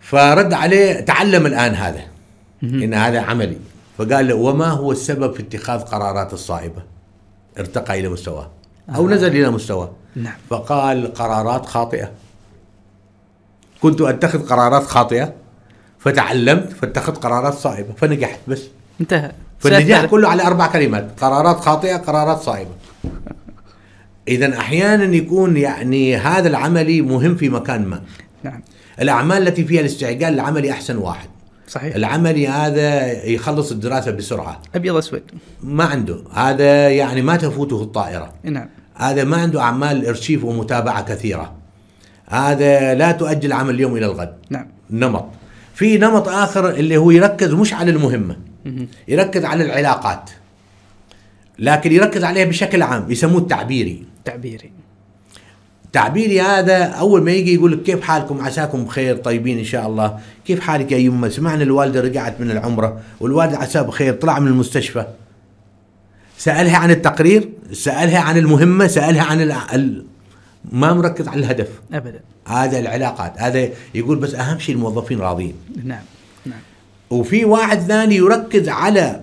[0.00, 2.00] فرد عليه تعلم الآن هذا
[2.62, 3.56] إن هذا عملي.
[3.98, 6.82] فقال له وما هو السبب في اتخاذ قرارات الصائبة؟
[7.58, 8.50] ارتقى إلى مستواه.
[8.94, 9.10] أو آه.
[9.10, 9.92] نزل إلى مستواه.
[10.16, 10.34] نعم.
[10.50, 12.10] فقال قرارات خاطئة.
[13.82, 15.32] كنت أتخذ قرارات خاطئة؟
[15.98, 18.62] فتعلمت فاتخذت قرارات صائبة فنجحت بس.
[19.00, 19.32] انتهى.
[19.58, 22.70] فالنجاح كله على أربع كلمات قرارات خاطئة قرارات صائبه
[24.28, 28.00] اذا أحيانا يكون يعني هذا العملي مهم في مكان ما.
[28.42, 28.62] نعم.
[29.00, 31.28] الأعمال التي فيها الاستعجال العملي أحسن واحد.
[31.68, 31.94] صحيح.
[31.94, 34.62] العملي هذا يخلص الدراسة بسرعة.
[34.74, 35.22] أبيض اسود
[35.62, 36.18] ما عنده.
[36.32, 38.32] هذا يعني ما تفوته الطائرة.
[38.42, 38.68] نعم.
[38.94, 41.52] هذا ما عنده أعمال إرشيف ومتابعة كثيرة.
[42.26, 44.34] هذا لا تؤجل عمل اليوم إلى الغد.
[44.50, 44.66] نعم.
[44.90, 45.26] نمط.
[45.74, 48.36] في نمط آخر اللي هو يركز مش على المهمة.
[48.36, 48.53] مهم.
[49.08, 50.30] يركز على العلاقات
[51.58, 54.04] لكن يركز عليها بشكل عام يسموه التعبيري.
[54.24, 54.70] تعبيري.
[55.92, 60.18] تعبيري هذا أول ما يجي يقول لك كيف حالكم؟ عساكم بخير طيبين إن شاء الله.
[60.46, 65.06] كيف حالك يا يمة؟ سمعنا الوالدة رجعت من العمرة والوالد عساه بخير طلع من المستشفى.
[66.38, 70.04] سألها عن التقرير سألها عن المهمة سألها عن ال...
[70.72, 71.68] ما مركز على الهدف.
[71.92, 72.20] ابدا.
[72.46, 75.54] هذا العلاقات هذا يقول بس أهم شيء الموظفين راضيين.
[75.84, 76.02] نعم.
[77.10, 79.20] وفي واحد ثاني يركز على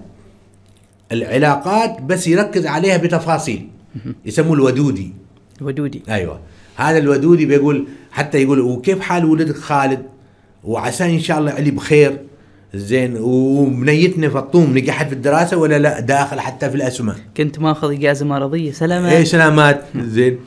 [1.12, 3.68] العلاقات بس يركز عليها بتفاصيل.
[4.26, 5.14] يسموه الودودي.
[5.62, 6.40] ودودي أيوه.
[6.76, 10.02] هذا الودودي بيقول حتى يقول وكيف حال ولدك خالد؟
[10.64, 12.18] وعسى إن شاء الله علي بخير.
[12.74, 13.18] زين.
[13.20, 17.16] وبنيتنا فطوم نجحت في الدراسة ولا لا؟ داخل حتى في الأسماء.
[17.38, 18.72] كنت ماخذ إجازة مرضية.
[18.72, 19.12] سلامات.
[19.12, 19.82] إيه سلامات.
[19.98, 20.38] زين.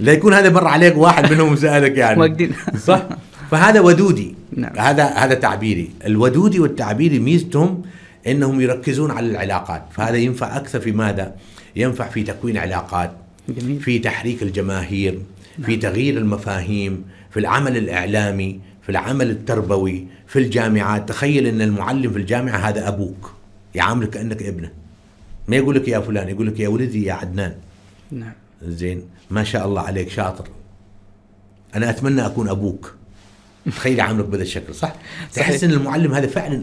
[0.00, 2.56] لا يكون هذا مر عليك واحد منهم سألك يعني.
[2.86, 3.02] صح؟
[3.50, 4.37] فهذا ودودي.
[4.56, 4.78] نعم.
[4.78, 5.90] هذا هذا تعبيري.
[6.06, 7.82] الودودي والتعبيري ميزتهم
[8.26, 9.82] إنهم يركزون على العلاقات.
[9.92, 11.34] فهذا ينفع أكثر في ماذا؟
[11.76, 13.12] ينفع في تكوين علاقات
[13.48, 13.80] جميل.
[13.80, 15.18] في تحريك الجماهير
[15.62, 21.08] في تغيير المفاهيم في العمل الإعلامي في العمل التربوي في الجامعات.
[21.08, 23.32] تخيل إن المعلم في الجامعة هذا أبوك
[23.74, 24.70] يعاملك كأنك ابنه.
[25.48, 27.54] ما يقول لك يا فلان يقول لك يا ولدي يا عدنان.
[28.10, 28.32] نعم.
[28.62, 30.48] زين ما شاء الله عليك شاطر.
[31.74, 32.97] أنا أتمنى أكون أبوك.
[33.76, 34.94] تخيل يعاملك بهذا الشكل صح
[35.32, 35.48] صحيح.
[35.48, 36.62] تحس إن المعلم هذا فعلا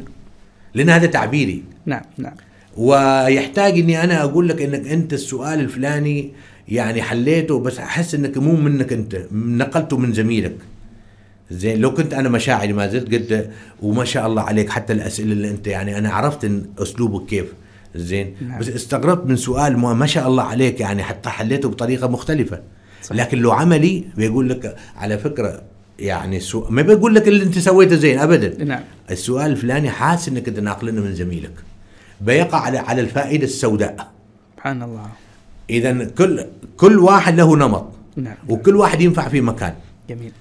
[0.73, 2.33] لأن هذا تعبيري نعم نعم
[2.77, 6.31] ويحتاج إني أنا أقول لك إنك أنت السؤال الفلاني
[6.67, 10.55] يعني حليته بس أحس إنك مو منك أنت نقلته من زميلك
[11.51, 13.49] زين لو كنت أنا مشاعري ما زلت قلت
[13.81, 17.53] وما شاء الله عليك حتى الأسئلة اللي أنت يعني أنا عرفت إن أسلوبك كيف
[17.95, 18.59] زين نعم.
[18.59, 22.61] بس استغربت من سؤال ما, ما شاء الله عليك يعني حتى حليته بطريقة مختلفة
[23.01, 23.21] صحيح.
[23.21, 25.61] لكن لو عملي بيقول لك على فكرة
[25.99, 26.65] يعني سو...
[26.69, 28.63] ما بيقول لك اللي انت سويته زين ابدا.
[28.63, 28.81] نعم.
[29.11, 31.53] السؤال الفلاني حاسس إنك انت ناقلنه من زميلك.
[32.21, 34.11] بيقع على على الفائدة السوداء.
[34.55, 35.09] سبحان الله.
[35.69, 36.45] اذا كل
[36.77, 37.91] كل واحد له نمط.
[38.15, 38.35] نعم.
[38.49, 39.73] وكل واحد ينفع في مكان.
[40.09, 40.31] جميل.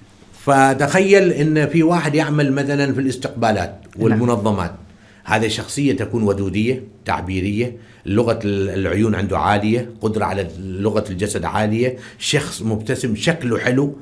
[0.45, 4.71] فتخيل إن في واحد يعمل مثلا في الاستقبالات والمنظمات.
[5.23, 12.61] هذه شخصية تكون ودودية تعبيرية لغة العيون عنده عالية قدرة على لغة الجسد عالية شخص
[12.61, 13.95] مبتسم شكله حلو.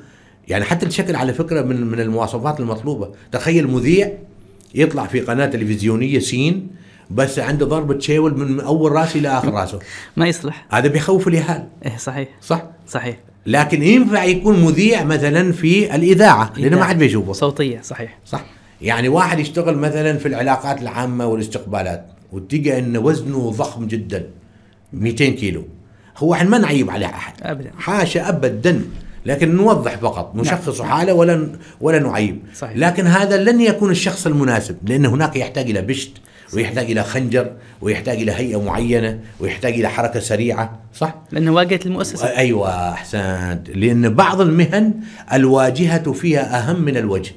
[0.48, 3.10] يعني حتى الشكل على فكرة من من المواصفات المطلوبة.
[3.32, 4.12] تخيل مذيع
[4.76, 6.68] يطلع في قناة تلفزيونية سين
[7.12, 9.80] بس عنده ضربة شيول من أول رأسه إلى آخر رأسه.
[10.18, 10.66] ما يصلح.
[10.70, 12.28] هذا بيخوف اليهال إيه صحيح.
[12.42, 13.18] صح؟ صحيح.
[13.46, 17.34] لكن ينفع يكون مذيع مثلا في الإذاعة لأنه ما حد بيشوفه.
[17.34, 18.18] صوتية صحيح.
[18.26, 18.46] صح.
[18.82, 24.30] يعني واحد يشتغل مثلا في العلاقات العامة والاستقبالات وتلقى إنه وزنه ضخم جدا
[24.94, 25.64] 200 كيلو.
[26.18, 27.34] هو إحنا ما نعيب عليه أحد.
[27.42, 27.72] ابدا.
[27.78, 28.82] حاشا ابدا.
[29.26, 30.90] لكن نوضح فقط نشخص نعم.
[30.90, 31.50] حاله ولا
[31.82, 32.40] ولا نعيب.
[32.56, 32.78] صحيح.
[32.78, 36.12] لكن هذا لن يكون الشخص المناسب لأن هناك يحتاج إلى بشت
[36.54, 37.52] ويحتاج إلى خنجر
[37.82, 42.28] ويحتاج إلى هيئة معينة ويحتاج إلى حركة سريعة صح؟ لأنه واجهه المؤسسة.
[42.28, 43.62] أيوه أحسنت.
[43.76, 44.94] لأن بعض المهن
[45.34, 47.32] الواجهة فيها أهم من الوجه.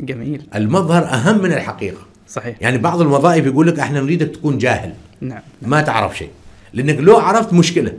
[0.00, 0.42] جميل.
[0.54, 1.98] المظهر أهم من الحقيقة.
[2.28, 2.56] صحيح.
[2.60, 4.92] يعني بعض الوظائف يقول لك إحنا نريدك تكون جاهل.
[5.20, 5.40] نعم.
[5.62, 6.30] ما تعرف شيء.
[6.74, 7.92] لأنك لو عرفت مشكلة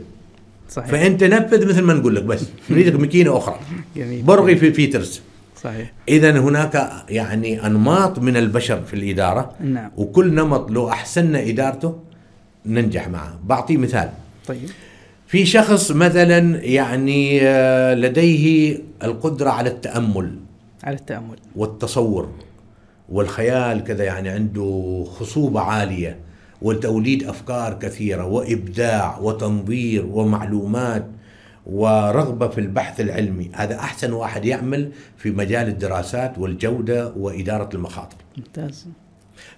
[0.70, 0.90] صحيح.
[0.90, 2.44] فأنت نفذ مثل ما نقول لك بس.
[2.70, 3.60] نريدك ماكينة أخرى.
[3.96, 4.22] جميل.
[4.22, 5.20] برغي في فيترز.
[5.62, 5.92] صحيح.
[6.08, 9.54] اذا هناك يعني أنماط من البشر في الإدارة.
[9.60, 9.90] نعم.
[9.96, 11.98] وكل نمط لو احسننا إدارته
[12.66, 13.38] ننجح معه.
[13.44, 14.10] بعطي مثال.
[14.46, 14.70] طيب.
[15.26, 20.36] في شخص مثلا يعني آه، لديه القدرة على التأمل.
[20.84, 21.36] على التأمل.
[21.56, 22.30] والتصور.
[23.08, 26.16] والخيال كذا يعني عنده خصوبة عالية.
[26.62, 31.06] وتوليد أفكار كثيرة وإبداع وتنظير ومعلومات
[31.66, 33.50] ورغبة في البحث العلمي.
[33.52, 38.16] هذا أحسن واحد يعمل في مجال الدراسات والجودة وإدارة المخاطر.
[38.38, 38.86] ممتاز.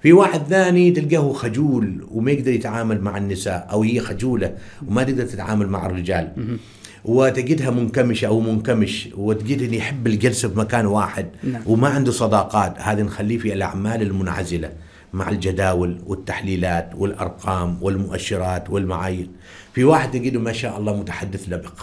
[0.03, 4.55] في واحد ثاني تلقاه خجول وما يقدر يتعامل مع النساء أو هي خجولة
[4.89, 6.59] وما تقدر تتعامل مع الرجال.
[7.05, 11.63] وتجدها منكمشة أو منكمش وتجد إنه يحب الجلسة في مكان واحد نعم.
[11.67, 12.75] وما عنده صداقات.
[12.79, 14.73] هذا نخليه في الأعمال المنعزلة.
[15.13, 19.29] مع الجداول والتحليلات والأرقام والمؤشرات والمعايير.
[19.75, 21.83] في واحد تجده ما شاء الله متحدث لبق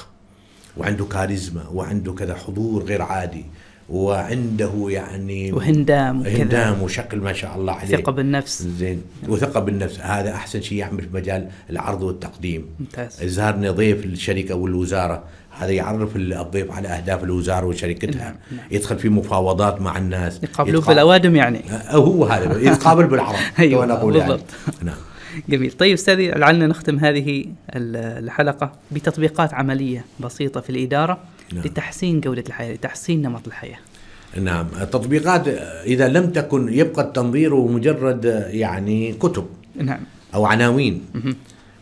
[0.77, 3.45] وعنده كاريزما وعنده كذا حضور غير عادي.
[3.89, 6.43] وعنده يعني وهندام وكذا.
[6.43, 7.97] هندام وشكل ما شاء الله عليه.
[7.97, 8.61] ثقة بالنفس.
[8.63, 9.01] زين.
[9.27, 9.99] وثقة بالنفس.
[9.99, 12.65] هذا أحسن شيء يعمل في مجال العرض والتقديم.
[12.79, 13.23] ممتاز.
[13.23, 15.23] زارني ضيف للشركه والوزارة.
[15.59, 18.19] هذا يعرف الضيف على أهداف الوزارة وشركتها.
[18.19, 18.65] نعم، نعم.
[18.71, 20.43] يدخل في مفاوضات مع الناس.
[20.43, 21.59] يقابلوه بالأوادم يعني.
[21.71, 22.59] أه، هو هذا.
[22.71, 24.29] يتقابل بالعرب أيوة، نقول يعني.
[24.31, 24.49] بالضبط.
[24.83, 24.95] نعم.
[25.49, 25.71] جميل.
[25.71, 27.45] طيب أستاذي لعلنا نختم هذه
[27.75, 31.17] ال- الحلقة بتطبيقات عملية بسيطة في الإدارة.
[31.53, 31.63] نعم.
[31.63, 33.77] لتحسين جودة الحياة لتحسين نمط الحياة.
[34.41, 34.67] نعم.
[34.81, 35.47] التطبيقات
[35.85, 39.45] إذا لم تكن يبقى التنظير مجرد يعني كتب
[39.75, 39.99] نعم.
[40.33, 41.01] أو عناوين.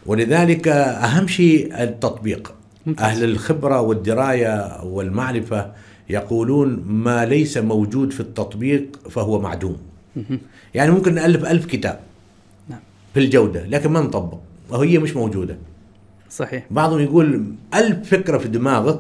[0.06, 2.54] ولذلك أهم شيء التطبيق.
[2.86, 3.06] ممتاز.
[3.06, 5.72] أهل الخبرة والدراية والمعرفة
[6.10, 9.78] يقولون ما ليس موجود في التطبيق فهو معدوم.
[10.74, 12.00] يعني ممكن نألف ألف كتاب
[12.70, 12.80] نعم.
[13.14, 14.38] في الجودة لكن ما نطبق.
[14.70, 15.58] وهي مش موجودة.
[16.30, 16.66] صحيح.
[16.72, 19.00] بعضهم يقول ألف فكرة في دماغك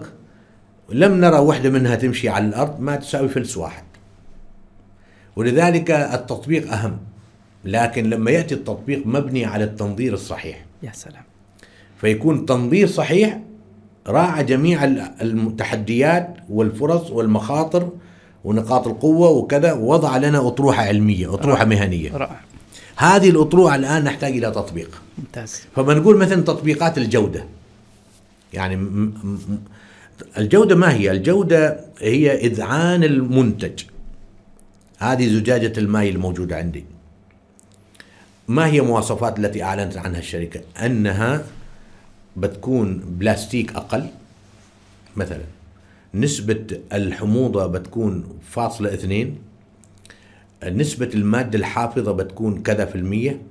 [0.89, 3.84] لم نرى واحدة منها تمشي على الأرض ما تساوي فلس واحد.
[5.35, 6.97] ولذلك التطبيق أهم.
[7.65, 10.65] لكن لما يأتي التطبيق مبني على التنظير الصحيح.
[10.84, 11.23] يا سلام.
[12.01, 13.39] فيكون تنظير صحيح
[14.07, 17.89] راعى جميع ال- التحديات والفرص والمخاطر
[18.43, 22.18] ونقاط القوة وكذا ووضع لنا أطروحة علمية أطروحة مهنية.
[22.18, 22.39] رائع.
[22.95, 25.01] هذه الأطروحة الآن نحتاج إلى تطبيق.
[25.18, 25.61] ممتاز.
[25.76, 27.45] فبنقول مثلا تطبيقات الجودة.
[28.53, 29.59] يعني م- م-
[30.38, 33.84] الجودة ما هي؟ الجودة هي إذعان المنتج.
[34.98, 36.85] هذه زجاجة الماء الموجودة عندي.
[38.48, 41.45] ما هي مواصفات التي أعلنت عنها الشركة؟ أنها
[42.38, 44.07] بتكون بلاستيك أقل.
[45.15, 45.44] مثلا
[46.14, 49.38] نسبة الحموضة بتكون فاصلة اثنين.
[50.64, 53.41] نسبة المادة الحافظة بتكون كذا في المية.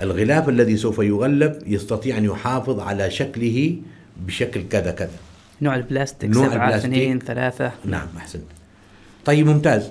[0.00, 3.76] الغلاف الذي سوف يغلف يستطيع أن يحافظ على شكله
[4.26, 5.18] بشكل كذا كذا.
[5.62, 6.92] نوع البلاستيك نوع سبعة البلاستيك.
[6.92, 7.72] اثنين ثلاثة.
[7.84, 8.42] نعم أحسنت
[9.24, 9.90] طيب ممتاز.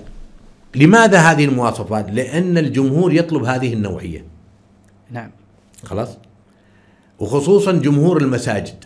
[0.74, 4.24] لماذا هذه المواصفات؟ لأن الجمهور يطلب هذه النوعية.
[5.10, 5.30] نعم.
[5.84, 6.08] خلاص؟
[7.18, 8.84] وخصوصا جمهور المساجد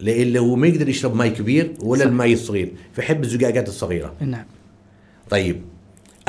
[0.00, 2.06] لأنه هو ما يقدر يشرب ماء كبير ولا صح.
[2.06, 4.14] الماء الصغير فيحب الزجاجات الصغيرة.
[4.20, 4.44] نعم.
[5.30, 5.62] طيب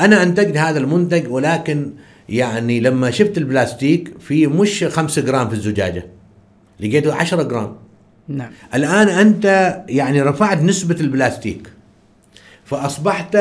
[0.00, 1.92] أنا أنتجت هذا المنتج ولكن
[2.28, 6.06] يعني لما شفت البلاستيك في مش 5 جرام في الزجاجة.
[6.80, 7.76] لقيته 10 جرام.
[8.28, 8.50] نعم.
[8.74, 11.68] الآن أنت يعني رفعت نسبة البلاستيك
[12.64, 13.38] فأصبحت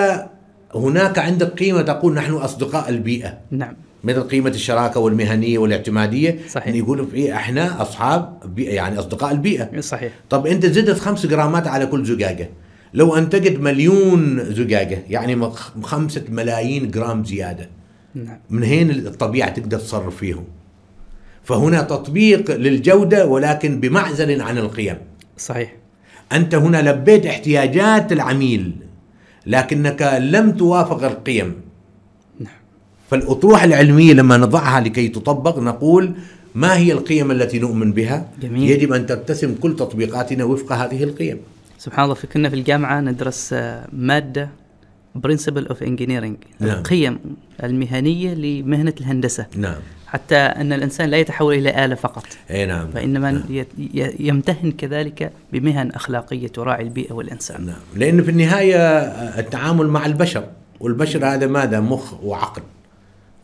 [0.76, 3.38] هناك عندك قيمة تقول نحن أصدقاء البيئة.
[3.52, 3.74] نعم.
[4.04, 6.40] مثل قيمة الشراكة والمهنية والاعتمادية.
[6.50, 6.76] صحيح.
[6.76, 9.80] يقولوا في إحنا أصحاب بيئة يعني أصدقاء البيئة.
[9.80, 10.14] صحيح.
[10.30, 12.50] طب أنت زدت خمس جرامات على كل زجاجة.
[12.94, 15.50] لو أنتجت مليون زجاجة يعني
[15.82, 17.70] خمسة ملايين جرام زيادة.
[18.16, 18.38] نعم.
[18.50, 20.44] من هين الطبيعة تقدر تصرف فيهم؟
[21.46, 24.98] فهنا تطبيق للجودة ولكن بمعزل عن القيم.
[25.38, 25.76] صحيح.
[26.32, 28.72] أنت هنا لبيت احتياجات العميل
[29.46, 31.54] لكنك لم توافق القيم.
[32.40, 32.54] نعم.
[33.10, 36.14] فالأطروحة العلمية لما نضعها لكي تطبق نقول
[36.56, 38.70] ما هي القيم التي نؤمن بها؟ جميل.
[38.72, 41.38] يجب أن ترتسم كل تطبيقاتنا وفق هذه القيم.
[41.78, 43.56] سبحان الله في كنا في الجامعة ندرس
[43.94, 44.50] مادة
[45.28, 46.80] Principle of Engineering نعم.
[46.80, 47.20] القيم
[47.64, 49.46] المهنية لمهنة الهندسة.
[49.58, 49.80] نعم.
[50.16, 52.26] حتى أن الإنسان لا يتحول إلى آلة فقط.
[52.52, 52.88] إي نعم.
[52.88, 53.66] فإنما نعم.
[54.20, 57.66] يمتهن كذلك بمهن أخلاقية تراعي البيئة والإنسان.
[57.66, 57.76] نعم.
[57.96, 58.78] لأن في النهاية
[59.40, 60.44] التعامل مع البشر
[60.80, 62.62] والبشر هذا ماذا؟ مخ وعقل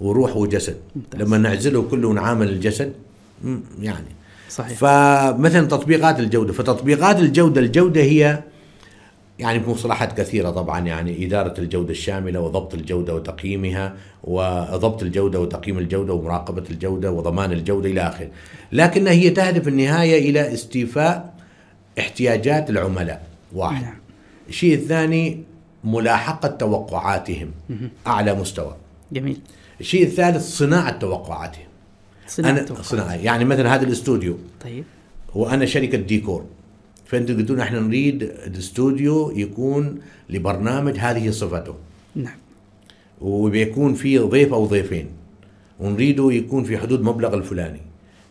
[0.02, 0.78] وروح وجسد.
[0.96, 1.22] ممتاز.
[1.22, 2.94] لما نعزله كله ونعامل الجسد
[3.82, 4.12] يعني.
[4.50, 4.78] صحيح.
[4.78, 6.54] فمثلا تطبيقات الجودة.
[6.54, 8.44] فتطبيقات الجودة الجودة هي
[9.42, 16.14] يعني بمصطلحات كثيرة طبعا يعني إدارة الجودة الشاملة وضبط الجودة وتقييمها وضبط الجودة وتقييم الجودة
[16.14, 18.30] ومراقبة الجودة وضمان الجودة إلى آخره.
[18.72, 21.34] لكنها هي تهدف النهاية إلى استيفاء
[22.00, 23.28] احتياجات العملاء.
[23.54, 23.84] واحد.
[23.84, 23.94] نعم.
[24.50, 25.44] الشيء الثاني
[25.84, 27.52] ملاحقة توقعاتهم
[28.08, 28.76] أعلى مستوى.
[29.12, 29.40] جميل.
[29.82, 31.66] الشيء الثالث صناعة توقعاتهم.
[32.28, 32.86] صناعة أنا توقعات.
[32.86, 34.38] صناعة يعني مثلا هذا الأستوديو.
[34.64, 34.84] طيب.
[35.36, 36.46] وأنا شركة ديكور.
[37.12, 41.76] فانتم قلتوا إحنا نريد الاستوديو يكون لبرنامج هذه صفته.
[42.16, 42.38] نعم.
[43.22, 45.08] وبيكون فيه ضيف أو ضيفين
[45.80, 47.80] ونريده يكون في حدود مبلغ الفلاني.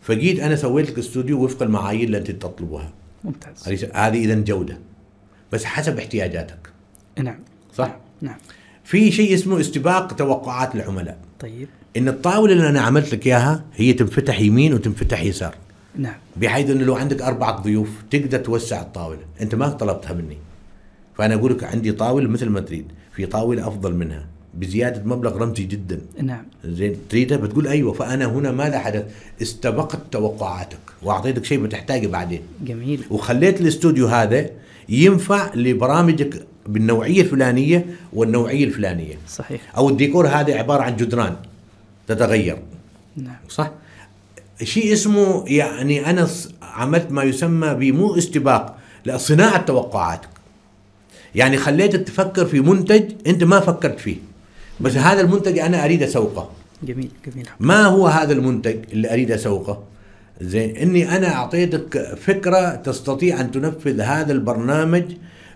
[0.01, 2.93] فجيت أنا سويت لك استوديو وفق المعايير اللي أنت تطلبها.
[3.23, 3.67] ممتاز.
[3.67, 4.77] هذه هذه اذا جودة.
[5.51, 6.69] بس حسب احتياجاتك.
[7.23, 7.39] نعم.
[7.73, 8.37] صح؟ نعم.
[8.83, 11.17] في شيء اسمه استباق توقعات العملاء.
[11.39, 11.67] طيب.
[11.97, 15.55] إن الطاولة اللي أنا عملت لك إياها هي تنفتح يمين وتنفتح يسار.
[15.95, 16.15] نعم.
[16.37, 20.37] بحيث إنه لو عندك أربعة ضيوف تقدر توسع الطاولة، أنت ما طلبتها مني.
[21.17, 22.85] فأنا أقول لك عندي طاولة مثل ما تريد،
[23.15, 24.25] في طاولة أفضل منها.
[24.53, 26.01] بزيادة مبلغ رمزي جدا.
[26.21, 26.43] نعم.
[26.65, 26.95] زين.
[27.09, 27.93] تريدها؟ بتقول أيوه.
[27.93, 29.05] فأنا هنا ماذا حدث؟
[29.41, 30.79] استبقت توقعاتك.
[31.03, 32.41] وأعطيتك شيء بتحتاجه بعدين.
[32.65, 33.03] جميل.
[33.09, 34.49] وخليت الاستوديو هذا
[34.89, 39.15] ينفع لبرامجك بالنوعية الفلانية والنوعية الفلانية.
[39.27, 39.61] صحيح.
[39.77, 41.35] أو الديكور هذا عبارة عن جدران.
[42.07, 42.57] تتغير.
[43.17, 43.35] نعم.
[43.49, 43.71] صح؟
[44.63, 46.27] شيء اسمه يعني أنا
[46.61, 50.29] عملت ما يسمى بمو استباق لا صناعة توقعاتك
[51.35, 54.15] يعني خليتك تفكر في منتج أنت ما فكرت فيه.
[54.79, 56.49] بس هذا المنتج أنا أريد أسوقه.
[56.83, 57.47] جميل جميل.
[57.59, 59.83] ما هو هذا المنتج اللي أريد أسوقه؟
[60.41, 65.03] زين إني أنا أعطيتك فكرة تستطيع أن تنفذ هذا البرنامج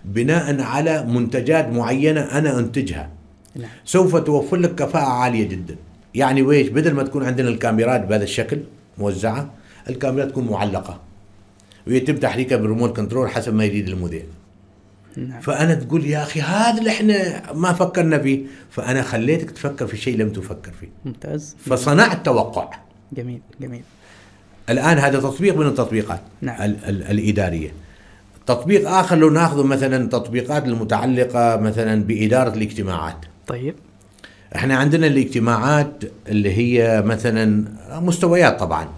[0.04, 3.08] بناء على منتجات معينة أنا أنتجها.
[3.56, 3.68] نعم.
[3.84, 5.76] سوف توفر لك كفاءة عالية جدا.
[6.14, 8.58] يعني ويش بدل ما تكون عندنا الكاميرات بهذا الشكل
[8.98, 9.50] موزعة
[9.90, 11.00] الكاميرات تكون معلقة.
[11.86, 14.22] ويتم تحريكها بال remote control حسب ما يريد المذيع
[15.16, 15.40] نعم.
[15.40, 18.40] فأنا تقول يا أخي هذا اللي إحنا ما فكرنا فيه.
[18.70, 20.88] فأنا خليتك تفكر في شيء لم تفكر فيه.
[21.04, 21.56] ممتاز.
[21.66, 22.70] فصنعت توقع.
[23.12, 23.82] جميل جميل.
[24.70, 26.62] الآن هذا تطبيق من التطبيقات نعم.
[26.62, 27.72] ال- ال- الإدارية.
[28.46, 33.16] تطبيق آخر لو ناخذ مثلا تطبيقات المتعلقة مثلا بإدارة الاجتماعات.
[33.46, 33.74] طيب.
[34.56, 38.88] إحنا عندنا الاجتماعات اللي هي مثلا مستويات طبعا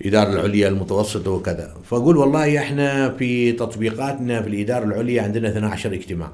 [0.00, 1.74] الإدارة العليا المتوسطة وكذا.
[1.84, 6.32] فأقول والله إحنا في تطبيقاتنا في الإدارة العليا عندنا 12 اجتماع.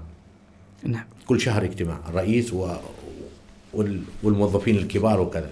[0.84, 1.04] نعم.
[1.26, 2.68] كل شهر اجتماع الرئيس و...
[3.74, 4.00] وال...
[4.22, 5.50] والموظفين الكبار وكذا.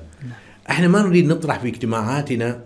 [0.71, 2.61] إحنا ما نريد نطرح في اجتماعاتنا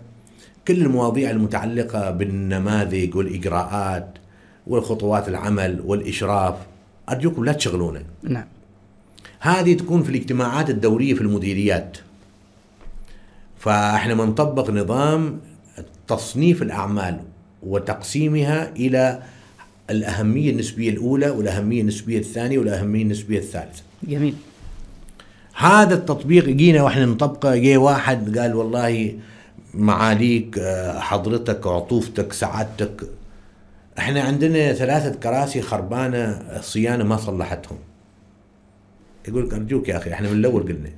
[0.67, 4.07] كل المواضيع المتعلقة بالنماذج والإجراءات
[4.67, 6.55] والخطوات العمل والإشراف.
[7.09, 8.03] أرجوكم لا تشغلونا.
[8.23, 8.45] نعم.
[9.45, 11.97] هذه تكون في الاجتماعات الدورية في المديريات.
[13.59, 15.39] فاحنا بنطبق نظام
[16.07, 17.19] تصنيف الأعمال
[17.63, 19.21] وتقسيمها إلى
[19.89, 23.83] الأهمية النسبية الأولى والأهمية النسبية الثانية والأهمية النسبية الثالثة.
[24.03, 24.35] جميل.
[25.55, 29.13] هذا التطبيق جينا وإحنا نطبقه جه واحد قال والله
[29.73, 33.09] معاليك آه، حضرتك عطوفتك سعادتك.
[33.97, 36.23] إحنا عندنا ثلاثة كراسي خربانة
[36.59, 37.77] الصيانة ما صلحتهم.
[39.27, 40.89] يقول لك أرجوك يا أخي إحنا من الأول قلنا.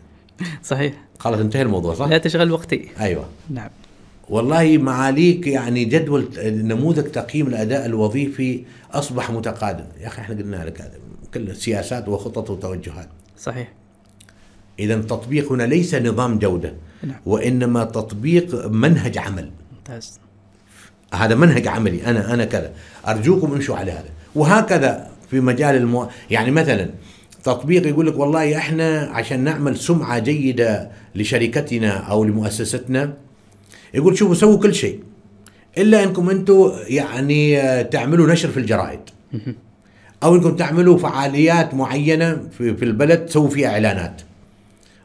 [0.63, 0.93] صحيح.
[1.19, 2.87] خلاص انتهى الموضوع صح؟ لا تشغل وقتي.
[2.99, 3.25] أيوه.
[3.49, 3.69] نعم.
[4.29, 9.85] والله معاليك يعني جدول نموذج تقييم الأداء الوظيفي أصبح متقادم.
[10.01, 10.93] يا أخي إحنا قلنا لك هذا
[11.33, 13.09] كل سياسات وخطط وتوجهات.
[13.39, 13.73] صحيح.
[14.79, 16.73] اذا التطبيق هنا ليس نظام جودة
[17.03, 17.17] نعم.
[17.25, 19.49] وإنما تطبيق منهج عمل.
[19.77, 20.19] ممتاز.
[21.13, 22.71] هذا منهج عملي أنا أنا كذا.
[23.07, 24.09] أرجوكم امشوا على هذا.
[24.35, 26.07] وهكذا في مجال المو...
[26.29, 26.89] يعني مثلا
[27.47, 33.13] تطبيق يقول لك والله إحنا عشان نعمل سمعة جيدة لشركتنا أو لمؤسستنا
[33.93, 34.99] يقول شوفوا سووا كل شيء.
[35.77, 38.99] إلا أنكم أنتم يعني آه، تعملوا نشر في الجرائد.
[40.23, 44.21] أو أنكم تعملوا فعاليات معينة في, في البلد تسووا فيها إعلانات.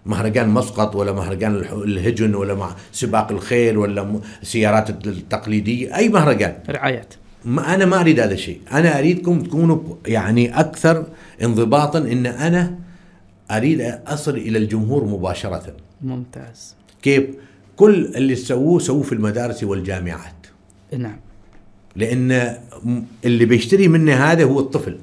[0.06, 6.54] مهرجان مسقط ولا مهرجان الهجن ولا مع سباق الخيل ولا السيارات التقليدية أي مهرجان.
[6.70, 7.14] رعايات.
[7.44, 8.60] ما أنا ما أريد هذا الشيء.
[8.72, 11.06] أنا أريدكم تكونوا يعني أكثر
[11.42, 12.78] انضباطا إن أنا
[13.50, 15.76] أريد أصل إلى الجمهور مباشرة.
[16.02, 16.74] ممتاز.
[17.02, 17.24] كيف؟
[17.76, 20.46] كل اللي تسووه سووه في المدارس والجامعات.
[20.98, 21.16] نعم.
[21.96, 22.56] لأن
[23.24, 24.98] اللي بيشتري مني هذا هو الطفل.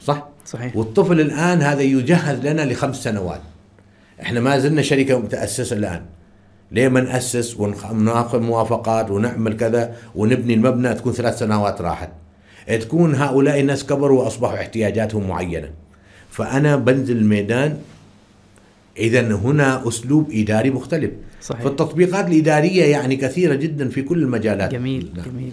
[0.00, 0.76] صح؟ صحيح.
[0.76, 3.40] والطفل الآن هذا يجهز لنا لخمس سنوات.
[4.22, 6.02] إحنا ما زلنا شركة متأسسة الآن.
[6.72, 12.10] ليه ما نأسس وناخذ موافقات ونعمل كذا ونبني المبنى تكون ثلاث سنوات راحت؟
[12.68, 15.70] تكون هؤلاء الناس كبروا وأصبحوا احتياجاتهم معينة.
[16.30, 17.78] فأنا بنزل الميدان
[18.96, 21.10] اذا هنا أسلوب إداري مختلف.
[21.40, 21.62] صحيح.
[21.62, 24.70] فالتطبيقات الإدارية يعني كثيرة جدا في كل المجالات.
[24.70, 25.24] جميل نعم.
[25.24, 25.52] جميل.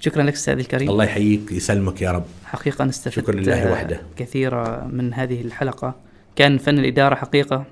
[0.00, 0.90] شكرا لك أستاذ الكريم.
[0.90, 2.24] الله يحييك يسلمك يا رب.
[2.44, 4.00] حقيقة استفدت شكر لله وحده.
[4.16, 5.94] كثيرا من هذه الحلقة.
[6.36, 7.64] كان فن الإدارة حقيقة.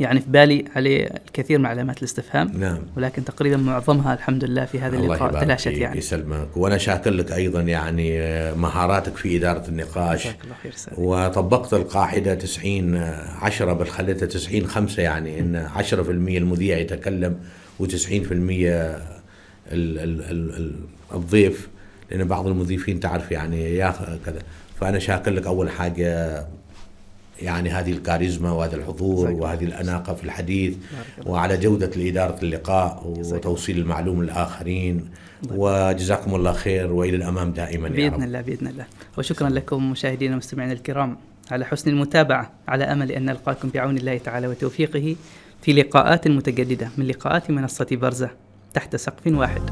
[0.00, 2.52] يعني في بالي عليه الكثير من علامات الاستفهام.
[2.58, 2.78] نعم.
[2.96, 5.44] ولكن تقريبا معظمها الحمد لله في هذا اللقاء.
[5.44, 5.98] تلاشت يعني.
[5.98, 6.56] يسلمك.
[6.56, 8.18] وأنا شاكر لك أيضا يعني
[8.54, 10.26] مهاراتك في إدارة النقاش.
[10.26, 10.72] الله خير.
[10.98, 17.36] وطبقت القاعدة 90 10 بل خليتها 90 5 يعني إن 10% المذيع يتكلم
[17.82, 19.08] و90% ال
[19.72, 20.72] ال ال ال
[21.14, 21.68] الضيف
[22.10, 23.94] لأن بعض المضيفين تعرف يعني يا
[24.26, 24.38] كذا.
[24.80, 26.44] فأنا شاكر لك أول حاجة
[27.42, 30.76] يعني هذه الكاريزما وهذا الحضور وهذه الأناقة في الحديث.
[31.26, 35.10] وعلى جودة اداره اللقاء وتوصيل المعلومه للاخرين
[35.50, 38.22] وجزاكم الله خير وإلى الأمام دائما يا بإذن رب.
[38.22, 38.84] الله بإذن الله.
[39.18, 41.16] وشكرا لكم مشاهدينا ومستمعينا الكرام
[41.50, 45.16] على حسن المتابعة على أمل أن نلقاكم بعون الله تعالى وتوفيقه
[45.62, 48.30] في لقاءات متجددة من لقاءات منصة برزة
[48.74, 49.62] تحت سقف واحد.